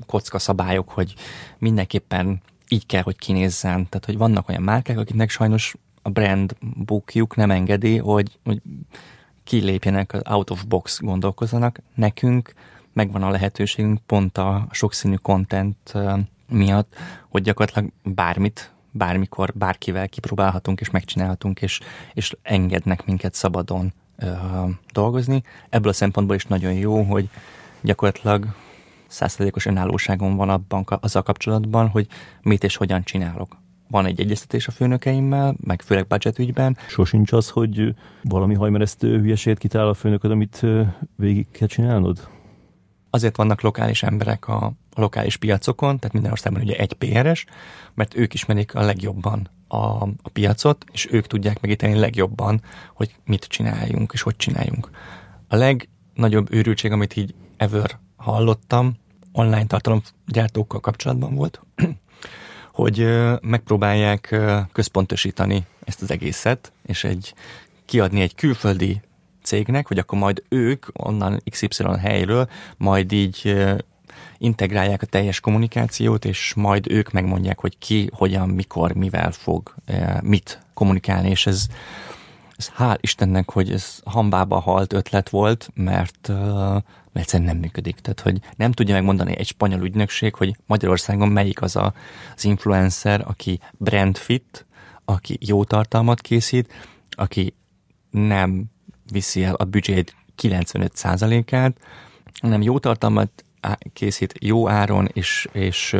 [0.06, 1.14] kocka szabályok, hogy
[1.58, 3.88] mindenképpen így kell, hogy kinézzen.
[3.88, 8.62] Tehát, hogy vannak olyan márkák, akiknek sajnos a brand bookjuk nem engedi, hogy, hogy
[9.44, 11.80] kilépjenek az out of box gondolkozzanak.
[11.94, 12.54] Nekünk
[12.92, 15.92] megvan a lehetőségünk pont a sokszínű content
[16.48, 16.94] miatt,
[17.28, 21.80] hogy gyakorlatilag bármit, bármikor, bárkivel kipróbálhatunk és megcsinálhatunk, és,
[22.14, 24.32] és engednek minket szabadon ö,
[24.92, 25.42] dolgozni.
[25.68, 27.28] Ebből a szempontból is nagyon jó, hogy
[27.80, 28.46] gyakorlatilag
[29.10, 32.06] százszerzékos önállóságom van abban, azzal kapcsolatban, hogy
[32.42, 33.56] mit és hogyan csinálok.
[33.88, 36.76] Van egy egyeztetés a főnökeimmel, meg főleg budget ügyben.
[36.88, 40.66] Sosincs az, hogy valami hajmeresztő hülyeséget kitalál a főnököd, amit
[41.16, 42.28] végig kell csinálnod?
[43.10, 47.46] Azért vannak lokális emberek a, a lokális piacokon, tehát minden országban ugye egy PRS,
[47.94, 52.62] mert ők ismerik a legjobban a, a piacot, és ők tudják megítélni legjobban,
[52.94, 54.90] hogy mit csináljunk, és hogy csináljunk.
[55.48, 58.92] A legnagyobb őrültség, amit így ever hallottam,
[59.32, 61.60] online tartalomgyártókkal kapcsolatban volt,
[62.80, 63.06] hogy
[63.42, 64.36] megpróbálják
[64.72, 67.34] központosítani ezt az egészet, és egy
[67.84, 69.00] kiadni egy külföldi
[69.42, 73.56] cégnek, hogy akkor majd ők onnan XY helyről majd így
[74.38, 79.74] integrálják a teljes kommunikációt, és majd ők megmondják, hogy ki, hogyan, mikor, mivel fog
[80.22, 81.66] mit kommunikálni, és ez,
[82.56, 86.30] ez hál' Istennek, hogy ez hambába halt ötlet volt, mert
[87.12, 87.96] mert egyszerűen nem működik.
[88.00, 91.94] Tehát, hogy nem tudja megmondani egy spanyol ügynökség, hogy Magyarországon melyik az a,
[92.36, 94.66] az influencer, aki brand fit,
[95.04, 96.72] aki jó tartalmat készít,
[97.10, 97.54] aki
[98.10, 98.64] nem
[99.12, 101.76] viszi el a büdzsét 95%-át,
[102.40, 103.44] hanem jó tartalmat
[103.92, 105.96] készít jó áron, és, és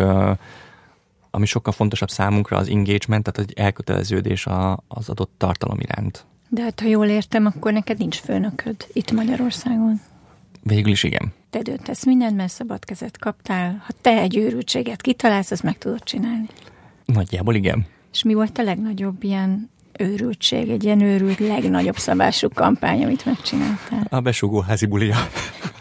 [1.31, 4.47] ami sokkal fontosabb számunkra az engagement, tehát egy elköteleződés
[4.89, 6.27] az adott tartalom iránt.
[6.49, 10.01] De hát ha jól értem, akkor neked nincs főnököd itt Magyarországon.
[10.63, 11.33] Végül is igen.
[11.51, 13.83] Te döntesz mindent, mert szabad kezet kaptál.
[13.87, 16.47] Ha te egy őrültséget kitalálsz, azt meg tudod csinálni.
[17.05, 17.87] Nagyjából igen.
[18.13, 24.07] És mi volt a legnagyobb ilyen őrültség, egy ilyen őrült legnagyobb szabású kampány, amit megcsináltál?
[24.09, 25.17] A besugó házi bulia.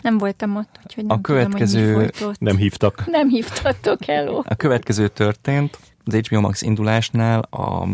[0.02, 1.86] Nem voltam ott, úgyhogy nem a következő...
[1.86, 3.04] tudom, hogy Nem hívtak.
[3.06, 4.42] Nem hívtatok, hello.
[4.46, 7.88] A következő történt, az HBO Max indulásnál a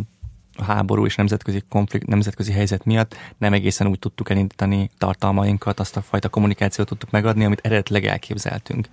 [0.56, 5.98] a háború és nemzetközi konflikt, nemzetközi helyzet miatt nem egészen úgy tudtuk elindítani tartalmainkat, azt
[5.98, 8.88] a fajta kommunikációt tudtuk megadni, amit eredetileg elképzeltünk.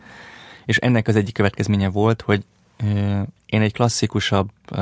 [0.64, 2.44] És ennek az egyik következménye volt, hogy
[3.47, 4.78] én egy klasszikusabb uh,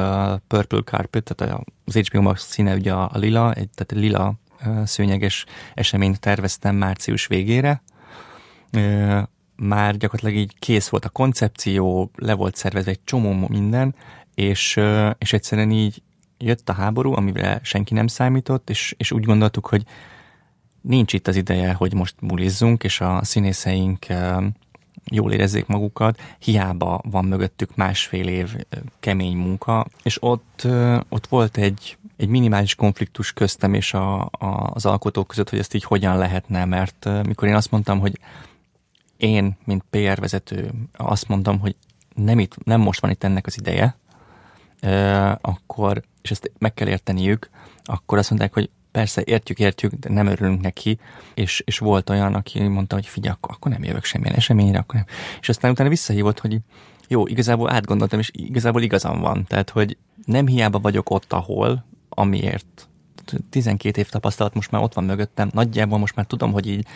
[0.46, 4.34] Purple Carpet, tehát az HBO Max színe ugye a, a lila, egy, tehát a lila
[4.66, 5.44] uh, szőnyeges
[5.74, 7.82] eseményt terveztem március végére.
[8.72, 9.22] Uh,
[9.56, 13.94] már gyakorlatilag így kész volt a koncepció, le volt szervezve egy csomó minden,
[14.34, 14.80] és,
[15.18, 16.02] és egyszerűen így
[16.40, 19.84] jött a háború, amire senki nem számított, és, és úgy gondoltuk, hogy
[20.80, 24.06] nincs itt az ideje, hogy most bulizzunk, és a színészeink
[25.10, 28.56] jól érezzék magukat, hiába van mögöttük másfél év
[29.00, 30.66] kemény munka, és ott,
[31.08, 35.74] ott volt egy, egy minimális konfliktus köztem és a, a, az alkotók között, hogy ezt
[35.74, 38.18] így hogyan lehetne, mert mikor én azt mondtam, hogy
[39.16, 41.76] én, mint PR vezető, azt mondtam, hogy
[42.14, 43.96] nem, itt, nem most van itt ennek az ideje,
[45.40, 47.50] akkor, és ezt meg kell érteniük,
[47.84, 50.98] akkor azt mondták, hogy persze értjük, értjük, de nem örülünk neki,
[51.34, 54.94] és, és volt olyan, aki mondta, hogy figyelj, akkor, akkor nem jövök semmilyen eseményre, akkor
[54.94, 55.04] nem.
[55.40, 56.58] És aztán utána visszahívott, hogy
[57.08, 59.44] jó, igazából átgondoltam, és igazából igazam van.
[59.44, 62.88] Tehát, hogy nem hiába vagyok ott, ahol, amiért
[63.50, 66.86] 12 év tapasztalat most már ott van mögöttem, nagyjából most már tudom, hogy így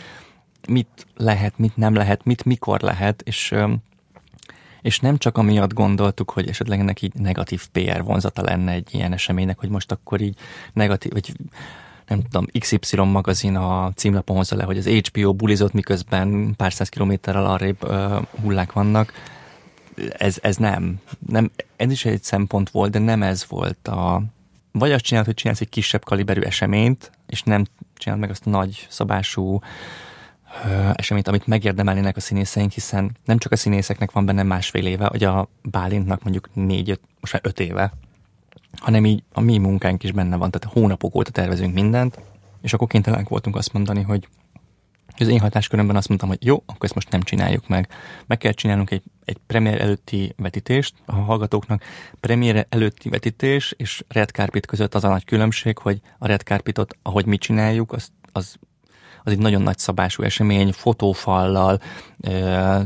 [0.68, 3.54] mit lehet, mit nem lehet, mit mikor lehet, és
[4.84, 9.12] és nem csak amiatt gondoltuk, hogy esetleg ennek így negatív PR vonzata lenne egy ilyen
[9.12, 10.36] eseménynek, hogy most akkor így
[10.72, 11.32] negatív, vagy
[12.06, 16.88] nem tudom, XY magazin a címlapon hozza le, hogy az HBO bulizott, miközben pár száz
[16.88, 19.12] kilométerrel arrébb uh, hullák vannak.
[20.10, 21.00] Ez, ez nem.
[21.26, 21.50] nem.
[21.76, 24.22] Ez is egy szempont volt, de nem ez volt a...
[24.72, 27.64] Vagy azt csinált, hogy csinálsz egy kisebb kaliberű eseményt, és nem
[27.96, 29.60] csinált meg azt a nagy szabású
[30.94, 35.24] eseményt, amit megérdemelnének a színészeink, hiszen nem csak a színészeknek van benne másfél éve, hogy
[35.24, 37.92] a Bálintnak mondjuk négy, most már öt éve,
[38.76, 42.20] hanem így a mi munkánk is benne van, tehát hónapok óta tervezünk mindent,
[42.62, 44.28] és akkor kénytelenek voltunk azt mondani, hogy
[45.18, 47.88] az én hatáskörömben azt mondtam, hogy jó, akkor ezt most nem csináljuk meg.
[48.26, 51.82] Meg kell csinálnunk egy, egy premier előtti vetítést a hallgatóknak.
[52.20, 56.96] Premier előtti vetítés és Red Carpet között az a nagy különbség, hogy a Red Carpetot,
[57.02, 58.56] ahogy mi csináljuk, az, az
[59.24, 61.80] az egy nagyon nagy szabású esemény, fotófallal,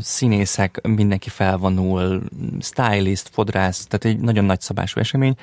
[0.00, 2.22] színészek, mindenki felvonul,
[2.60, 5.36] stylist, fodrász, tehát egy nagyon nagy szabású esemény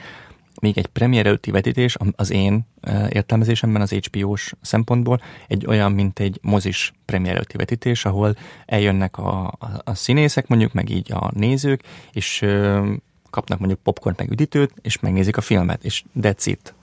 [0.62, 2.68] még egy premier előtti vetítés az én
[3.10, 8.36] értelmezésemben az HBO-s szempontból egy olyan, mint egy mozis premier előtti vetítés, ahol
[8.66, 12.46] eljönnek a, a, a színészek mondjuk, meg így a nézők, és
[13.30, 16.74] kapnak mondjuk popcorn meg üdítőt, és megnézik a filmet, és that's it.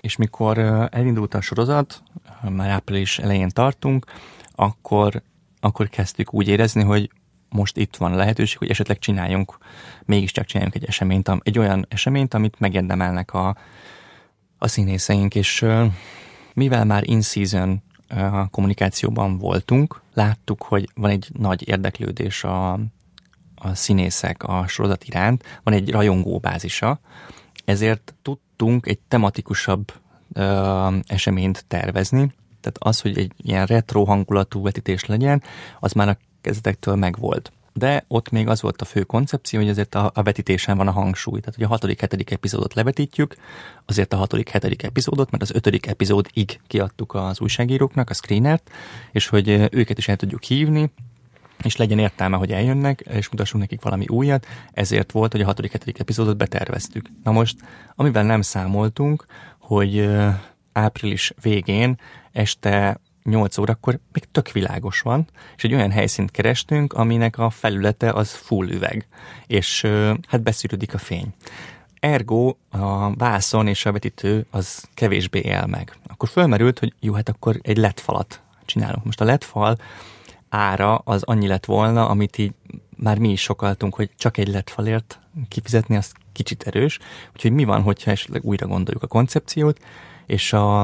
[0.00, 0.58] És mikor
[0.90, 2.02] elindult a sorozat,
[2.42, 4.06] már április elején tartunk,
[4.54, 5.22] akkor,
[5.60, 7.10] akkor kezdtük úgy érezni, hogy
[7.48, 9.58] most itt van a lehetőség, hogy esetleg csináljunk,
[10.04, 13.56] mégiscsak csináljunk egy eseményt, egy olyan eseményt, amit megérdemelnek a,
[14.58, 15.66] a színészeink, és
[16.54, 17.82] mivel már in-season
[18.50, 22.72] kommunikációban voltunk, láttuk, hogy van egy nagy érdeklődés a,
[23.54, 27.00] a színészek a sorozat iránt, van egy rajongó bázisa,
[27.64, 29.92] ezért tudtunk egy tematikusabb
[30.32, 35.42] ö, eseményt tervezni, tehát az, hogy egy ilyen retro hangulatú vetítés legyen,
[35.80, 37.52] az már a kezdetektől megvolt.
[37.72, 40.90] De ott még az volt a fő koncepció, hogy azért a, a vetítésen van a
[40.90, 41.40] hangsúly.
[41.40, 43.36] Tehát, hogy a hatodik, hetedik epizódot levetítjük,
[43.86, 48.70] azért a hatodik, hetedik epizódot, mert az ötödik epizódig kiadtuk az újságíróknak a screenert,
[49.12, 50.90] és hogy őket is el tudjuk hívni,
[51.62, 55.72] és legyen értelme, hogy eljönnek, és mutassunk nekik valami újat, ezért volt, hogy a hatodik,
[55.72, 57.08] hetedik epizódot beterveztük.
[57.24, 57.56] Na most,
[57.94, 59.26] amivel nem számoltunk,
[59.68, 60.08] hogy
[60.72, 62.00] április végén
[62.32, 68.12] este 8 órakor még tök világos van, és egy olyan helyszínt kerestünk, aminek a felülete
[68.12, 69.06] az full üveg,
[69.46, 69.86] és
[70.26, 71.34] hát beszűrődik a fény.
[72.00, 75.96] Ergo a vászon és a vetítő az kevésbé él meg.
[76.06, 79.04] Akkor fölmerült, hogy jó, hát akkor egy LED falat csinálunk.
[79.04, 79.76] Most a LED fal
[80.48, 82.52] ára az annyi lett volna, amit így
[82.96, 86.98] már mi is sokaltunk, hogy csak egy LED falért kifizetni, az kicsit erős.
[87.32, 89.78] Úgyhogy mi van, hogyha esetleg újra gondoljuk a koncepciót,
[90.26, 90.82] és a,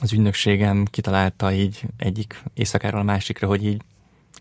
[0.00, 3.82] az ügynökségem kitalálta így egyik éjszakáról a másikra, hogy így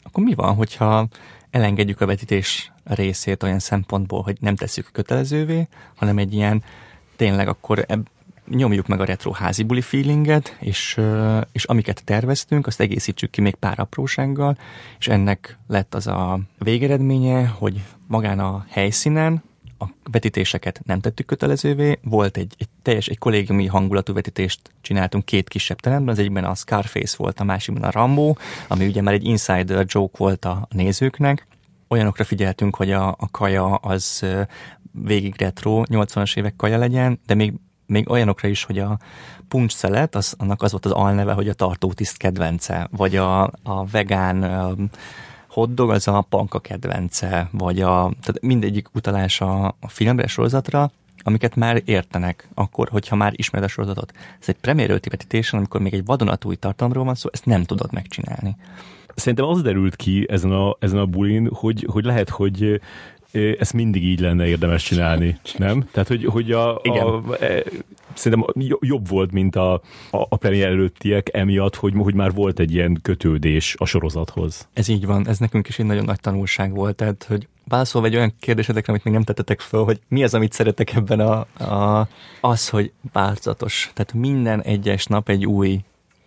[0.04, 1.08] akkor mi van, hogyha
[1.50, 6.64] elengedjük a vetítés részét olyan szempontból, hogy nem tesszük kötelezővé, hanem egy ilyen
[7.16, 8.08] tényleg akkor eb,
[8.48, 11.00] nyomjuk meg a retro házi buli feelinget, és,
[11.52, 14.58] és amiket terveztünk, azt egészítsük ki még pár aprósággal,
[15.00, 19.44] és ennek lett az a végeredménye, hogy magán a helyszínen
[19.82, 25.50] a vetítéseket nem tettük kötelezővé, volt egy, egy teljes, egy kollégiumi hangulatú vetítést csináltunk két
[25.50, 28.34] kisebb teremben, az egyben a Scarface volt, a másikban a Rambo,
[28.68, 31.48] ami ugye már egy insider joke volt a nézőknek,
[31.88, 34.26] olyanokra figyeltünk, hogy a, a kaja az
[34.92, 37.54] végig retro, 80-as évek kaja legyen, de még,
[37.86, 39.00] még olyanokra is, hogy a
[39.48, 43.86] puncs szelet, az, annak az volt az alneve, hogy a tartótiszt kedvence, vagy a, a
[43.92, 44.44] vegán
[45.52, 50.92] hotdog az a panka kedvence, vagy a, tehát mindegyik utalás a, a filmre, sorozatra,
[51.24, 54.12] amiket már értenek akkor, hogyha már ismered a sorozatot.
[54.42, 58.56] Ez egy premier vetítésen, amikor még egy vadonatúj tartalomról van szó, ezt nem tudod megcsinálni.
[59.16, 62.82] Szerintem az derült ki ezen a, ezen a bulin, hogy, hogy lehet, hogy
[63.60, 65.88] ezt mindig így lenne érdemes csinálni, nem?
[65.92, 67.06] Tehát, hogy, hogy a, Igen.
[67.06, 67.64] a, e,
[68.14, 69.82] szerintem jobb volt, mint a, a,
[70.30, 74.68] a premier előttiek emiatt, hogy, hogy már volt egy ilyen kötődés a sorozathoz.
[74.74, 78.16] Ez így van, ez nekünk is egy nagyon nagy tanulság volt, tehát, hogy válaszolva egy
[78.16, 82.08] olyan kérdésedekre, amit még nem tettetek föl, hogy mi az, amit szeretek ebben a, a
[82.42, 83.92] az, hogy változatos.
[83.94, 85.80] Tehát minden egyes nap egy új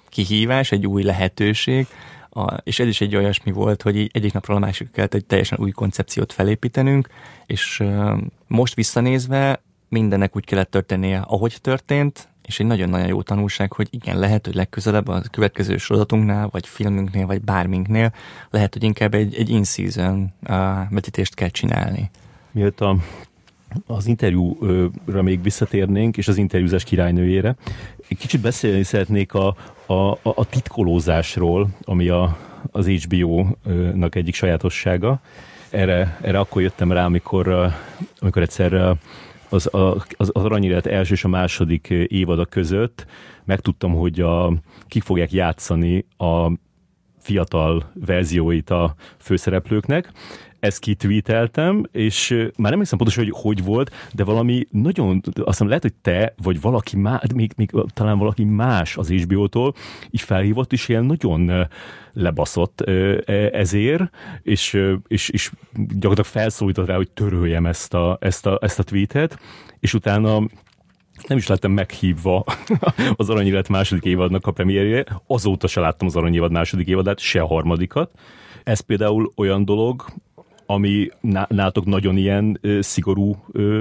[0.09, 1.87] kihívás, egy új lehetőség,
[2.35, 5.24] a, és ez is egy olyasmi volt, hogy így egyik napról a másik kellett egy
[5.24, 7.09] teljesen új koncepciót felépítenünk,
[7.47, 13.73] és uh, most visszanézve mindennek úgy kellett történnie, ahogy történt, és egy nagyon-nagyon jó tanulság,
[13.73, 18.12] hogy igen, lehet, hogy legközelebb a következő sorozatunknál, vagy filmünknél, vagy bárminknél
[18.51, 20.59] lehet, hogy inkább egy, egy in-season uh,
[20.90, 22.11] vetítést kell csinálni.
[22.51, 22.97] Miért a
[23.87, 27.57] az interjúra még visszatérnénk, és az interjúzás királynőjére.
[28.09, 29.57] Kicsit beszélni szeretnék a,
[29.87, 32.37] a, a titkolózásról, ami a,
[32.71, 35.21] az HBO-nak egyik sajátossága.
[35.71, 37.73] Erre, erre akkor jöttem rá, amikor,
[38.19, 38.97] amikor egyszer
[39.49, 43.07] az, az, az aranyélet első és a második évada között
[43.45, 44.53] megtudtam, hogy a,
[44.87, 46.51] kik fogják játszani a
[47.19, 50.13] fiatal verzióit a főszereplőknek,
[50.65, 55.66] ezt kitweeteltem, és már nem hiszem pontosan, hogy hogy volt, de valami nagyon, azt hiszem
[55.66, 59.74] lehet, hogy te, vagy valaki más, még, még talán valaki más az HBO-tól,
[60.11, 61.69] így felhívott, és ilyen nagyon
[62.12, 62.91] lebaszott e,
[63.53, 64.11] ezért,
[64.43, 69.39] és, és, és gyakorlatilag felszólított rá, hogy töröljem ezt a, ezt a, ezt a tweetet,
[69.81, 70.39] és utána
[71.27, 72.45] nem is lettem meghívva
[73.16, 77.47] az Aranyélet második évadnak a premierje, azóta se láttam az Aranyévad második évadát, se a
[77.47, 78.11] harmadikat.
[78.65, 80.05] Ez például olyan dolog,
[80.66, 81.09] ami
[81.49, 83.36] nálatok nagyon ilyen szigorú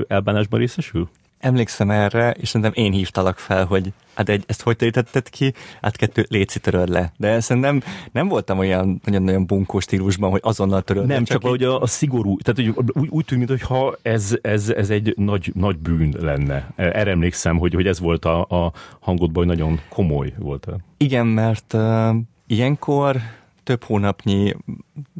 [0.08, 1.10] elbánásban részesül?
[1.40, 5.54] Emlékszem erre, és szerintem én hívtalak fel, hogy hát egy, ezt hogy terítetted ki?
[5.82, 7.12] Hát kettő, léci töröd le.
[7.18, 7.82] De szerintem
[8.12, 11.82] nem voltam olyan nagyon-nagyon bunkó stílusban, hogy azonnal töröd Nem, le, csak, csak valahogy a,
[11.82, 16.16] a szigorú, tehát hogy úgy, úgy tűnik, mintha ez, ez, ez egy nagy, nagy bűn
[16.20, 16.72] lenne.
[16.76, 20.68] Erre emlékszem, hogy, hogy ez volt a, a hangodban, hogy nagyon komoly volt.
[20.98, 22.16] Igen, mert uh,
[22.48, 23.22] ilyenkor
[23.64, 24.56] több hónapnyi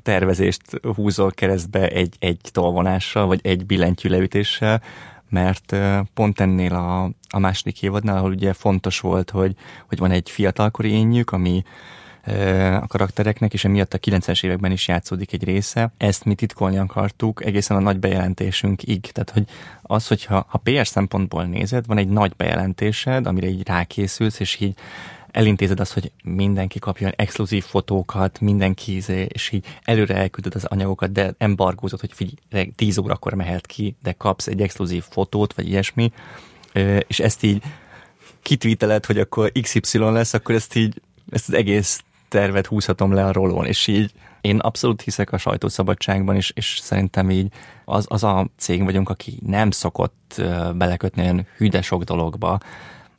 [0.04, 0.62] tervezést
[0.96, 4.82] húzol keresztbe egy, egy tolvonással, vagy egy billentyű leütéssel,
[5.30, 5.76] mert
[6.14, 9.56] pont ennél a, a második évadnál, ahol ugye fontos volt, hogy,
[9.88, 11.64] hogy van egy fiatalkori énjük, ami
[12.82, 15.94] a karaktereknek, és emiatt a 90-es években is játszódik egy része.
[15.98, 19.02] Ezt mi titkolni akartuk egészen a nagy bejelentésünkig.
[19.02, 19.46] Tehát, hogy
[19.82, 24.78] az, hogyha ha PR szempontból nézed, van egy nagy bejelentésed, amire így rákészülsz, és így
[25.34, 31.12] elintézed azt, hogy mindenki kapjon exkluzív fotókat, mindenki, izé, és így előre elküldöd az anyagokat,
[31.12, 36.12] de embargózod, hogy figyelj, 10 órakor mehet ki, de kapsz egy exkluzív fotót, vagy ilyesmi,
[37.08, 37.64] és ezt így
[38.42, 43.32] kitvíteled, hogy akkor XY lesz, akkor ezt így, ezt az egész tervet húzhatom le a
[43.32, 44.12] rolón, és így
[44.42, 47.48] én abszolút hiszek a sajtószabadságban, és, és szerintem így
[47.86, 50.42] az, az a cég vagyunk, aki nem szokott
[50.76, 52.60] belekötni olyan hüde sok dologba,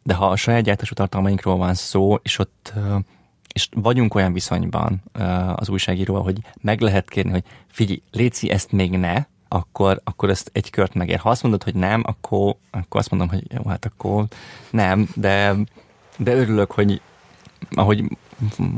[0.04, 2.72] de ha a saját gyártású tartalmainkról van szó, és ott
[3.54, 5.02] és vagyunk olyan viszonyban
[5.54, 10.50] az újságíróval, hogy meg lehet kérni, hogy figyelj, Léci, ezt még ne, akkor, akkor ezt
[10.52, 11.18] egy kört megér.
[11.18, 14.24] Ha azt mondod, hogy nem, akkor, akkor azt mondom, hogy jó, hát akkor
[14.70, 15.54] nem, de,
[16.16, 17.00] de örülök, hogy
[17.70, 18.04] ahogy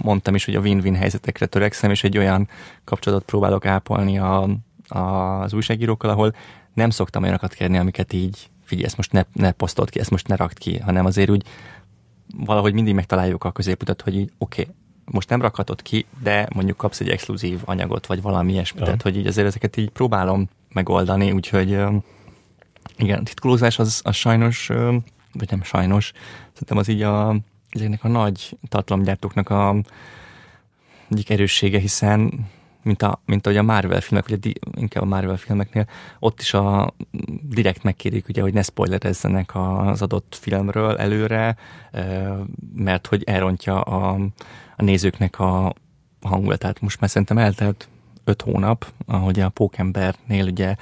[0.02, 2.48] mondtam is, hogy a win-win helyzetekre törekszem, és egy olyan
[2.84, 4.48] kapcsolatot próbálok ápolni a,
[4.88, 4.98] a,
[5.40, 6.34] az újságírókkal, ahol
[6.74, 10.28] nem szoktam olyanokat kérni, amiket így figyelj, ezt most ne, ne posztolt ki, ezt most
[10.28, 11.44] ne rakt ki, hanem azért úgy
[12.36, 14.74] valahogy mindig megtaláljuk a középutat, hogy így oké, okay,
[15.04, 18.86] most nem rakhatod ki, de mondjuk kapsz egy exkluzív anyagot, vagy valami ilyesmit, ja.
[18.86, 21.78] tehát hogy így azért ezeket így próbálom megoldani, úgyhogy
[22.96, 24.66] igen, titkolózás az, az sajnos,
[25.32, 26.12] vagy nem sajnos,
[26.52, 27.36] szerintem az így a,
[27.68, 29.76] ezeknek a nagy tartalomgyártóknak a
[31.10, 32.46] egyik erőssége, hiszen
[32.86, 35.86] mint, a, mint ahogy a Marvel filmek, ugye inkább a Marvel filmeknél,
[36.18, 36.94] ott is a
[37.42, 41.56] direkt megkérik, ugye, hogy ne spoilerezzenek az adott filmről előre,
[42.76, 44.18] mert hogy elrontja a,
[44.76, 45.74] a nézőknek a
[46.22, 46.80] hangulatát.
[46.80, 47.88] Most már szerintem eltelt
[48.24, 50.76] öt hónap, ahogy a Pókembernél ugye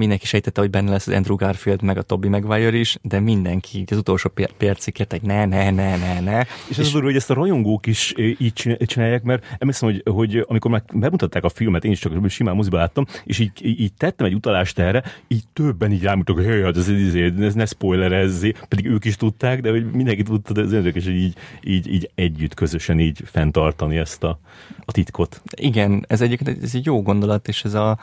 [0.00, 3.84] mindenki sejtette, hogy benne lesz az Andrew Garfield, meg a Toby Maguire is, de mindenki
[3.90, 6.40] az utolsó percig kérte, hogy ne, ne, ne, ne, ne.
[6.40, 8.52] És, és az durva, hogy ezt a rajongók is így
[8.86, 12.76] csinálják, mert emlékszem, hogy, hogy amikor már bemutatták a filmet, én is csak simán moziba
[12.76, 16.88] láttam, és így, így tettem egy utalást erre, így többen így rámutak, hogy hát ez,
[16.88, 20.72] ez, ez, ez ne spoilerezzé, pedig ők is tudták, de hogy mindenki tudta, de ez
[20.72, 24.38] érdekes, hogy így, így, így együtt, közösen így fenntartani ezt a,
[24.84, 25.42] a titkot.
[25.56, 27.98] Igen, ez egyébként ez egy jó gondolat, és ez a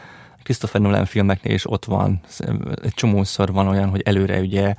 [0.48, 2.20] Christopher Nolan filmeknél is ott van,
[2.84, 4.76] egy csomószor van olyan, hogy előre ugye e,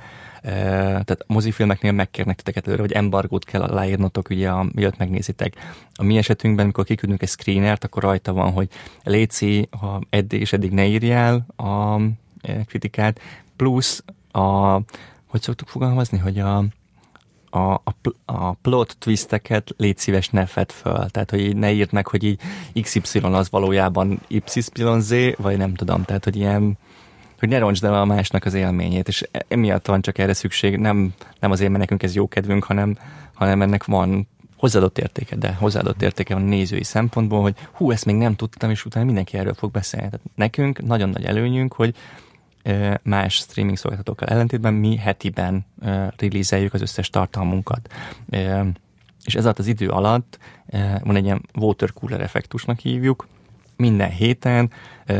[0.81, 5.55] tehát mozifilmeknél megkérnek titeket előre, hogy embargót kell aláírnotok, ugye, miatt megnézitek.
[5.93, 8.69] A mi esetünkben, amikor kiküldünk egy screenert, akkor rajta van, hogy
[9.03, 11.99] léci, ha eddig és eddig ne írjál a
[12.41, 13.19] e, kritikát,
[13.55, 14.73] plusz a,
[15.25, 16.63] hogy szoktuk fogalmazni, hogy a,
[17.49, 17.93] a, a,
[18.25, 21.09] a plot twisteket légy szíves ne fed föl.
[21.09, 22.39] Tehát, hogy így ne írd meg, hogy így
[22.81, 26.03] XY az valójában YZ, vagy nem tudom.
[26.03, 26.77] Tehát, hogy ilyen
[27.39, 30.77] hogy ne roncsd el a másnak az élményét, és e, emiatt van csak erre szükség,
[30.77, 32.97] nem, nem azért, mert nekünk ez jó kedvünk, hanem,
[33.33, 34.27] hanem ennek van
[34.57, 38.85] hozzáadott értéke, de hozzáadott értéke van nézői szempontból, hogy hú, ezt még nem tudtam, és
[38.85, 40.09] utána mindenki erről fog beszélni.
[40.09, 41.95] Tehát nekünk nagyon nagy előnyünk, hogy
[43.03, 45.65] más streaming szolgáltatókkal ellentétben mi hetiben
[46.17, 47.93] releaseljük az összes tartalmunkat.
[49.23, 50.39] És ez alatt az idő alatt
[51.03, 53.27] van egy ilyen water cooler effektusnak hívjuk,
[53.75, 54.71] minden héten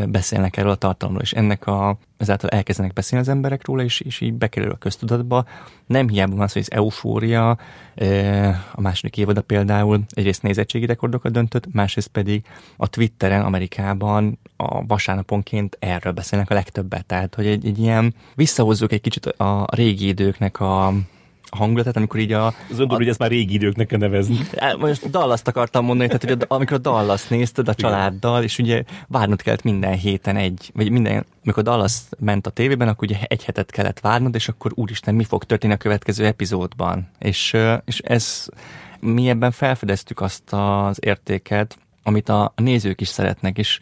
[0.10, 4.22] beszélnek erről a tartalomról, és ennek a, ezáltal elkezdenek beszélni az emberek róla, és, és
[4.22, 5.46] így bekerül a köztudatba.
[5.86, 7.50] Nem hiába van az, hogy az eufória,
[8.72, 12.46] a második évada például egyrészt nézettségi rekordokat döntött, másrészt pedig
[12.78, 17.06] a Twitteren Amerikában a vasárnaponként erről beszélnek a legtöbbet.
[17.06, 20.94] Tehát, hogy egy, egy ilyen, visszahozzuk egy kicsit a régi időknek a
[21.52, 22.46] hangulatát, amikor így a...
[22.46, 24.38] Az gondolom, hogy ezt már régi időknek kell nevezni.
[24.80, 28.84] Most Dallas-t akartam mondani, tehát hogy a, amikor a Dallas nézted a családdal, és ugye
[29.08, 33.44] várnod kellett minden héten egy, vagy minden, amikor Dallas ment a tévében, akkor ugye egy
[33.44, 37.10] hetet kellett várnod, és akkor úristen, mi fog történni a következő epizódban.
[37.20, 38.48] És, és ez,
[39.00, 43.80] mi ebben felfedeztük azt az értéket, amit a nézők is szeretnek, és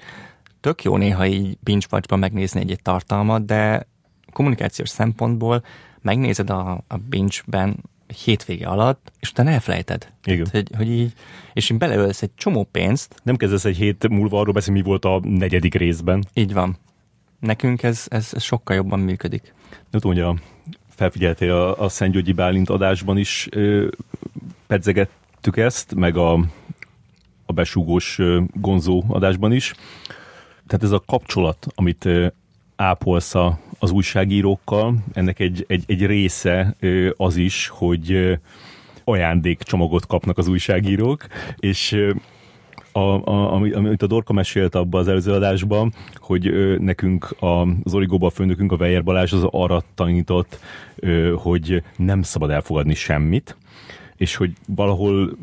[0.59, 1.85] tök jó néha így binge
[2.15, 3.87] megnézni egy-egy tartalmat, de
[4.33, 5.63] kommunikációs szempontból
[6.07, 7.75] megnézed a, a binge-ben
[8.23, 10.11] hétvége alatt, és utána elfelejted.
[10.23, 10.47] Igen.
[10.51, 11.13] Hogy, hogy így,
[11.53, 13.15] és így beleölsz egy csomó pénzt.
[13.23, 16.23] Nem kezdesz egy hét múlva arról beszélni, mi volt a negyedik részben.
[16.33, 16.77] Így van.
[17.39, 19.53] Nekünk ez, ez, ez sokkal jobban működik.
[19.69, 20.35] Nem tudom, hogy a,
[20.89, 23.87] felfigyeltél a, a Szent Györgyi Bálint adásban is ö,
[24.67, 26.33] pedzegettük ezt, meg a,
[27.45, 29.73] a besúgós ö, gonzó adásban is.
[30.67, 32.27] Tehát ez a kapcsolat, amit ö,
[32.75, 34.95] ápolsz a, az újságírókkal.
[35.13, 36.75] Ennek egy, egy, egy része
[37.17, 38.37] az is, hogy
[39.03, 41.97] ajándékcsomagot kapnak az újságírók, és
[42.91, 48.29] a, a, amit a Dorka mesélt abban az előző adásban, hogy nekünk a, az Origóban
[48.29, 50.59] a főnökünk, a Weyer Balázs az arra tanított,
[51.35, 53.57] hogy nem szabad elfogadni semmit,
[54.15, 55.37] és hogy valahol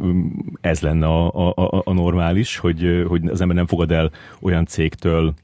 [0.61, 5.35] ez lenne a, a, a normális, hogy, hogy az ember nem fogad el olyan cégtől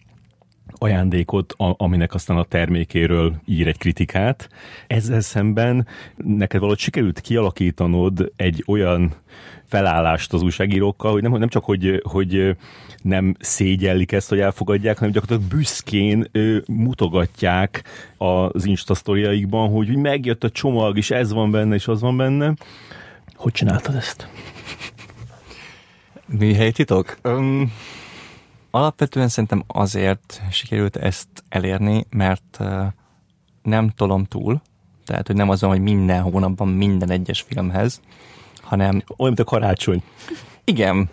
[0.83, 4.49] ajándékot, aminek aztán a termékéről ír egy kritikát.
[4.87, 5.87] Ezzel szemben
[6.17, 9.15] neked valahogy sikerült kialakítanod egy olyan
[9.67, 12.57] felállást az újságírókkal, hogy nem, nem csak, hogy, hogy
[13.03, 17.85] nem szégyellik ezt, hogy elfogadják, hanem gyakorlatilag büszkén ö, mutogatják
[18.17, 18.95] az Insta
[19.69, 22.55] hogy megjött a csomag, és ez van benne, és az van benne.
[23.35, 24.29] Hogy csináltad ezt?
[26.27, 27.19] Mi titok?
[27.25, 27.73] Um,
[28.71, 32.59] Alapvetően szerintem azért sikerült ezt elérni, mert
[33.63, 34.61] nem tolom túl,
[35.05, 38.01] tehát hogy nem azon, hogy minden hónapban minden egyes filmhez,
[38.63, 39.03] hanem...
[39.17, 40.03] Olyan, mint a karácsony.
[40.65, 41.09] Igen,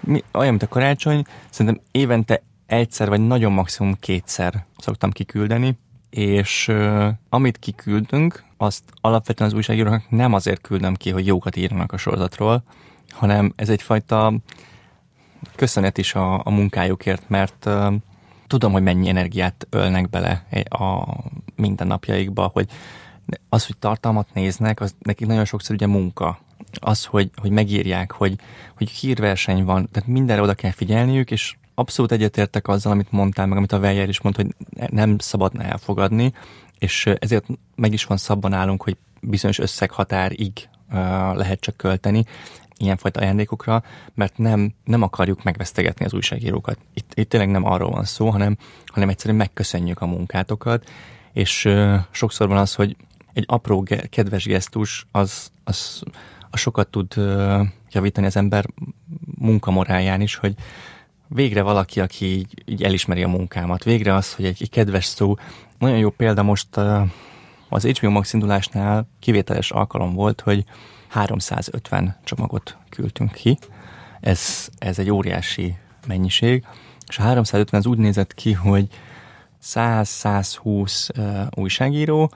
[0.00, 5.78] mi, olyan, mint a karácsony, szerintem évente egyszer, vagy nagyon maximum kétszer szoktam kiküldeni,
[6.10, 11.92] és uh, amit kiküldünk, azt alapvetően az újságíróknak nem azért küldöm ki, hogy jókat írjanak
[11.92, 12.62] a sorozatról,
[13.10, 14.32] hanem ez egyfajta
[15.56, 17.94] köszönet is a, a munkájukért, mert uh,
[18.46, 21.16] tudom, hogy mennyi energiát ölnek bele a
[21.56, 22.68] mindennapjaikba, hogy
[23.48, 26.38] az, hogy tartalmat néznek, az nekik nagyon sokszor ugye munka.
[26.80, 28.36] Az, hogy, hogy megírják, hogy,
[28.76, 33.56] hogy hírverseny van, tehát mindenre oda kell figyelniük, és abszolút egyetértek azzal, amit mondtál, meg
[33.56, 34.54] amit a Weyer is mondta, hogy
[34.90, 36.32] nem szabadna elfogadni,
[36.78, 40.68] és ezért meg is van szabban állunk, hogy bizonyos összeghatárig
[41.34, 42.24] lehet csak költeni,
[42.82, 43.82] ilyenfajta ajándékokra,
[44.14, 46.78] mert nem, nem akarjuk megvesztegetni az újságírókat.
[46.94, 48.56] Itt, itt tényleg nem arról van szó, hanem,
[48.86, 50.90] hanem egyszerűen megköszönjük a munkátokat,
[51.32, 52.96] és uh, sokszor van az, hogy
[53.32, 56.02] egy apró kedves gesztus az, az,
[56.50, 58.66] az sokat tud uh, javítani az ember
[59.38, 60.54] munkamoráján is, hogy
[61.26, 65.34] végre valaki, aki így, így elismeri a munkámat, végre az, hogy egy, egy kedves szó.
[65.78, 67.08] Nagyon jó példa most uh,
[67.68, 70.64] az HBO Max indulásnál kivételes alkalom volt, hogy
[71.12, 73.58] 350 csomagot küldtünk ki.
[74.20, 75.76] Ez, ez egy óriási
[76.06, 76.64] mennyiség,
[77.08, 78.86] és a 350 az úgy nézett ki, hogy
[79.62, 82.32] 100-120 uh, újságíró,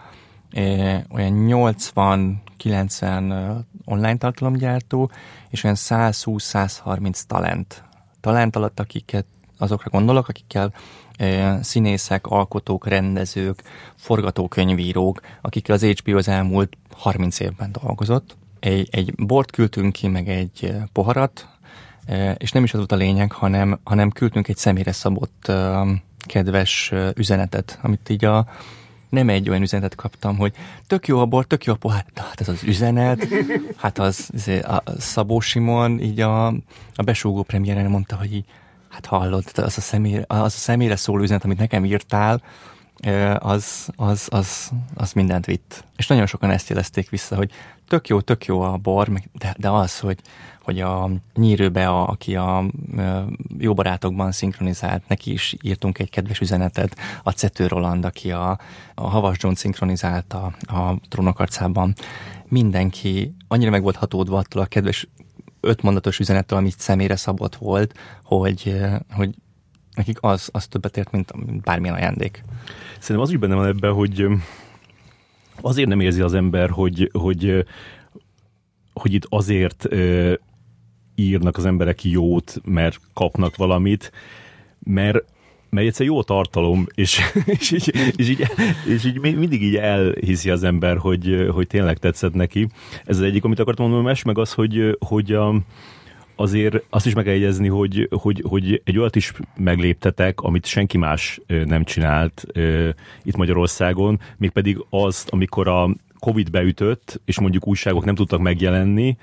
[0.53, 5.11] uh, olyan 80-90 uh, online tartalomgyártó,
[5.49, 7.85] és olyan 120-130 talent.
[8.21, 9.27] Talent alatt, akiket
[9.59, 10.73] azokra gondolok, akikkel
[11.17, 13.63] e, színészek, alkotók, rendezők,
[13.95, 18.37] forgatókönyvírók, akikkel az HBO az elmúlt 30 évben dolgozott
[18.67, 21.49] egy, egy bort küldtünk ki, meg egy eh, poharat,
[22.07, 25.87] eh, és nem is az volt a lényeg, hanem, hanem küldtünk egy személyre szabott eh,
[26.27, 28.47] kedves üzenetet, amit így a,
[29.09, 30.53] nem egy olyan üzenetet kaptam, hogy
[30.87, 32.05] tök jó a bor, tök jó a pohár.
[32.15, 33.29] De hát ez az üzenet,
[33.77, 36.47] hát az, az a Szabó Simon így a,
[36.95, 38.45] a besúgó premiéren mondta, hogy így,
[38.89, 42.43] hát hallod, az a, személy, az a személyre szóló üzenet, amit nekem írtál,
[43.39, 45.85] az, az, az, az mindent vitt.
[45.97, 47.51] És nagyon sokan ezt jelezték vissza, hogy
[47.89, 50.19] tök jó, tök jó a bor, de, de az, hogy,
[50.63, 52.65] hogy a nyírőbe, a, aki a,
[53.59, 58.59] jó barátokban szinkronizált, neki is írtunk egy kedves üzenetet, a Cető Roland, aki a,
[58.95, 61.95] a Havas John szinkronizálta a trónokarcában.
[62.49, 65.09] Mindenki annyira meg volt hatódva attól a kedves
[65.61, 68.81] ötmondatos üzenettől, amit személyre szabott volt, hogy,
[69.13, 69.35] hogy
[69.95, 72.43] nekik az, az többet ért, mint bármilyen ajándék.
[72.99, 74.27] Szerintem az is benne van ebben, hogy
[75.67, 77.65] azért nem érzi az ember, hogy, hogy,
[78.93, 79.89] hogy itt azért
[81.15, 84.13] írnak az emberek jót, mert kapnak valamit,
[84.79, 85.25] mert
[85.71, 87.21] mert egyszer jó tartalom, és,
[87.59, 88.47] és, így, és, így,
[88.87, 92.69] és így mindig így elhiszi az ember, hogy, hogy tényleg tetszett neki.
[93.05, 95.55] Ez az egyik, amit akartam mondani, és meg az, hogy, hogy a,
[96.37, 100.99] azért azt is meg kell jegyezni, hogy, hogy, hogy egy olyat is megléptetek, amit senki
[100.99, 102.47] más nem csinált
[103.23, 109.17] itt Magyarországon, mégpedig azt, amikor a Covid beütött, és mondjuk újságok nem tudtak megjelenni,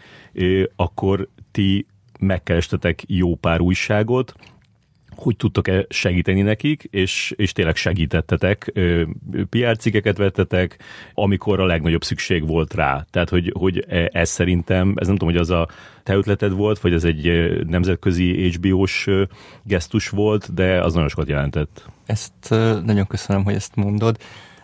[0.76, 1.86] akkor ti
[2.20, 4.34] megkerestetek jó pár újságot,
[5.16, 8.74] hogy tudtok-e segíteni nekik, és, és tényleg segítettetek,
[9.50, 10.80] PR cikkeket vettetek,
[11.14, 13.06] amikor a legnagyobb szükség volt rá.
[13.10, 15.68] Tehát, hogy, hogy e, ez szerintem, ez nem tudom, hogy az a
[16.04, 19.10] te ötleted volt, vagy ez egy nemzetközi HBO-s
[19.64, 21.86] gesztus volt, de az nagyon sokat jelentett.
[22.06, 22.50] Ezt
[22.86, 24.18] nagyon köszönöm, hogy ezt mondod.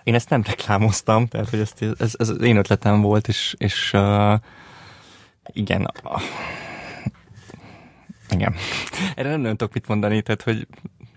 [0.03, 3.93] Én ezt nem reklámoztam, tehát hogy ezt, ez, ez az én ötletem volt, és, és
[3.93, 4.39] uh,
[5.53, 5.91] igen,
[8.29, 8.55] igen.
[9.15, 10.67] Erre nem nagyon tudok mit mondani, tehát hogy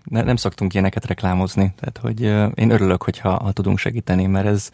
[0.05, 4.47] ne, nem szoktunk ilyeneket reklámozni, tehát hogy uh, én örülök, hogyha ha tudunk segíteni, mert
[4.47, 4.71] ez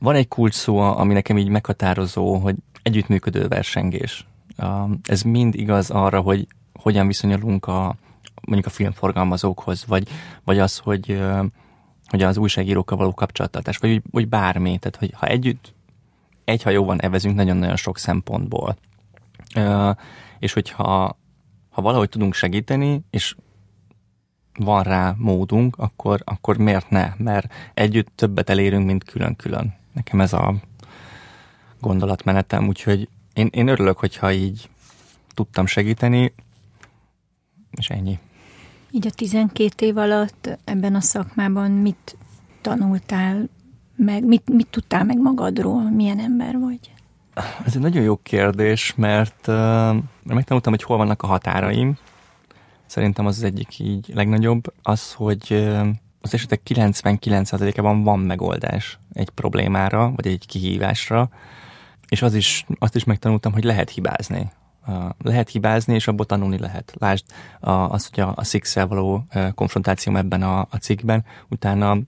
[0.00, 4.26] van egy kulcs szó, ami nekem így meghatározó, hogy együttműködő versengés.
[5.02, 7.96] Ez mind igaz arra, hogy hogyan viszonyulunk a
[8.42, 10.08] mondjuk a filmforgalmazókhoz, vagy,
[10.44, 11.22] vagy az, hogy,
[12.06, 14.78] hogy az újságírókkal való kapcsolattartás, vagy, vagy bármi.
[14.78, 15.74] Tehát, hogy ha együtt
[16.44, 18.76] egy hajóban evezünk nagyon-nagyon sok szempontból.
[20.38, 21.18] És hogyha
[21.70, 23.36] ha valahogy tudunk segíteni, és
[24.64, 27.12] van rá módunk, akkor, akkor miért ne?
[27.16, 29.74] Mert együtt többet elérünk, mint külön-külön.
[29.92, 30.54] Nekem ez a
[31.80, 34.68] gondolatmenetem, úgyhogy én, én örülök, hogyha így
[35.34, 36.34] tudtam segíteni,
[37.70, 38.18] és ennyi.
[38.90, 42.16] Így a 12 év alatt ebben a szakmában mit
[42.60, 43.48] tanultál
[43.96, 46.78] meg, mit, mit tudtál meg magadról, milyen ember vagy?
[47.66, 51.96] Ez egy nagyon jó kérdés, mert uh, megtanultam, hogy hol vannak a határaim.
[52.90, 55.70] Szerintem az az egyik így legnagyobb, az, hogy
[56.20, 61.30] az esetek 99%-ában van megoldás egy problémára, vagy egy kihívásra,
[62.08, 64.50] és az is, azt is megtanultam, hogy lehet hibázni.
[65.22, 66.94] Lehet hibázni, és abból tanulni lehet.
[66.98, 67.24] Lásd
[67.60, 71.98] az, hogy a, a six való konfrontációm ebben a, a cikkben, utána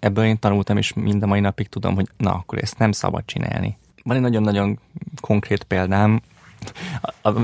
[0.00, 3.24] ebből én tanultam, és mind a mai napig tudom, hogy na, akkor ezt nem szabad
[3.24, 4.78] csinálni van egy nagyon-nagyon
[5.20, 6.20] konkrét példám,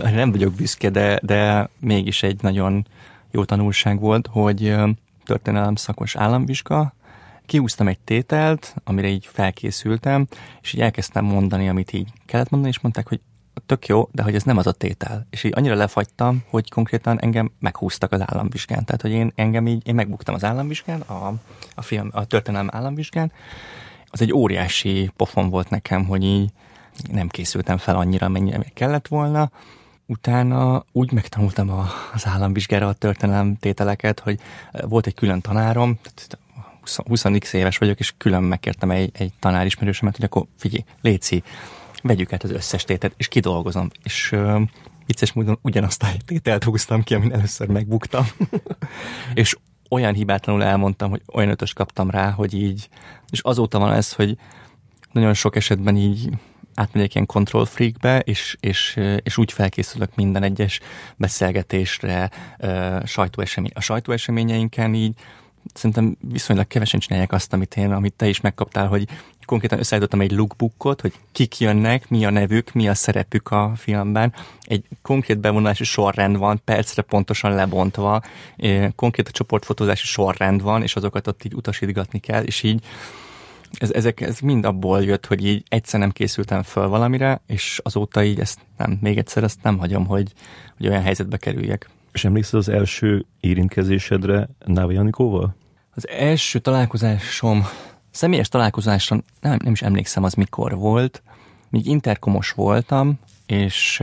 [0.02, 2.86] nem vagyok büszke, de, de mégis egy nagyon
[3.30, 4.74] jó tanulság volt, hogy
[5.24, 6.94] történelem szakos államvizsga,
[7.47, 10.26] kiúztam egy tételt, amire így felkészültem,
[10.62, 13.20] és így elkezdtem mondani, amit így kellett mondani, és mondták, hogy
[13.66, 15.26] tök jó, de hogy ez nem az a tétel.
[15.30, 18.84] És így annyira lefagytam, hogy konkrétan engem meghúztak az államvizsgán.
[18.84, 21.34] Tehát, hogy én engem így, én megbuktam az államvizsgán, a,
[21.74, 23.32] a, film, a történelem államvizsgán,
[24.10, 26.51] az egy óriási pofon volt nekem, hogy így
[27.10, 29.51] nem készültem fel annyira, mennyire kellett volna.
[30.06, 34.40] Utána úgy megtanultam a, az államvizsgára a történelem tételeket, hogy
[34.73, 35.98] volt egy külön tanárom,
[36.81, 41.43] 20, 20 éves vagyok, és külön megkértem egy, egy tanárismerősemet, hogy akkor figyelj, Léci,
[42.02, 43.90] vegyük át az összes tétet, és kidolgozom.
[44.02, 44.60] És uh,
[45.06, 48.27] vicces módon ugyanazt a tételt húztam ki, amin először megbuktam.
[49.35, 49.56] és
[49.90, 52.89] olyan hibátlanul elmondtam, hogy olyan ötös kaptam rá, hogy így,
[53.31, 54.39] és azóta van ez, hogy
[55.12, 56.31] nagyon sok esetben így
[56.77, 60.81] átmegyek ilyen control freakbe, és, és, és úgy felkészülök minden egyes
[61.16, 62.31] beszélgetésre,
[63.05, 63.70] sajtóesemény.
[63.74, 65.15] A sajtóeseményeinken így
[65.74, 69.09] szerintem viszonylag kevesen csinálják azt, amit én, amit te is megkaptál, hogy
[69.44, 74.32] konkrétan összeállítottam egy lookbookot, hogy kik jönnek, mi a nevük, mi a szerepük a filmben.
[74.61, 78.23] Egy konkrét bevonulási sorrend van, percre pontosan lebontva,
[78.94, 82.85] konkrét a csoportfotózási sorrend van, és azokat ott így utasítgatni kell, és így
[83.78, 88.24] ez, ezek, ez mind abból jött, hogy így egyszer nem készültem föl valamire, és azóta
[88.24, 90.32] így ezt nem, még egyszer ezt nem hagyom, hogy,
[90.77, 91.90] hogy olyan helyzetbe kerüljek.
[92.12, 95.55] És emlékszel az első érintkezésedre Náva Janikóval?
[95.94, 97.66] Az első találkozásom,
[98.11, 101.23] személyes találkozásra nem, nem is emlékszem az mikor volt,
[101.69, 104.03] még interkomos voltam, és,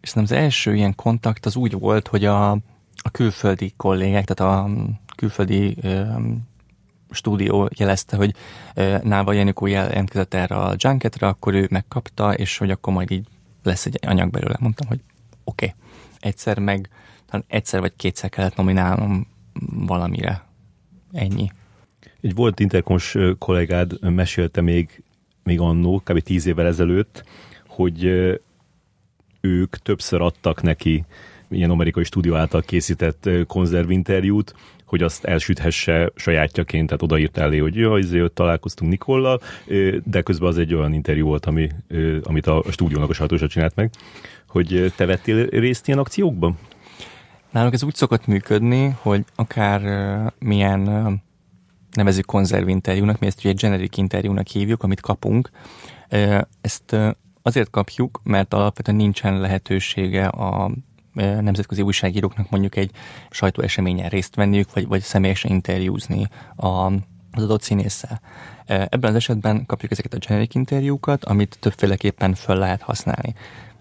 [0.00, 2.50] és nem az első ilyen kontakt az úgy volt, hogy a,
[2.96, 4.70] a külföldi kollégák, tehát a
[5.16, 5.76] külföldi
[7.12, 8.34] stúdió jelezte, hogy
[9.02, 13.26] Náva Janikó jelentkezett erre a junketre, akkor ő megkapta, és hogy akkor majd így
[13.62, 14.56] lesz egy anyag belőle.
[14.60, 15.00] Mondtam, hogy
[15.44, 15.66] oké.
[15.66, 15.78] Okay.
[16.20, 16.88] Egyszer meg,
[17.26, 19.26] talán egyszer vagy kétszer kellett nominálnom
[19.72, 20.42] valamire.
[21.12, 21.50] Ennyi.
[22.20, 25.02] Egy volt interkons kollégád mesélte még,
[25.42, 26.20] még annó, kb.
[26.20, 27.24] tíz évvel ezelőtt,
[27.66, 28.04] hogy
[29.40, 31.04] ők többször adtak neki
[31.48, 34.54] ilyen amerikai stúdió által készített konzervinterjút,
[34.92, 39.40] hogy azt elsüthesse sajátjaként, tehát odaírt elé, hogy jó, izé, találkoztunk Nikollal,
[40.04, 41.68] de közben az egy olyan interjú volt, ami,
[42.22, 43.90] amit a stúdiónak a sajtósa csinált meg,
[44.48, 46.58] hogy te vettél részt ilyen akciókban?
[47.50, 49.82] Nálunk ez úgy szokott működni, hogy akár
[50.38, 50.82] milyen
[51.90, 55.50] nevezük konzervinterjúnak, mi ezt ugye generic interjúnak hívjuk, amit kapunk,
[56.60, 56.96] ezt
[57.42, 60.70] azért kapjuk, mert alapvetően nincsen lehetősége a
[61.14, 62.90] nemzetközi újságíróknak mondjuk egy
[63.30, 66.66] sajtóeseményen részt venniük, vagy, vagy személyesen interjúzni a,
[67.32, 68.20] az adott színésszel.
[68.66, 73.34] Ebben az esetben kapjuk ezeket a generic interjúkat, amit többféleképpen föl lehet használni.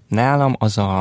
[0.08, 1.00] Nálam az a,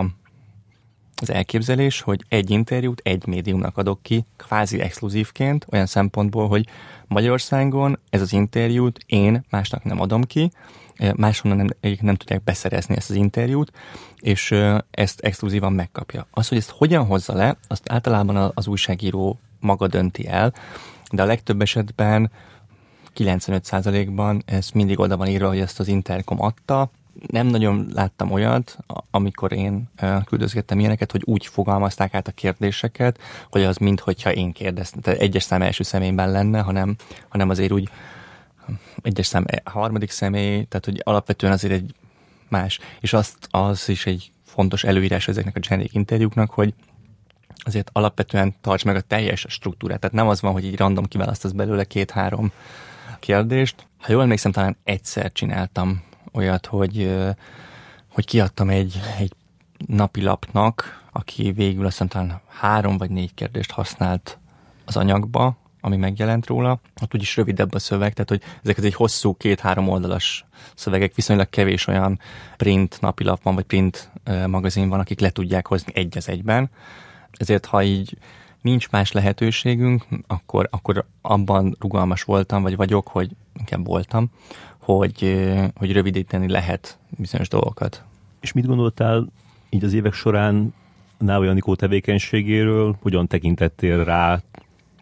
[1.15, 6.67] az elképzelés, hogy egy interjút egy médiumnak adok ki, kvázi exkluzívként, olyan szempontból, hogy
[7.07, 10.51] Magyarországon ez az interjút én másnak nem adom ki,
[11.17, 13.73] máshonnan nem, nem tudják beszerezni ezt az interjút,
[14.21, 14.55] és
[14.91, 16.27] ezt exkluzívan megkapja.
[16.31, 20.53] Az, hogy ezt hogyan hozza le, azt általában az újságíró maga dönti el,
[21.13, 22.31] de a legtöbb esetben
[23.17, 26.91] 95%-ban ez mindig oda van írva, hogy ezt az Intercom adta.
[27.27, 28.79] Nem nagyon láttam olyat,
[29.11, 29.91] amikor én
[30.25, 33.19] küldözgettem ilyeneket, hogy úgy fogalmazták át a kérdéseket,
[33.51, 36.97] hogy az minthogyha én kérdeztem, tehát egyes szám első személyben lenne, hanem,
[37.29, 37.91] hanem azért úgy
[39.03, 41.95] egyes szám harmadik személy, tehát hogy alapvetően azért egy
[42.49, 42.79] más.
[43.01, 46.75] És azt, az is egy fontos előírás ezeknek a generic interjúknak, hogy
[47.65, 50.01] azért alapvetően tarts meg a teljes struktúrát.
[50.01, 52.53] Tehát nem az van, hogy így random kiválasztasz belőle két-három
[53.19, 53.87] kérdést.
[53.99, 56.03] Ha jól emlékszem, talán egyszer csináltam
[56.33, 57.19] olyat, hogy,
[58.09, 59.33] hogy kiadtam egy, egy
[59.87, 64.39] napilapnak, aki végül azt hiszem talán három vagy négy kérdést használt
[64.85, 69.35] az anyagba, ami megjelent róla, ott úgyis rövidebb a szöveg, tehát hogy ezek egy hosszú
[69.37, 70.45] két-három oldalas
[70.75, 72.21] szövegek, viszonylag kevés olyan
[72.57, 74.11] print napilap van, vagy print
[74.47, 76.71] magazin van, akik le tudják hozni egy az egyben.
[77.33, 78.17] Ezért, ha így
[78.61, 84.31] nincs más lehetőségünk, akkor, akkor abban rugalmas voltam, vagy vagyok, hogy inkább voltam,
[84.79, 85.45] hogy,
[85.75, 88.03] hogy rövidíteni lehet bizonyos dolgokat.
[88.41, 89.27] És mit gondoltál
[89.71, 90.75] így az évek során
[91.19, 94.41] Náva Janikó tevékenységéről, hogyan tekintettél rá,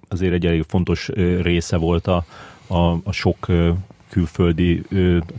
[0.08, 1.08] azért egy elég fontos
[1.42, 2.24] része volt a,
[2.66, 3.46] a, a sok
[4.08, 4.82] külföldi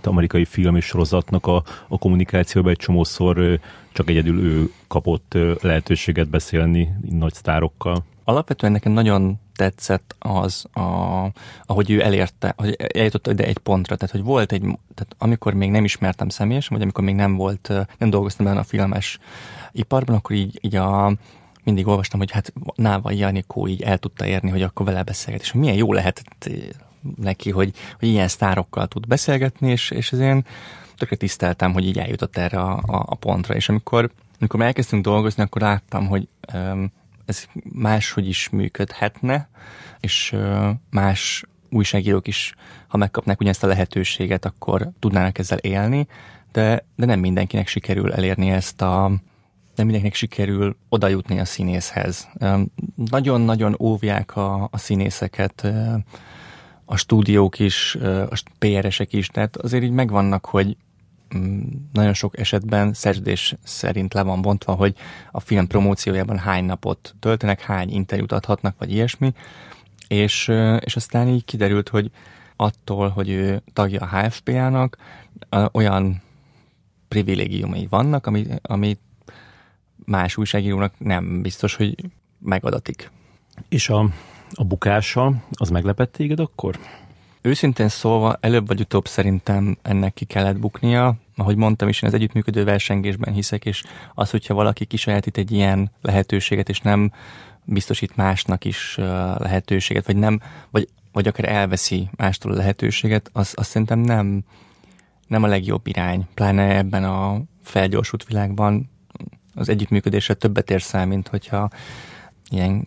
[0.03, 3.59] amerikai film és sorozatnak a, a kommunikációban egy csomószor
[3.91, 8.03] csak egyedül ő kapott lehetőséget beszélni nagy sztárokkal.
[8.23, 10.81] Alapvetően nekem nagyon tetszett az, a,
[11.65, 14.61] ahogy ő elérte, hogy eljutott ide egy pontra, tehát hogy volt egy,
[14.95, 18.63] tehát amikor még nem ismertem személyesen, vagy amikor még nem volt, nem dolgoztam benne a
[18.63, 19.19] filmes
[19.71, 21.13] iparban, akkor így, így a,
[21.63, 25.53] mindig olvastam, hogy hát Náva Janikó így el tudta érni, hogy akkor vele beszélget, és
[25.53, 26.53] milyen jó lehetett eh,
[27.15, 30.45] neki, hogy, hogy ilyen sztárokkal tud beszélgetni, és, és ez én
[30.97, 35.43] tökre tiszteltem, hogy így eljutott erre a, a, a pontra, és amikor, amikor elkezdtünk dolgozni,
[35.43, 36.91] akkor láttam, hogy um,
[37.25, 39.49] ez máshogy is működhetne,
[39.99, 42.53] és uh, más újságírók is,
[42.87, 46.07] ha megkapnák ugyanezt a lehetőséget, akkor tudnának ezzel élni,
[46.51, 49.11] de, de nem mindenkinek sikerül elérni ezt a,
[49.79, 52.27] nem mindenkinek sikerül oda jutni a színészhez.
[52.95, 55.67] Nagyon-nagyon óvják a, a színészeket,
[56.85, 57.95] a stúdiók is,
[58.29, 60.77] a PR-esek is, tehát azért így megvannak, hogy
[61.37, 61.59] mm,
[61.93, 64.95] nagyon sok esetben szerződés szerint le van bontva, hogy
[65.31, 69.33] a film promóciójában hány napot töltenek, hány interjút adhatnak, vagy ilyesmi,
[70.07, 72.11] és, és aztán így kiderült, hogy
[72.55, 74.97] attól, hogy ő tagja a HFPA-nak,
[75.71, 76.21] olyan
[77.07, 78.99] privilégiumai vannak, amit, amit
[80.09, 81.95] más újságírónak nem biztos, hogy
[82.39, 83.11] megadatik.
[83.69, 84.09] És a,
[84.53, 86.79] a bukása, az meglepett téged akkor?
[87.41, 91.15] Őszintén szólva, előbb vagy utóbb szerintem ennek ki kellett buknia.
[91.35, 93.83] Ahogy mondtam is, én az együttműködő versengésben hiszek, és
[94.13, 97.11] az, hogyha valaki kisajátít egy ilyen lehetőséget, és nem
[97.63, 98.95] biztosít másnak is
[99.37, 104.43] lehetőséget, vagy nem, vagy, vagy akár elveszi mástól a lehetőséget, az, az szerintem nem,
[105.27, 106.27] nem a legjobb irány.
[106.33, 108.89] Pláne ebben a felgyorsult világban
[109.55, 111.69] az együttműködésre többet ér el, mint hogyha
[112.49, 112.83] ilyen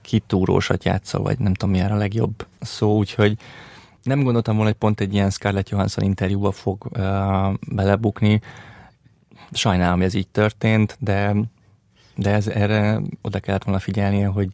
[0.00, 3.38] kitúrósat játszol, vagy nem tudom, milyen a legjobb szó, úgyhogy
[4.02, 8.40] nem gondoltam volna, hogy pont egy ilyen Scarlett Johansson interjúba fog uh, belebukni.
[9.52, 11.34] Sajnálom, hogy ez így történt, de,
[12.16, 14.48] de ez, erre oda kellett volna figyelnie, hogy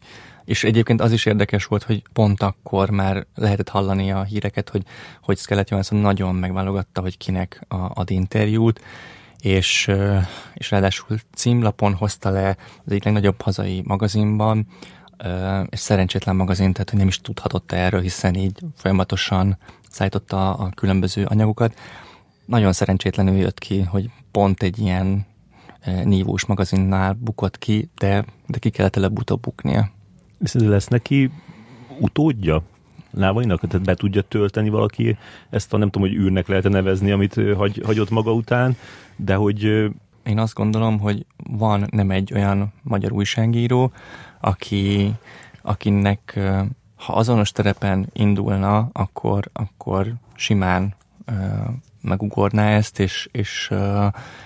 [0.45, 4.83] és egyébként az is érdekes volt, hogy pont akkor már lehetett hallani a híreket, hogy,
[5.21, 8.81] hogy Scarlett Johansson nagyon megválogatta, hogy kinek a, ad interjút,
[9.43, 9.91] és,
[10.53, 12.49] és ráadásul címlapon hozta le
[12.85, 14.67] az egyik legnagyobb hazai magazinban,
[15.69, 19.57] és szerencsétlen magazin, tehát hogy nem is tudhatott erről, hiszen így folyamatosan
[19.89, 21.79] szállította a különböző anyagokat.
[22.45, 25.25] Nagyon szerencsétlenül jött ki, hogy pont egy ilyen
[26.03, 29.91] nívós magazinnál bukott ki, de, de ki kellett előbb-utóbb buknia.
[30.37, 31.31] Viszont lesz neki
[31.99, 32.63] utódja?
[33.13, 33.67] Lávainak?
[33.67, 35.17] Tehát be tudja tölteni valaki
[35.49, 38.77] ezt a nem tudom, hogy űrnek lehet nevezni, amit hagy, hagyott maga után,
[39.15, 39.91] de hogy...
[40.23, 43.91] Én azt gondolom, hogy van nem egy olyan magyar újságíró,
[44.39, 45.11] aki,
[45.61, 46.39] akinek
[46.95, 50.95] ha azonos terepen indulna, akkor, akkor simán
[52.01, 53.73] megugorná ezt, és, és,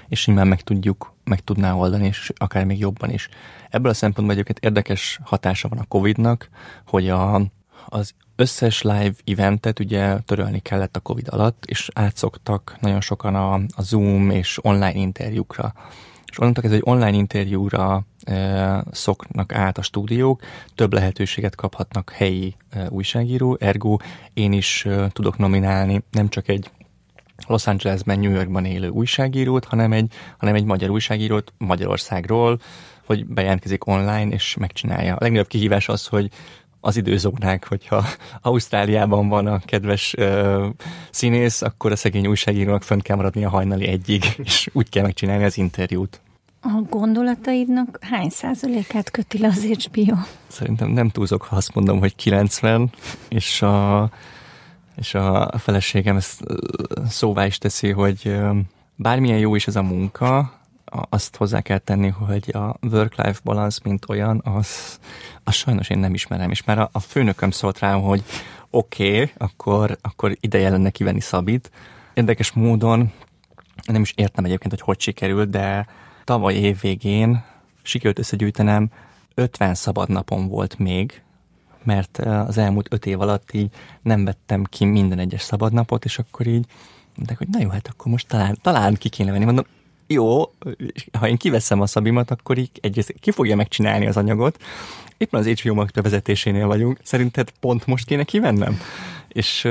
[0.08, 3.30] és simán meg tudjuk, meg tudná oldani, és akár még jobban is.
[3.70, 6.50] Ebből a szempontból egyébként érdekes hatása van a Covid-nak,
[6.86, 7.42] hogy a,
[7.90, 13.54] az összes live eventet ugye törölni kellett a Covid alatt, és átszoktak nagyon sokan a,
[13.54, 15.74] a Zoom és online interjúkra.
[16.26, 20.42] És onnantól ez egy online interjúra e, szoknak át a stúdiók,
[20.76, 23.98] több lehetőséget kaphatnak helyi e, újságíró, ergo
[24.34, 26.72] én is e, tudok nominálni nem csak egy
[27.48, 32.60] Los Angelesben, New Yorkban élő újságírót, hanem egy, hanem egy magyar újságírót Magyarországról,
[33.06, 35.16] hogy bejelentkezik online és megcsinálja.
[35.16, 36.30] A legnagyobb kihívás az, hogy
[36.80, 38.06] az időzónák, hogyha
[38.42, 40.66] Ausztráliában van a kedves uh,
[41.12, 45.44] színész, akkor a szegény újságírónak fönt kell maradni a hajnali egyig, és úgy kell megcsinálni
[45.44, 46.22] az interjút.
[46.62, 50.16] A gondolataidnak hány százalékát köti le az HBO?
[50.48, 52.92] Szerintem nem túlzok, ha azt mondom, hogy 90,
[53.28, 54.10] és a,
[54.96, 56.44] és a feleségem ezt
[57.10, 58.38] szóvá is teszi, hogy
[58.96, 60.58] bármilyen jó is ez a munka,
[61.10, 65.00] azt hozzá kell tenni, hogy a work-life balance, mint olyan, az,
[65.48, 66.52] az sajnos én nem ismerem.
[66.52, 68.24] És már a, a főnököm szólt rám, hogy
[68.70, 71.72] oké, okay, akkor, akkor ideje lenne kivenni Szabit.
[72.14, 73.12] Érdekes módon,
[73.86, 75.88] nem is értem egyébként, hogy hogy sikerült, de
[76.24, 77.44] tavaly év végén
[77.82, 78.90] sikerült összegyűjtenem
[79.36, 81.22] 50 szabad napom volt még,
[81.84, 83.70] mert az elmúlt öt év alatt így
[84.02, 86.66] nem vettem ki minden egyes szabadnapot, és akkor így
[87.16, 89.46] de hogy na jó, hát akkor most talán, talán ki kéne venni.
[89.46, 89.66] Mondom,
[90.08, 90.42] jó,
[91.20, 94.58] ha én kiveszem a szabimat, akkor így egyrészt ki fogja megcsinálni az anyagot.
[95.18, 97.00] Éppen az HBO Max vezetésénél vagyunk.
[97.04, 98.80] Szerinted pont most kéne kivennem?
[99.28, 99.62] És,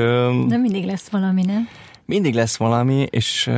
[0.48, 1.68] De mindig lesz valami, nem?
[2.04, 3.50] Mindig lesz valami, és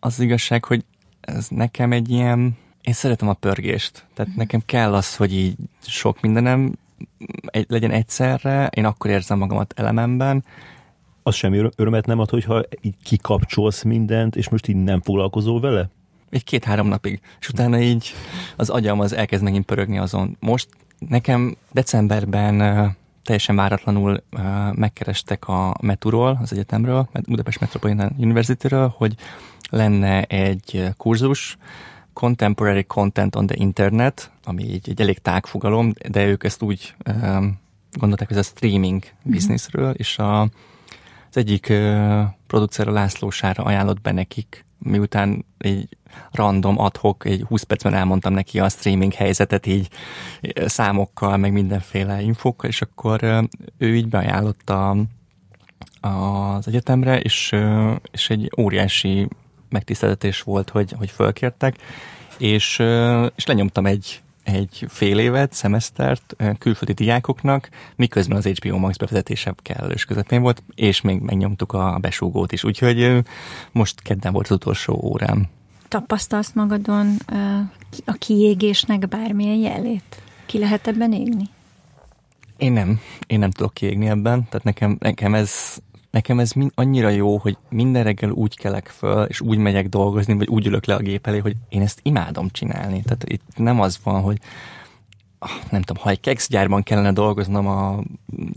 [0.00, 0.84] az igazság, hogy
[1.20, 2.56] ez nekem egy ilyen...
[2.82, 4.04] Én szeretem a pörgést.
[4.14, 4.40] Tehát mhm.
[4.40, 5.56] nekem kell az, hogy így
[5.86, 6.72] sok mindenem
[7.46, 10.44] egy, legyen egyszerre, én akkor érzem magamat elememben.
[11.22, 15.88] Az semmi örömet nem ad, hogyha így kikapcsolsz mindent, és most így nem foglalkozol vele?
[16.30, 17.20] Egy két-három napig.
[17.40, 18.14] És utána így
[18.56, 20.36] az agyam az elkezd megint pörögni azon.
[20.40, 20.68] Most
[21.08, 22.56] nekem decemberben
[23.24, 24.22] teljesen váratlanul
[24.72, 29.14] megkerestek a Meturól, az egyetemről, Budapest Metropolitan University-ről, hogy
[29.70, 31.56] lenne egy kurzus,
[32.12, 36.94] Contemporary Content on the Internet, ami így egy elég tág fogalom, de ők ezt úgy
[37.92, 39.32] gondolták, hogy ez a streaming mm-hmm.
[39.32, 40.40] businessről, és a,
[41.30, 41.72] az egyik
[42.46, 45.96] producer a László Sára ajánlott be nekik, miután egy
[46.30, 49.88] random adhok, egy 20 percben elmondtam neki a streaming helyzetet így
[50.54, 53.44] számokkal, meg mindenféle infokkal, és akkor uh,
[53.78, 54.96] ő így beajánlotta
[56.00, 57.54] az egyetemre, és,
[58.12, 59.28] és egy óriási
[59.68, 61.76] megtiszteltetés volt, hogy, hogy fölkértek,
[62.38, 62.78] és,
[63.34, 70.04] és lenyomtam egy, egy fél évet, szemesztert külföldi diákoknak, miközben az HBO Max bevezetése kellős
[70.04, 73.24] közepén volt, és még megnyomtuk a besúgót is, úgyhogy
[73.72, 75.48] most kedden volt az utolsó órám.
[75.92, 77.16] Tapasztalsz magadon
[78.04, 80.22] a kiégésnek bármilyen jelét?
[80.46, 81.44] Ki lehet ebben égni?
[82.56, 83.00] Én nem.
[83.26, 85.76] Én nem tudok kiégni ebben, tehát nekem, nekem ez
[86.10, 90.34] nekem ez mind, annyira jó, hogy minden reggel úgy kelek föl, és úgy megyek dolgozni,
[90.34, 93.02] vagy úgy ülök le a gép elé, hogy én ezt imádom csinálni.
[93.02, 94.38] Tehát itt nem az van, hogy
[95.38, 98.02] ah, nem tudom, ha egy kekszgyárban kellene dolgoznom a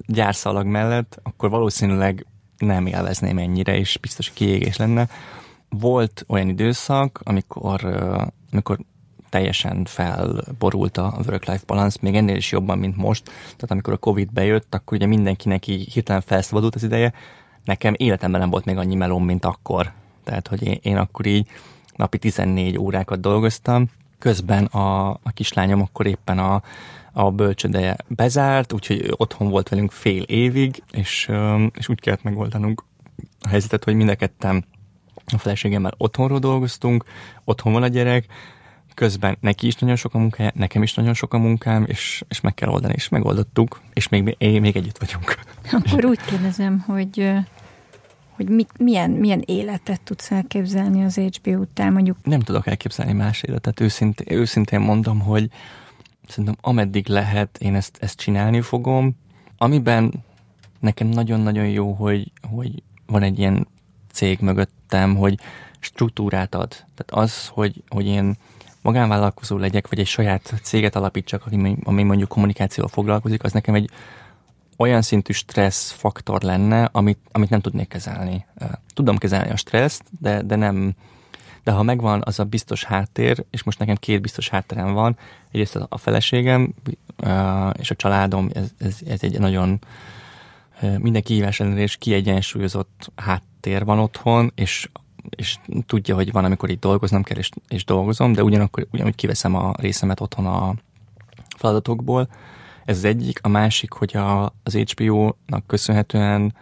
[0.05, 2.25] gyárszalag mellett, akkor valószínűleg
[2.57, 5.07] nem élvezném ennyire, és biztos kiégés lenne.
[5.79, 7.85] Volt olyan időszak, amikor,
[8.51, 8.77] amikor
[9.29, 13.23] teljesen felborult a work-life balance, még ennél is jobban, mint most.
[13.25, 17.13] Tehát amikor a Covid bejött, akkor ugye mindenkinek így hirtelen felszabadult az ideje,
[17.63, 19.91] nekem életemben nem volt még annyi melóm, mint akkor.
[20.23, 21.47] Tehát, hogy én, én akkor így
[21.95, 23.89] napi 14 órákat dolgoztam,
[24.19, 26.61] közben a, a kislányom akkor éppen a,
[27.11, 31.31] a bölcsödeje bezárt, úgyhogy otthon volt velünk fél évig, és,
[31.73, 32.83] és úgy kellett megoldanunk
[33.41, 34.65] a helyzetet, hogy mind a ketten
[35.33, 37.05] a feleségemmel otthonról dolgoztunk,
[37.43, 38.25] otthon van a gyerek,
[38.93, 42.41] közben neki is nagyon sok a munkája, nekem is nagyon sok a munkám, és, és
[42.41, 45.39] meg kell oldani, és megoldottuk, és még, még együtt vagyunk.
[45.71, 47.43] Akkor úgy kérdezem, hogy
[48.35, 52.17] hogy mit, milyen, milyen életet tudsz elképzelni az HBO után, mondjuk?
[52.23, 55.49] Nem tudok elképzelni más életet, őszintén, őszintén mondom, hogy
[56.27, 59.15] szerintem ameddig lehet, én ezt, ezt csinálni fogom.
[59.57, 60.13] Amiben
[60.79, 63.67] nekem nagyon-nagyon jó, hogy, hogy van egy ilyen
[64.15, 65.39] cég mögöttem, hogy
[65.79, 66.69] struktúrát ad.
[66.69, 68.35] Tehát az, hogy, hogy én
[68.81, 73.89] magánvállalkozó legyek, vagy egy saját céget alapítsak, ami, ami mondjuk kommunikációval foglalkozik, az nekem egy
[74.77, 78.45] olyan szintű stressz faktor lenne, amit, amit nem tudnék kezelni.
[78.93, 80.93] Tudom kezelni a stresszt, de, de nem,
[81.63, 85.17] de ha megvan az a biztos háttér, és most nekem két biztos hátterem van,
[85.51, 86.73] egyrészt a feleségem
[87.73, 89.79] és a családom, ez, ez, ez egy nagyon
[90.97, 94.89] minden kihívás ellenére is kiegyensúlyozott háttér van otthon, és
[95.29, 99.55] és tudja, hogy van, amikor itt dolgoznom kell, és, és dolgozom, de ugyanakkor ugyanúgy kiveszem
[99.55, 100.73] a részemet otthon a
[101.57, 102.27] feladatokból.
[102.85, 103.39] Ez az egyik.
[103.41, 106.53] A másik, hogy a, az HBO-nak köszönhetően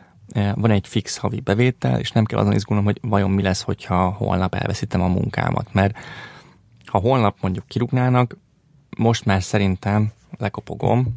[0.55, 4.09] van egy fix havi bevétel, és nem kell azon izgulnom, hogy vajon mi lesz, hogyha
[4.09, 5.73] holnap elveszítem a munkámat.
[5.73, 5.97] Mert
[6.85, 8.37] ha holnap mondjuk kirúgnának,
[8.97, 11.07] most már szerintem lekopogom,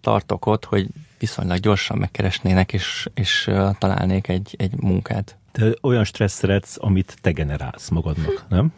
[0.00, 0.88] tartok ott, hogy
[1.22, 5.36] viszonylag gyorsan megkeresnének, és, és találnék egy, egy munkát.
[5.52, 8.72] Te olyan stressz szeretsz, amit te generálsz magadnak, nem?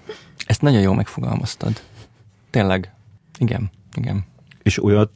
[0.47, 1.83] Ezt nagyon jól megfogalmaztad.
[2.51, 2.93] Tényleg.
[3.39, 4.25] Igen, igen.
[4.62, 5.11] És olyan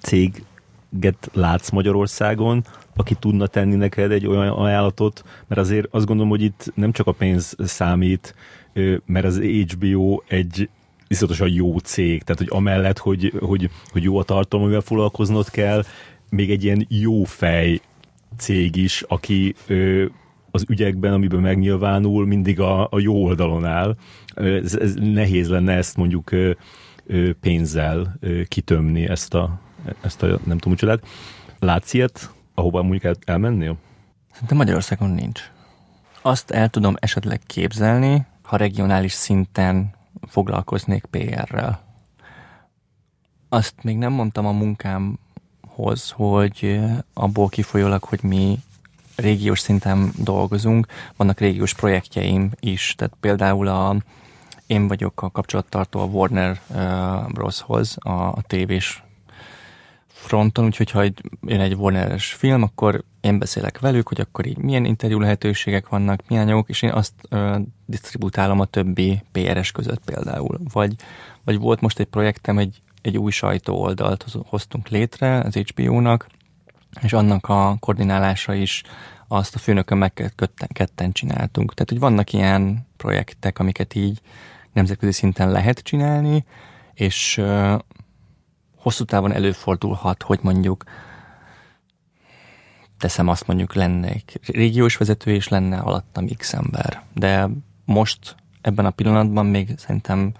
[0.00, 2.64] céget látsz Magyarországon,
[2.96, 7.06] aki tudna tenni neked egy olyan ajánlatot, mert azért azt gondolom, hogy itt nem csak
[7.06, 8.34] a pénz számít,
[9.06, 10.68] mert az HBO egy
[11.06, 15.84] iszonyatosan jó cég, tehát hogy amellett, hogy, hogy, hogy jó a tartalom, amivel foglalkoznod kell,
[16.30, 17.80] még egy ilyen jó fej
[18.36, 19.54] cég is, aki
[20.50, 23.96] az ügyekben, amiben megnyilvánul, mindig a, a jó oldalon áll.
[24.34, 26.30] Ez, ez nehéz lenne ezt mondjuk
[27.40, 28.18] pénzzel
[28.48, 29.60] kitömni, ezt a,
[30.00, 31.06] ezt a nem tudom, csodát.
[31.58, 33.76] Látsz ilyet, ahova mondjuk el, elmennél?
[34.32, 35.40] Szerintem Magyarországon nincs.
[36.22, 39.94] Azt el tudom esetleg képzelni, ha regionális szinten
[40.26, 41.86] foglalkoznék PR-rel.
[43.48, 44.52] Azt még nem mondtam a
[45.78, 46.80] munkámhoz, hogy
[47.14, 48.58] abból kifolyólag, hogy mi
[49.16, 50.86] régiós szinten dolgozunk,
[51.16, 53.96] vannak régiós projektjeim is, tehát például a,
[54.66, 59.02] én vagyok a kapcsolattartó a Warner uh, Broshoz, a, a tévés
[60.06, 61.02] fronton, úgyhogy ha
[61.42, 66.22] jön egy Warner-es film, akkor én beszélek velük, hogy akkor így milyen interjú lehetőségek vannak,
[66.28, 67.56] milyen anyagok, és én azt uh,
[67.86, 70.58] disztribútálom a többi PR-es között például.
[70.72, 70.94] Vagy,
[71.44, 76.26] vagy volt most egy projektem, egy, egy új sajtó oldalt hoztunk létre az HBO-nak,
[77.02, 78.82] és annak a koordinálása is
[79.28, 81.74] azt a főnökön ketten, ketten csináltunk.
[81.74, 84.20] Tehát, hogy vannak ilyen projektek, amiket így
[84.72, 86.44] nemzetközi szinten lehet csinálni,
[86.94, 87.42] és
[88.76, 90.84] hosszú távon előfordulhat, hogy mondjuk
[92.98, 97.02] teszem azt mondjuk lenne egy régiós vezető, és lenne alattam X ember.
[97.14, 97.48] De
[97.84, 100.32] most ebben a pillanatban még szerintem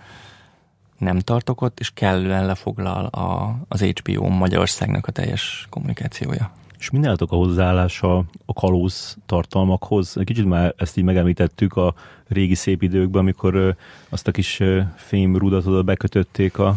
[0.99, 6.51] nem tartok ott, és kellően lefoglal a, az HBO Magyarországnak a teljes kommunikációja.
[6.79, 10.16] És mi a hozzáállása a kalóz tartalmakhoz?
[10.25, 11.95] Kicsit már ezt így megemlítettük a
[12.29, 13.77] régi szép időkben, amikor
[14.09, 14.61] azt a kis
[14.97, 16.69] fémrudat oda bekötötték a,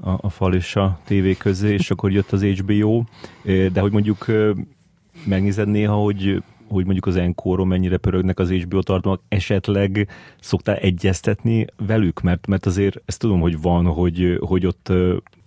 [0.00, 3.02] a, a fal és a tévé közé, és akkor jött az HBO,
[3.72, 4.26] de hogy mondjuk
[5.24, 10.08] megnézed néha, hogy hogy mondjuk az enkóron mennyire pörögnek az HBO tartalmak, esetleg
[10.40, 12.20] szoktál egyeztetni velük?
[12.20, 14.92] Mert, mert azért ezt tudom, hogy van, hogy, hogy ott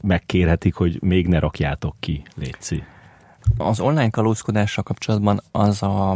[0.02, 2.84] megkérhetik, hogy még ne rakjátok ki, Léci.
[3.58, 6.12] Az online kalózkodással kapcsolatban az a,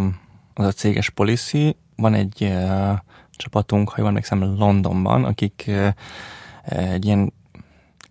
[0.54, 2.98] az a céges policy, van egy uh,
[3.32, 5.88] csapatunk, ha jól emlékszem, Londonban, akik uh,
[6.66, 7.34] egy ilyen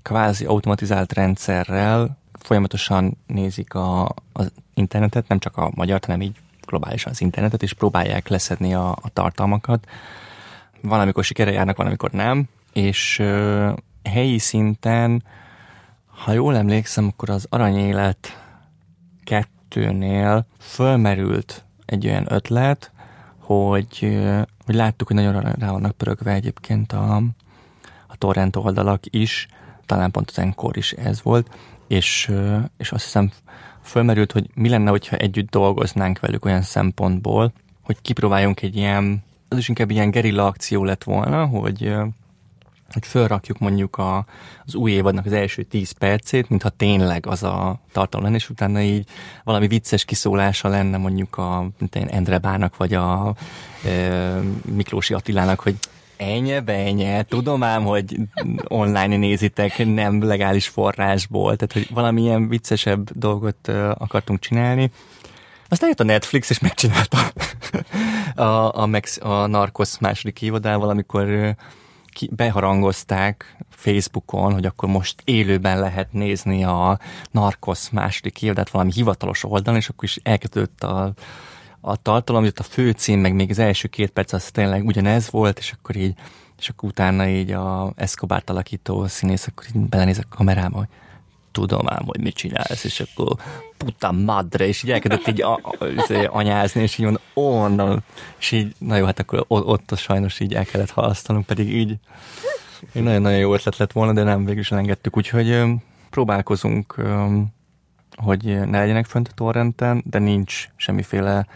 [0.03, 6.37] kvázi automatizált rendszerrel folyamatosan nézik a, az internetet, nem csak a magyar, hanem így
[6.75, 9.89] globálisan az internetet, és próbálják leszedni a, a tartalmakat.
[10.81, 13.73] Van, amikor sikere járnak, van, amikor nem, és ö,
[14.05, 15.23] helyi szinten,
[16.07, 18.43] ha jól emlékszem, akkor az aranyélet
[19.25, 22.91] kettőnél fölmerült egy olyan ötlet,
[23.39, 24.19] hogy,
[24.65, 27.17] hogy láttuk, hogy nagyon rá vannak pörögve egyébként a,
[28.07, 29.49] a torrent oldalak is,
[29.87, 31.55] talán pont az enkor is ez volt,
[31.87, 32.33] és,
[32.77, 33.31] és azt hiszem
[33.85, 37.53] fölmerült, hogy mi lenne, hogyha együtt dolgoznánk velük olyan szempontból,
[37.83, 41.95] hogy kipróbáljunk egy ilyen, az is inkább ilyen gerilla akció lett volna, hogy
[42.93, 44.27] hogy fölrakjuk mondjuk a,
[44.67, 48.81] az új évadnak az első 10 percét, mintha tényleg az a tartalom lenne, és utána
[48.81, 49.09] így
[49.45, 53.35] valami vicces kiszólása lenne mondjuk a mint Endre Bának, vagy a
[53.85, 55.77] e, Miklósi Attilának, hogy
[56.25, 58.17] Enye, benye, tudom ám, hogy
[58.69, 64.91] online nézitek nem legális forrásból, tehát hogy valamilyen viccesebb dolgot akartunk csinálni.
[65.69, 67.19] Aztán jött a Netflix, és megcsinálta
[68.43, 71.57] a, a, Mex, a Narcos második évadával, amikor
[72.07, 76.99] ki, beharangozták Facebookon, hogy akkor most élőben lehet nézni a
[77.31, 81.13] Narcos második évadát valami hivatalos oldalon, és akkor is elkezdődött a
[81.87, 85.59] a tartalom, jött a főcím, meg még az első két perc az tényleg ugyanez volt,
[85.59, 86.15] és akkor így,
[86.59, 90.89] és akkor utána így a Escobar alakító színész, akkor így belenéz a kamerába, hogy
[91.53, 93.37] tudom ám, hogy mit csinálsz, és akkor
[93.77, 98.05] puta madre, és így elkezdett így a, a, izé, anyázni, és így mondom, onnan,
[98.39, 101.97] és így, na jó, hát akkor ott, ott sajnos így el kellett halasztanunk, pedig így
[102.93, 105.63] nagyon-nagyon jó ötlet lett volna, de nem, végül is elengedtük, úgyhogy
[106.11, 106.95] próbálkozunk,
[108.17, 111.47] hogy ne legyenek fönt a torrenten, de nincs semmiféle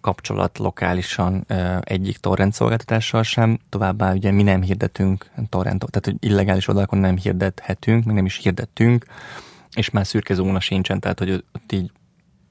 [0.00, 1.46] kapcsolat lokálisan
[1.80, 7.16] egyik torrent szolgáltatással sem, továbbá ugye mi nem hirdetünk torrentot, tehát hogy illegális oldalakon nem
[7.16, 9.06] hirdethetünk, meg nem is hirdettünk,
[9.74, 11.90] és már szürke zóna sincsen, tehát hogy ott így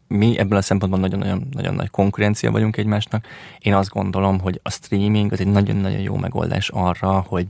[0.08, 3.28] mi ebből a szempontból nagyon-nagyon nagyon nagy konkurencia vagyunk egymásnak.
[3.60, 7.48] Én azt gondolom, hogy a streaming az egy nagyon-nagyon jó megoldás arra, hogy,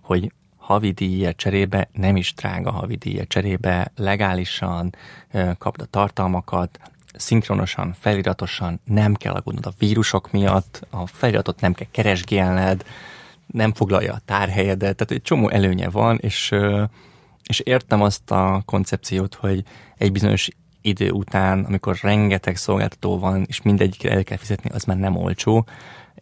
[0.00, 0.32] hogy
[0.70, 4.94] havidíjért cserébe, nem is drága havidíjért cserébe, legálisan
[5.58, 6.78] kapd a tartalmakat,
[7.14, 12.84] szinkronosan, feliratosan, nem kell aggódnod a vírusok miatt, a feliratot nem kell keresgélned,
[13.46, 16.54] nem foglalja a tárhelyedet, tehát egy csomó előnye van, és,
[17.46, 19.62] és értem azt a koncepciót, hogy
[19.98, 20.48] egy bizonyos
[20.80, 25.66] idő után, amikor rengeteg szolgáltató van, és mindegyikre el kell fizetni, az már nem olcsó.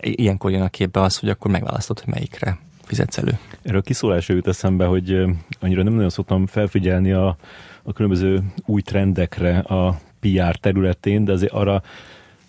[0.01, 2.59] Ilyenkor jön a képbe az, hogy akkor megválasztod, hogy melyikre
[2.89, 3.39] fizetsz elő.
[3.63, 5.25] Erről kiszólásra jut eszembe, hogy
[5.61, 7.37] annyira nem nagyon szoktam felfigyelni a,
[7.83, 11.83] a különböző új trendekre a PR területén, de azért arra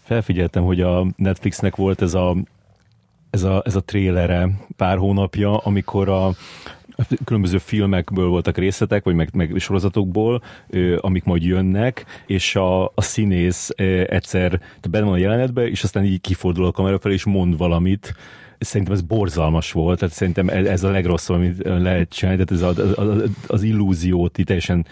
[0.04, 2.36] felfigyeltem, hogy a Netflixnek volt ez a,
[3.30, 6.32] ez a, ez a trélere pár hónapja, amikor a,
[7.24, 10.44] különböző filmekből voltak részletek, vagy meg, meg sorozatokból,
[10.98, 13.70] amik majd jönnek, és a, a színész
[14.08, 18.14] egyszer benne van a jelenetben, és aztán így kifordul a kamera fel, és mond valamit,
[18.60, 22.98] szerintem ez borzalmas volt, tehát szerintem ez a legrosszabb, amit lehet csinálni, tehát ez az,
[22.98, 24.86] az, az illúziót így teljesen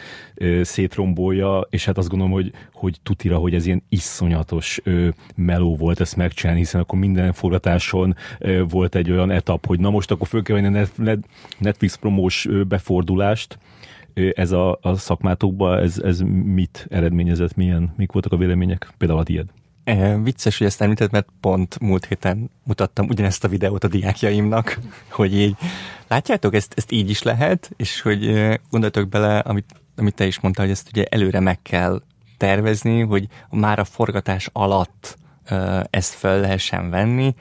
[0.62, 6.00] szétrombolja, és hát azt gondolom, hogy, hogy tutira, hogy ez ilyen iszonyatos ö, meló volt
[6.00, 10.28] ezt megcsinálni, hiszen akkor minden forgatáson ö, volt egy olyan etap, hogy na most akkor
[10.28, 11.18] föl kell venni a
[11.60, 13.58] Netflix promós befordulást,
[14.34, 19.24] ez a, a szakmátokban, ez, ez mit eredményezett, milyen, mik voltak a vélemények, például a
[19.24, 19.46] tiéd?
[19.88, 24.80] E, vicces, hogy ezt említett, mert pont múlt héten mutattam ugyanezt a videót a diákjaimnak,
[25.10, 25.56] hogy így,
[26.08, 30.66] látjátok, ezt, ezt így is lehet, és hogy gondoltok bele, amit, amit te is mondtál,
[30.66, 32.02] hogy ezt ugye előre meg kell
[32.38, 35.18] tervezni, hogy már a forgatás alatt
[35.90, 37.36] ezt fel lehessen venni.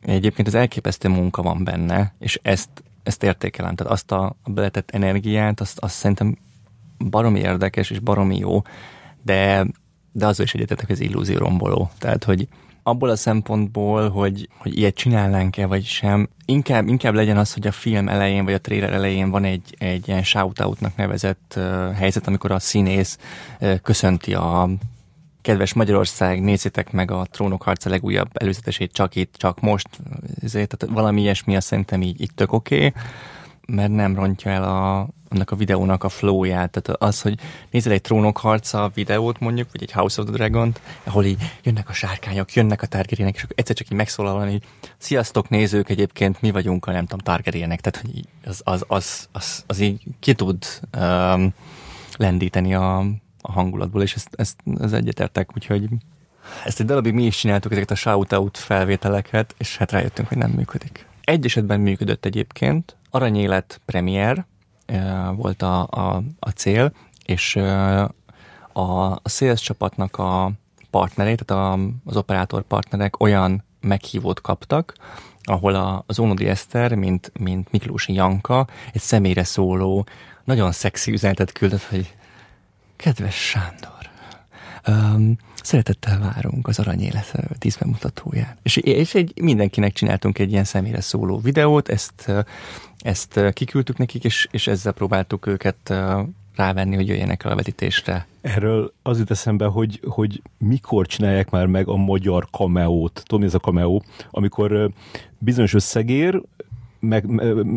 [0.00, 2.70] Egyébként az elképesztő munka van benne, és ezt,
[3.02, 3.74] ezt értékelem.
[3.74, 6.38] Tehát azt a beletett energiát, azt, azt szerintem
[6.98, 8.62] baromi érdekes és baromi jó,
[9.22, 9.66] de
[10.16, 11.90] de azzal is egyetetek, ez illúzió romboló.
[11.98, 12.48] Tehát, hogy
[12.82, 17.72] abból a szempontból, hogy, hogy ilyet csinálnánk-e, vagy sem, inkább, inkább legyen az, hogy a
[17.72, 22.50] film elején, vagy a trailer elején van egy, egy ilyen shout-outnak nevezett uh, helyzet, amikor
[22.50, 23.18] a színész
[23.60, 24.68] uh, köszönti a
[25.42, 29.88] kedves Magyarország, nézzétek meg a Trónok harca legújabb előzetesét csak itt, csak most,
[30.42, 32.92] ezért, tehát valami ilyesmi azt szerintem így, így tök oké, okay,
[33.66, 36.70] mert nem rontja el a, annak a videónak a flowját.
[36.70, 37.38] Tehát az, hogy
[37.70, 40.74] nézel egy trónok harca videót mondjuk, vagy egy House of the dragon
[41.04, 44.60] ahol így jönnek a sárkányok, jönnek a Targaryenek, és akkor egyszer csak így megszólal valami,
[44.98, 49.64] sziasztok nézők, egyébként mi vagyunk a nem tudom Targaryenek, tehát hogy az, az, az, az,
[49.66, 50.64] az így ki tud
[50.98, 51.54] um,
[52.16, 52.98] lendíteni a,
[53.40, 55.88] a hangulatból, és ezt, ezt, ez egyetértek, úgyhogy
[56.64, 60.50] ezt egy darabig mi is csináltuk ezeket a shout-out felvételeket, és hát rájöttünk, hogy nem
[60.50, 61.06] működik.
[61.24, 64.46] Egy esetben működött egyébként, Aranyélet premier,
[65.34, 66.92] volt a, a, a cél,
[67.24, 68.02] és a,
[68.72, 70.52] a sales csapatnak a
[70.90, 74.94] partnerei, tehát a, az operátor partnerek olyan meghívót kaptak,
[75.42, 80.06] ahol a, az Ónodi Eszter, mint, mint Miklósi Janka, egy személyre szóló,
[80.44, 82.14] nagyon szexi üzenetet küldött, hogy
[82.96, 84.10] kedves Sándor,
[84.88, 88.56] um, szeretettel várunk az Aranyélet tíz bemutatóján.
[88.62, 92.32] És, és egy, mindenkinek csináltunk egy ilyen személyre szóló videót, ezt
[93.04, 95.94] ezt kiküldtük nekik, és, és ezzel próbáltuk őket
[96.56, 98.26] rávenni, hogy jöjjenek el a vetítésre.
[98.40, 103.22] Erről az jut eszembe, hogy, hogy mikor csinálják már meg a magyar kameót.
[103.26, 104.90] Tudom, ez a kameó, amikor
[105.38, 106.42] bizonyos összegér,
[107.00, 107.24] meg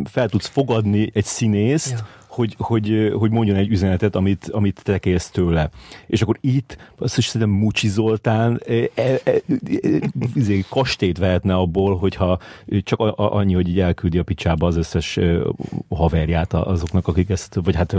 [0.03, 4.97] fel tudsz fogadni egy színészt, ja hogy, hogy, hogy mondjon egy üzenetet, amit, amit te
[4.97, 5.69] kérsz tőle.
[6.07, 9.31] És akkor itt azt is szerintem Mucsi Zoltán e, e, e,
[10.47, 12.39] e, kastélyt vehetne abból, hogyha
[12.83, 15.19] csak a, annyi, hogy így elküldi a picsába az összes
[15.89, 17.95] haverját azoknak, akik ezt, vagy hát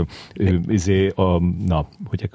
[0.67, 2.29] izé, a, na, hogy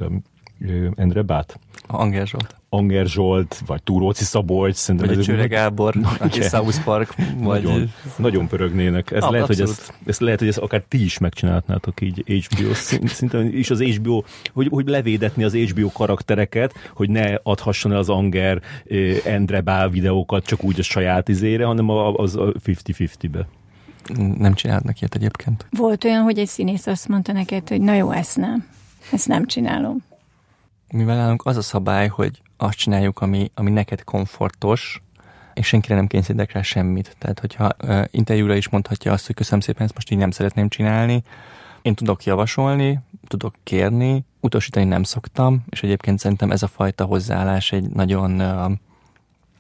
[0.95, 1.59] Endre Bát.
[1.87, 2.55] Anger Zsolt.
[2.69, 4.75] Anger Zsolt, vagy Túróci Szabolcs.
[4.75, 7.15] Szerintem vagy a Csőre Gábor, aki South Park.
[7.39, 7.63] Vagy...
[7.63, 9.11] Nagyon, nagyon pörögnének.
[9.11, 12.75] Ez ah, lehet, hogy ezt, ezt, lehet, hogy ezt akár ti is megcsinálhatnátok így HBO
[13.07, 14.23] szinten, és az HBO,
[14.53, 18.63] hogy, hogy levédetni az HBO karaktereket, hogy ne adhasson el az Anger
[19.25, 23.47] Endre Bál videókat csak úgy a saját izére, hanem az a 50-50-be.
[24.39, 25.67] Nem csinálnak ilyet egyébként.
[25.71, 28.67] Volt olyan, hogy egy színész azt mondta neked, hogy na jó, ezt nem.
[29.13, 30.03] Ezt nem csinálom.
[30.95, 35.03] Mivel nálunk az a szabály, hogy azt csináljuk, ami, ami neked komfortos,
[35.55, 37.17] és senkire nem kényszerítek rá semmit.
[37.19, 40.69] Tehát, hogyha uh, interjúra is mondhatja azt, hogy köszönöm szépen, ezt most így nem szeretném
[40.69, 41.23] csinálni,
[41.83, 47.73] én tudok javasolni, tudok kérni, utasítani nem szoktam, és egyébként szerintem ez a fajta hozzáállás
[47.73, 48.73] egy nagyon, uh,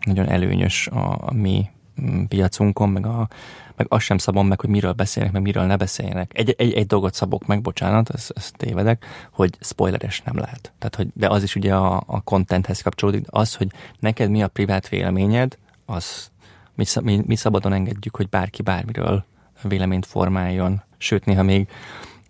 [0.00, 1.70] nagyon előnyös a, a mi
[2.00, 3.28] mm, piacunkon, meg a,
[3.76, 6.30] meg azt sem szabom meg, hogy miről beszélnek, meg miről ne beszéljenek.
[6.34, 10.72] Egy, egy, egy dolgot szabok meg, bocsánat, ezt, ezt tévedek, hogy spoileres nem lehet.
[10.78, 13.26] Tehát, hogy, de az is ugye a, a contenthez kapcsolódik.
[13.30, 13.68] Az, hogy
[13.98, 16.30] neked mi a privát véleményed, az
[16.74, 19.24] mi, mi, mi szabadon engedjük, hogy bárki bármiről
[19.62, 20.82] véleményt formáljon.
[20.98, 21.68] Sőt, néha még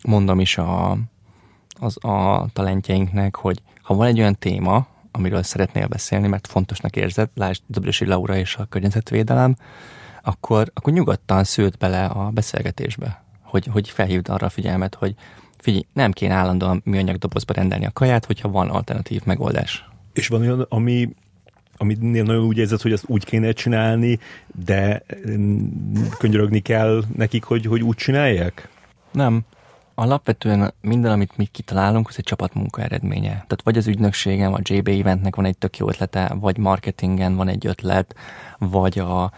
[0.03, 0.99] mondom is a,
[1.81, 7.31] az, a talentjeinknek, hogy ha van egy olyan téma, amiről szeretnél beszélni, mert fontosnak érzed,
[7.35, 9.57] lásd Dobrösi Laura és a környezetvédelem,
[10.25, 15.15] akkor, akkor nyugodtan szőtt bele a beszélgetésbe, hogy, hogy felhívd arra a figyelmet, hogy
[15.59, 19.89] figyelj, nem kéne állandóan műanyag dobozba rendelni a kaját, hogyha van alternatív megoldás.
[20.13, 21.15] És van olyan, ami
[21.77, 24.19] aminél nagyon úgy érzed, hogy azt úgy kéne csinálni,
[24.65, 25.03] de
[26.19, 28.69] könyörögni kell nekik, hogy, hogy úgy csinálják?
[29.13, 29.41] Nem.
[29.95, 33.29] Alapvetően minden, amit mi kitalálunk, az egy csapatmunka eredménye.
[33.29, 37.49] Tehát vagy az ügynökségen, vagy JB Eventnek van egy tök jó ötlete, vagy marketingen van
[37.49, 38.15] egy ötlet,
[38.59, 39.33] vagy a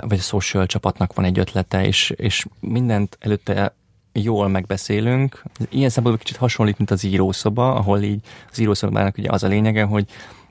[0.00, 3.74] vagy a social csapatnak van egy ötlete, és, és mindent előtte
[4.12, 5.42] jól megbeszélünk.
[5.68, 8.20] Ilyen szempontból kicsit hasonlít, mint az írószoba, ahol így
[8.50, 10.06] az írószobának ugye az a lényege, hogy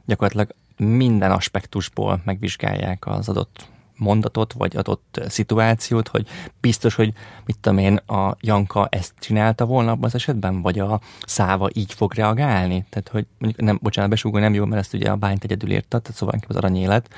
[0.06, 3.68] gyakorlatilag minden aspektusból megvizsgálják az adott
[4.00, 6.28] mondatot, vagy adott szituációt, hogy
[6.62, 7.14] biztos, hogy
[7.46, 11.94] mit tudom én, a Janka ezt csinálta volna abban az esetben, vagy a Száva így
[11.94, 12.86] fog reagálni.
[12.90, 16.00] Tehát, hogy mondjuk, nem, bocsánat, besúgó nem jó, mert ezt ugye a bányt egyedül írta,
[16.00, 17.10] tehát szóval az aranyélet,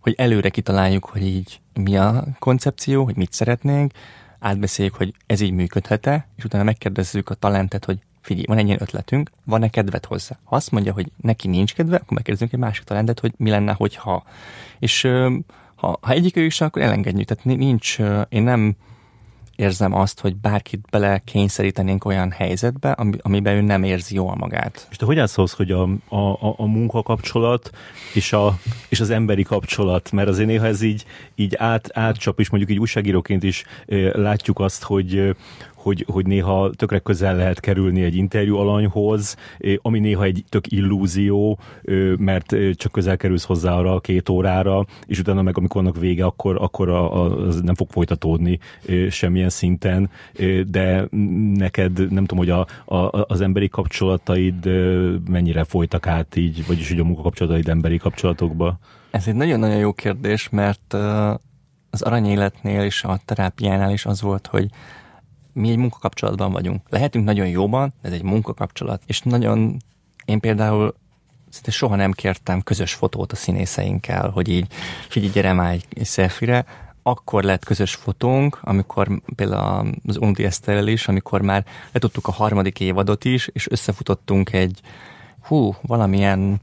[0.00, 3.92] hogy előre kitaláljuk, hogy így mi a koncepció, hogy mit szeretnénk,
[4.38, 8.82] átbeszéljük, hogy ez így működhet-e, és utána megkérdezzük a talentet, hogy figyelj, van egy ilyen
[8.82, 10.38] ötletünk, van-e kedved hozzá?
[10.44, 13.72] Ha azt mondja, hogy neki nincs kedve, akkor megkérdezünk egy másik talentet, hogy mi lenne,
[13.72, 14.24] hogyha.
[14.78, 15.08] És
[15.76, 17.28] ha, ha egyik is, akkor elengedjük.
[17.28, 17.98] Tehát nincs,
[18.28, 18.76] én nem
[19.56, 24.86] érzem azt, hogy bárkit bele kényszerítenénk olyan helyzetbe, ami, amiben ő nem érzi jól magát.
[24.90, 27.70] És te hogy állsz hogy a, a, a, a munkakapcsolat
[28.14, 28.58] és, a,
[28.88, 30.12] és az emberi kapcsolat?
[30.12, 31.04] Mert azért néha ez így,
[31.34, 33.64] így át, átcsap, és mondjuk így újságíróként is
[34.12, 35.36] látjuk azt, hogy,
[35.86, 39.36] hogy, hogy néha tökre közel lehet kerülni egy interjú alanyhoz,
[39.82, 41.58] ami néha egy tök illúzió,
[42.16, 46.24] mert csak közel kerülsz hozzá arra a két órára, és utána meg amikor annak vége,
[46.24, 48.58] akkor, akkor az nem fog folytatódni
[49.10, 50.10] semmilyen szinten,
[50.66, 51.08] de
[51.54, 54.66] neked nem tudom, hogy a, a, az emberi kapcsolataid
[55.28, 58.78] mennyire folytak át így, vagyis hogy a munkakapcsolataid emberi kapcsolatokba?
[59.10, 60.94] Ez egy nagyon-nagyon jó kérdés, mert
[61.90, 64.70] az aranyéletnél és a terápiánál is az volt, hogy
[65.56, 66.80] mi egy munkakapcsolatban vagyunk.
[66.88, 69.02] Lehetünk nagyon jóban, ez egy munkakapcsolat.
[69.06, 69.76] És nagyon,
[70.24, 70.94] én például
[71.50, 74.66] szinte soha nem kértem közös fotót a színészeinkkel, hogy így
[75.08, 76.64] figyelj, gyere már egy, egy selfie
[77.02, 82.80] akkor lett közös fotónk, amikor például az Undi Eszterrel is, amikor már letudtuk a harmadik
[82.80, 84.80] évadot is, és összefutottunk egy,
[85.42, 86.60] hú, valamilyen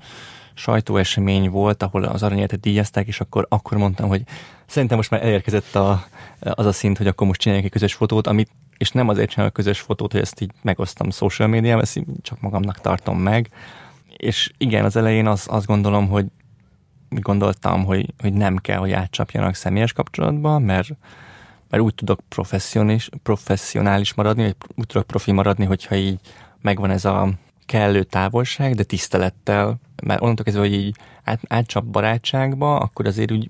[0.54, 4.24] sajtóesemény volt, ahol az aranyértet díjazták, és akkor, akkor mondtam, hogy
[4.66, 6.06] szerintem most már elérkezett a,
[6.40, 9.54] az a szint, hogy akkor most csináljunk egy közös fotót, amit és nem azért csinálok
[9.54, 13.50] közös fotót, hogy ezt így megosztam social médiában, ezt csak magamnak tartom meg.
[14.18, 16.26] És igen, az elején az, azt gondolom, hogy
[17.10, 20.90] gondoltam, hogy, hogy nem kell, hogy átcsapjanak személyes kapcsolatba, mert,
[21.70, 26.20] mert úgy tudok professzionális, professzionális maradni, vagy úgy tudok profi maradni, hogyha így
[26.62, 27.30] megvan ez a
[27.66, 33.50] kellő távolság, de tisztelettel, mert onnantól kezdve, hogy így át, átcsap barátságba, akkor azért úgy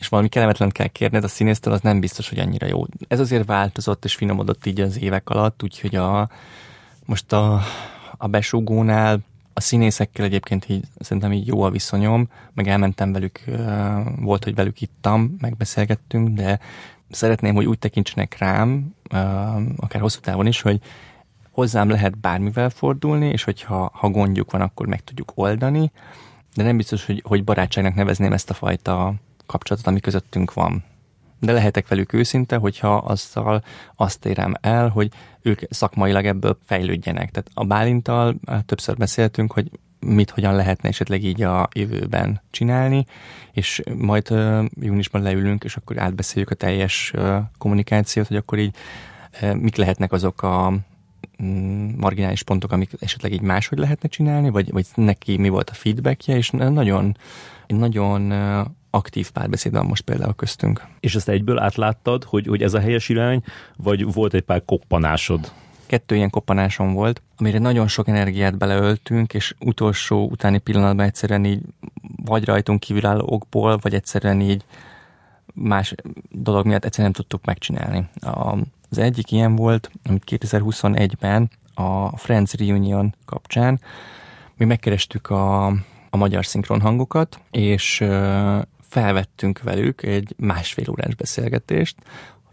[0.00, 2.84] és valami kellemetlen kell kérned a színésztől, az nem biztos, hogy annyira jó.
[3.08, 6.28] Ez azért változott és finomodott így az évek alatt, úgyhogy a,
[7.04, 7.60] most a,
[8.16, 9.20] a besúgónál
[9.54, 13.44] a színészekkel egyébként így, szerintem így jó a viszonyom, meg elmentem velük,
[14.20, 16.58] volt, hogy velük ittam, megbeszélgettünk, de
[17.10, 18.94] szeretném, hogy úgy tekintsenek rám,
[19.76, 20.80] akár hosszú távon is, hogy
[21.50, 25.90] hozzám lehet bármivel fordulni, és hogyha ha gondjuk van, akkor meg tudjuk oldani,
[26.54, 29.14] de nem biztos, hogy, hogy barátságnak nevezném ezt a fajta
[29.50, 30.84] kapcsolatot, ami közöttünk van.
[31.42, 33.62] de lehetek velük őszinte, hogyha azzal
[33.96, 35.12] azt érem el, hogy
[35.42, 37.30] ők szakmailag ebből fejlődjenek.
[37.30, 38.36] Tehát a Bálintal
[38.66, 39.70] többször beszéltünk, hogy
[40.00, 43.06] mit hogyan lehetne esetleg így a jövőben csinálni,
[43.52, 48.74] és majd uh, júniusban leülünk, és akkor átbeszéljük a teljes uh, kommunikációt, hogy akkor így
[49.42, 50.72] uh, mik lehetnek azok a
[51.42, 55.74] mm, marginális pontok, amik esetleg így máshogy lehetne csinálni, vagy, vagy neki mi volt a
[55.74, 57.16] feedbackje, és nagyon,
[57.66, 58.32] nagyon
[58.90, 60.86] aktív párbeszéd van most például köztünk.
[61.00, 63.42] És ezt egyből átláttad, hogy, hogy ez a helyes irány,
[63.76, 65.52] vagy volt egy pár koppanásod?
[65.86, 71.60] Kettő ilyen koppanásom volt, amire nagyon sok energiát beleöltünk, és utolsó utáni pillanatban egyszerűen így
[72.24, 74.64] vagy rajtunk kívülálló okból, vagy egyszerűen így
[75.54, 75.94] más
[76.30, 78.08] dolog miatt egyszerűen nem tudtuk megcsinálni.
[78.20, 78.56] A,
[78.90, 83.80] az egyik ilyen volt, amit 2021-ben a Friends Reunion kapcsán
[84.60, 85.66] mi megkerestük a,
[86.10, 88.04] a magyar szinkron hangokat, és
[88.90, 91.96] felvettünk velük egy másfél órás beszélgetést,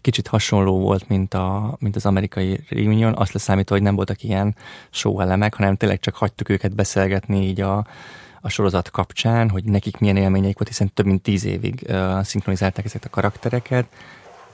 [0.00, 4.56] kicsit hasonló volt, mint, a, mint az amerikai reunion, azt leszámítva, hogy nem voltak ilyen
[4.90, 7.86] show elemek, hanem tényleg csak hagytuk őket beszélgetni így a,
[8.40, 12.84] a sorozat kapcsán, hogy nekik milyen élményeik volt, hiszen több mint tíz évig uh, szinkronizálták
[12.84, 13.86] ezeket a karaktereket.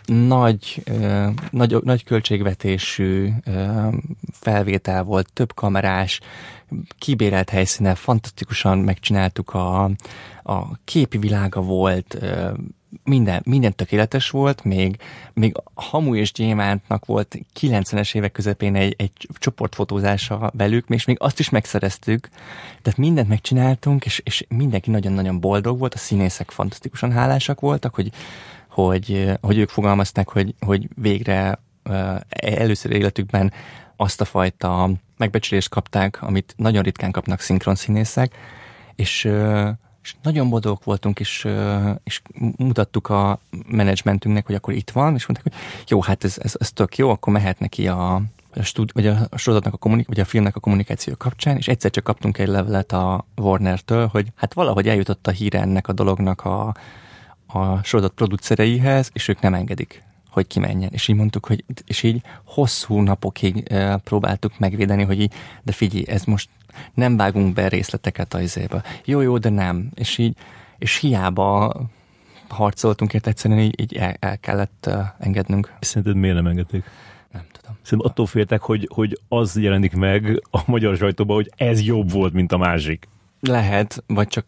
[0.07, 0.83] Nagy,
[1.51, 3.29] nagy, nagy költségvetésű
[4.33, 6.21] felvétel volt, több kamerás,
[6.99, 9.85] kibérelt helyszínen, fantasztikusan megcsináltuk a,
[10.43, 12.19] a képi világa volt,
[13.05, 14.97] minden, minden tökéletes volt, még,
[15.33, 21.39] még Hamu és Gyémántnak volt 90-es évek közepén egy, egy csoportfotózása velük, és még azt
[21.39, 22.29] is megszereztük,
[22.83, 28.13] tehát mindent megcsináltunk, és, és mindenki nagyon-nagyon boldog volt, a színészek fantasztikusan hálásak voltak, hogy,
[28.75, 31.59] hogy, hogy ők fogalmazták, hogy, hogy végre
[32.29, 33.53] először életükben
[33.97, 38.37] azt a fajta megbecsülést kapták, amit nagyon ritkán kapnak szinkron színészek,
[38.95, 39.31] és
[40.03, 41.49] és nagyon boldogok voltunk, és,
[42.05, 42.23] és
[42.57, 46.73] mutattuk a menedzsmentünknek, hogy akkor itt van, és mondták, hogy jó, hát ez, ez, ez
[46.73, 48.15] tök jó, akkor mehet neki a,
[48.55, 51.91] a, stúd, vagy a sorozatnak a kommunik, vagy a filmnek a kommunikáció kapcsán, és egyszer
[51.91, 56.45] csak kaptunk egy levelet a Warner-től, hogy hát valahogy eljutott a híre ennek a dolognak
[56.45, 56.75] a,
[57.55, 60.03] a sorozat producereihez, és ők nem engedik
[60.35, 60.91] hogy kimenjen.
[60.93, 65.33] És így mondtuk, hogy és így hosszú napokig e, próbáltuk megvédeni, hogy így,
[65.63, 66.49] de figyelj, ez most
[66.95, 68.83] nem vágunk be részleteket a izébe.
[69.05, 69.91] Jó, jó, de nem.
[69.95, 70.37] És így,
[70.79, 71.75] és hiába
[72.49, 75.73] harcoltunk, ért egyszerűen így, így el, el kellett uh, engednünk.
[75.81, 76.85] Szerinted miért nem engedték?
[77.33, 77.77] Nem tudom.
[77.83, 82.33] Szerintem attól féltek, hogy, hogy az jelenik meg a magyar sajtóban, hogy ez jobb volt,
[82.33, 83.09] mint a másik.
[83.41, 84.45] Lehet, vagy csak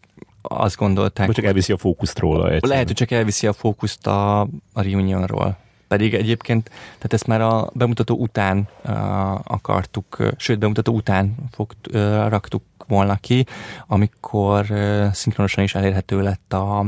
[0.47, 1.25] azt gondolták.
[1.25, 2.43] Vagy csak elviszi a fókuszt róla.
[2.43, 2.69] Egyszerűen.
[2.69, 4.41] Lehet, hogy csak elviszi a fókuszt a,
[4.73, 5.57] a reunionról.
[5.87, 8.93] Pedig egyébként, tehát ezt már a bemutató után uh,
[9.33, 13.45] akartuk, uh, sőt, bemutató után fog, uh, raktuk volna ki,
[13.87, 16.85] amikor uh, szinkronosan is elérhető lett a,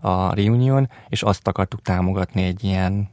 [0.00, 3.08] a reunion, és azt akartuk támogatni egy ilyen,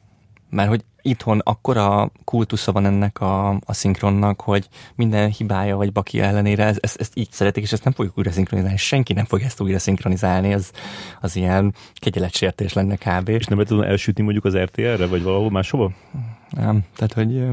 [0.55, 6.23] mert hogy itthon akkora kultusza van ennek a, a szinkronnak, hogy minden hibája vagy bakia
[6.23, 8.77] ellenére ezt, ezt, ezt így szeretik, és ezt nem fogjuk újra szinkronizálni.
[8.77, 10.71] Senki nem fog ezt újra szinkronizálni, az,
[11.21, 13.29] az ilyen kegyeletsértés lenne kb.
[13.29, 15.91] És nem tudom elsütni mondjuk az RTL-re, vagy valahol máshova?
[16.49, 17.43] Nem, tehát hogy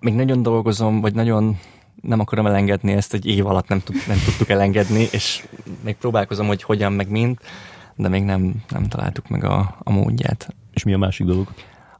[0.00, 1.58] még nagyon dolgozom, vagy nagyon
[2.02, 5.46] nem akarom elengedni ezt, egy év alatt nem, tud, nem tudtuk elengedni, és
[5.84, 7.40] még próbálkozom, hogy hogyan, meg mint,
[7.96, 10.54] de még nem, nem találtuk meg a, a módját.
[10.72, 11.48] És mi a másik dolog?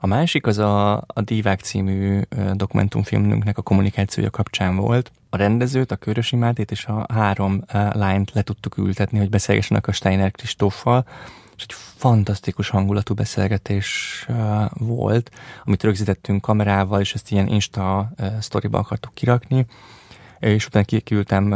[0.04, 2.20] A másik az a, a Divák című
[2.52, 5.12] dokumentumfilmünknek a kommunikációja kapcsán volt.
[5.30, 9.92] A rendezőt, a Körösi Mátét és a három lányt le tudtuk ültetni, hogy beszélgessenek a
[9.92, 11.06] Steiner Kristóffal,
[11.56, 14.26] és egy fantasztikus hangulatú beszélgetés
[14.72, 15.30] volt,
[15.64, 19.66] amit rögzítettünk kamerával, és ezt ilyen Insta sztoriba akartuk kirakni,
[20.38, 21.54] és utána kiküldtem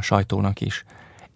[0.00, 0.84] sajtónak is.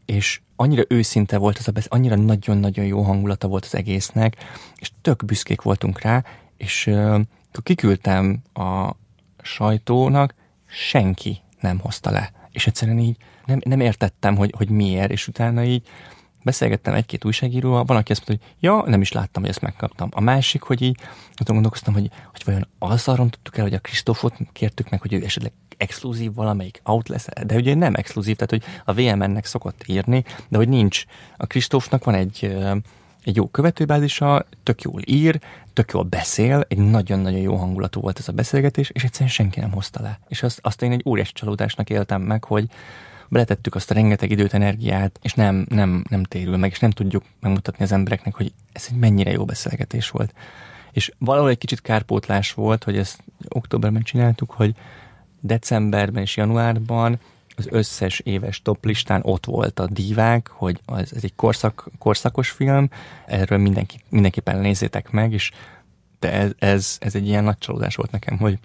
[0.05, 4.37] És annyira őszinte volt az a beszél, annyira nagyon-nagyon jó hangulata volt az egésznek,
[4.77, 6.25] és tök büszkék voltunk rá,
[6.57, 7.21] és uh,
[7.63, 8.91] kiküldtem a
[9.43, 10.35] sajtónak,
[10.67, 12.33] senki nem hozta le.
[12.51, 13.17] És egyszerűen így
[13.47, 15.89] nem, nem értettem, hogy, hogy miért, és utána így
[16.43, 20.09] beszélgettem egy-két újságíróval, van, aki azt mondta, hogy ja, nem is láttam, hogy ezt megkaptam.
[20.13, 20.99] A másik, hogy így
[21.35, 25.25] azon gondolkoztam, hogy, hogy vajon azzal rontottuk el, hogy a Kristófot kértük meg, hogy ő
[25.25, 30.25] esetleg exkluzív valamelyik out lesz, de ugye nem exkluzív, tehát hogy a VMN-nek szokott írni,
[30.49, 31.05] de hogy nincs.
[31.37, 32.57] A Kristófnak van egy,
[33.25, 35.41] egy jó követőbázisa, tök jól ír,
[35.73, 39.73] tök jól beszél, egy nagyon-nagyon jó hangulatú volt ez a beszélgetés, és egyszerűen senki nem
[39.73, 40.21] hozta le.
[40.29, 42.67] És azt, azt én egy óriási csalódásnak éltem meg, hogy
[43.33, 47.25] beletettük azt a rengeteg időt, energiát, és nem, nem, nem térül meg, és nem tudjuk
[47.41, 50.35] megmutatni az embereknek, hogy ez egy mennyire jó beszélgetés volt.
[50.93, 54.75] És valahol egy kicsit kárpótlás volt, hogy ezt októberben csináltuk, hogy
[55.41, 57.19] decemberben és januárban
[57.57, 62.51] az összes éves top listán ott volt a divák, hogy az, ez egy korszak, korszakos
[62.51, 62.89] film,
[63.27, 65.51] erről mindenki, mindenképpen nézzétek meg, és
[66.19, 68.59] de ez, ez, ez egy ilyen nagy csalódás volt nekem, hogy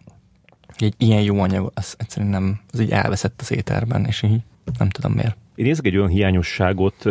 [0.77, 4.41] egy ilyen jó anyag, az egyszerűen nem, az így elveszett az éterben, és így
[4.77, 5.37] nem tudom miért.
[5.55, 7.05] Én érzek egy olyan hiányosságot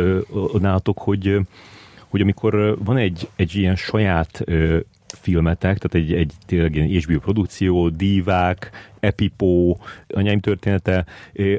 [0.61, 1.41] nálatok, hogy,
[2.09, 4.45] hogy amikor van egy, egy ilyen saját
[5.21, 8.71] filmetek, tehát egy, egy tényleg ilyen HBO produkció, divák,
[9.01, 11.05] Epipó, anyáim története,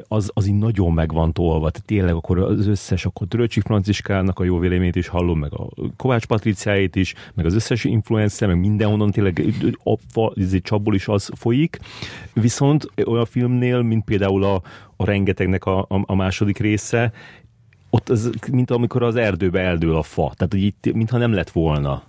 [0.08, 1.70] az, az így nagyon meg van tolva.
[1.70, 5.68] Tehát tényleg akkor az összes, akkor Töröcsik Franciskának a jó véleményét is hallom, meg a
[5.96, 9.44] Kovács Patriciáit is, meg az összes influencer, meg mindenhonnan tényleg
[9.82, 10.32] apa,
[10.62, 11.78] csapból is az folyik.
[12.32, 14.62] Viszont olyan filmnél, mint például a,
[14.96, 17.12] a rengetegnek a, a, a második része,
[17.90, 20.32] ott az, mint amikor az erdőbe eldől a fa.
[20.36, 22.02] Tehát, hogy itt, mintha nem lett volna.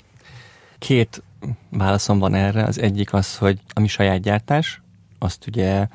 [0.77, 1.23] Két
[1.69, 2.63] válaszom van erre.
[2.63, 4.81] Az egyik az, hogy ami saját gyártás,
[5.19, 5.87] azt ugye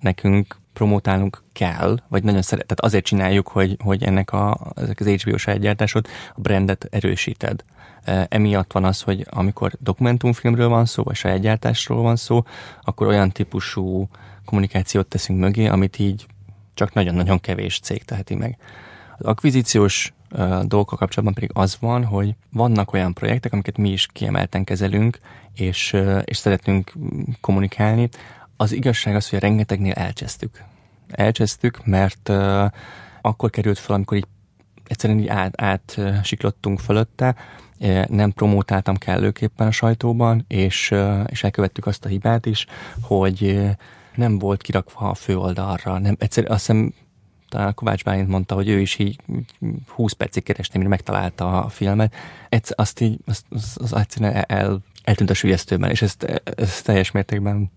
[0.00, 5.06] nekünk promotálnunk kell, vagy nagyon szeret, tehát azért csináljuk, hogy, hogy ennek a, ezek az
[5.06, 7.64] HBO saját gyártásod a brandet erősíted.
[8.04, 12.42] E, emiatt van az, hogy amikor dokumentumfilmről van szó, vagy saját gyártásról van szó,
[12.82, 14.08] akkor olyan típusú
[14.44, 16.26] kommunikációt teszünk mögé, amit így
[16.74, 18.58] csak nagyon-nagyon kevés cég teheti meg.
[19.18, 20.12] Az akvizíciós
[20.62, 25.20] dolgokkal kapcsolatban pedig az van, hogy vannak olyan projektek, amiket mi is kiemelten kezelünk,
[25.54, 26.92] és, és szeretünk
[27.40, 28.08] kommunikálni.
[28.56, 30.62] Az igazság az, hogy rengetegnél elcsesztük.
[31.08, 32.64] Elcsesztük, mert uh,
[33.20, 34.26] akkor került fel, amikor így
[34.86, 37.34] egyszerűen így át, átsiklottunk fölötte,
[38.08, 40.94] nem promótáltam kellőképpen a sajtóban, és,
[41.26, 42.66] és elkövettük azt a hibát is,
[43.00, 43.70] hogy
[44.14, 45.98] nem volt kirakva a főoldalra.
[45.98, 46.92] Nem, egyszerűen azt hiszem
[47.52, 49.20] talán Kovács Bálint mondta, hogy ő is így
[49.88, 52.14] 20 percig kereste, mire megtalálta a filmet.
[52.48, 57.10] Egyszer, azt így, azt, az, az egyszerűen el, eltűnt a sülyeztőben, és ezt, ezt teljes
[57.10, 57.70] mértékben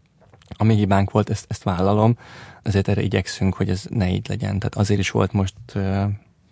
[0.57, 2.17] a mi hibánk volt, ezt, ezt vállalom,
[2.63, 4.59] ezért erre igyekszünk, hogy ez ne így legyen.
[4.59, 5.55] Tehát azért is volt most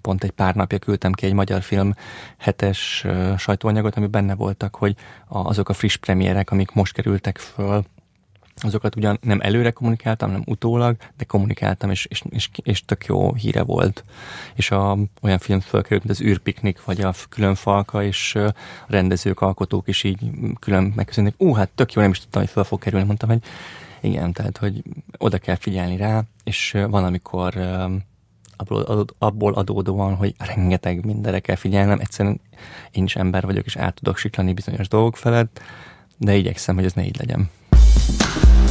[0.02, 1.94] pont egy pár napja küldtem ki egy magyar film
[2.38, 3.06] hetes
[3.38, 4.96] sajtóanyagot, ami benne voltak, hogy
[5.28, 7.84] azok a friss premierek, amik most kerültek föl,
[8.56, 13.34] azokat ugyan nem előre kommunikáltam, nem utólag, de kommunikáltam, és, és, és, és tök jó
[13.34, 14.04] híre volt.
[14.56, 18.54] És a, olyan film fölkerült, mint az űrpiknik, vagy a külön falka, és a
[18.88, 21.34] rendezők, alkotók is így külön megköszönnek.
[21.38, 23.06] Ú, hát tök jó, nem is tudtam, hogy fel fog kerülni.
[23.06, 23.42] Mondtam, hogy
[24.02, 24.84] igen, tehát, hogy
[25.18, 27.58] oda kell figyelni rá, és van, amikor
[28.56, 32.42] abból, abból adódóan, hogy rengeteg mindenre kell figyelnem, egyszerűen
[32.92, 35.62] én is ember vagyok, és át tudok siklani bizonyos dolgok felett,
[36.18, 37.50] de igyekszem, hogy ez ne így legyen.
[37.96, 38.63] Thank you.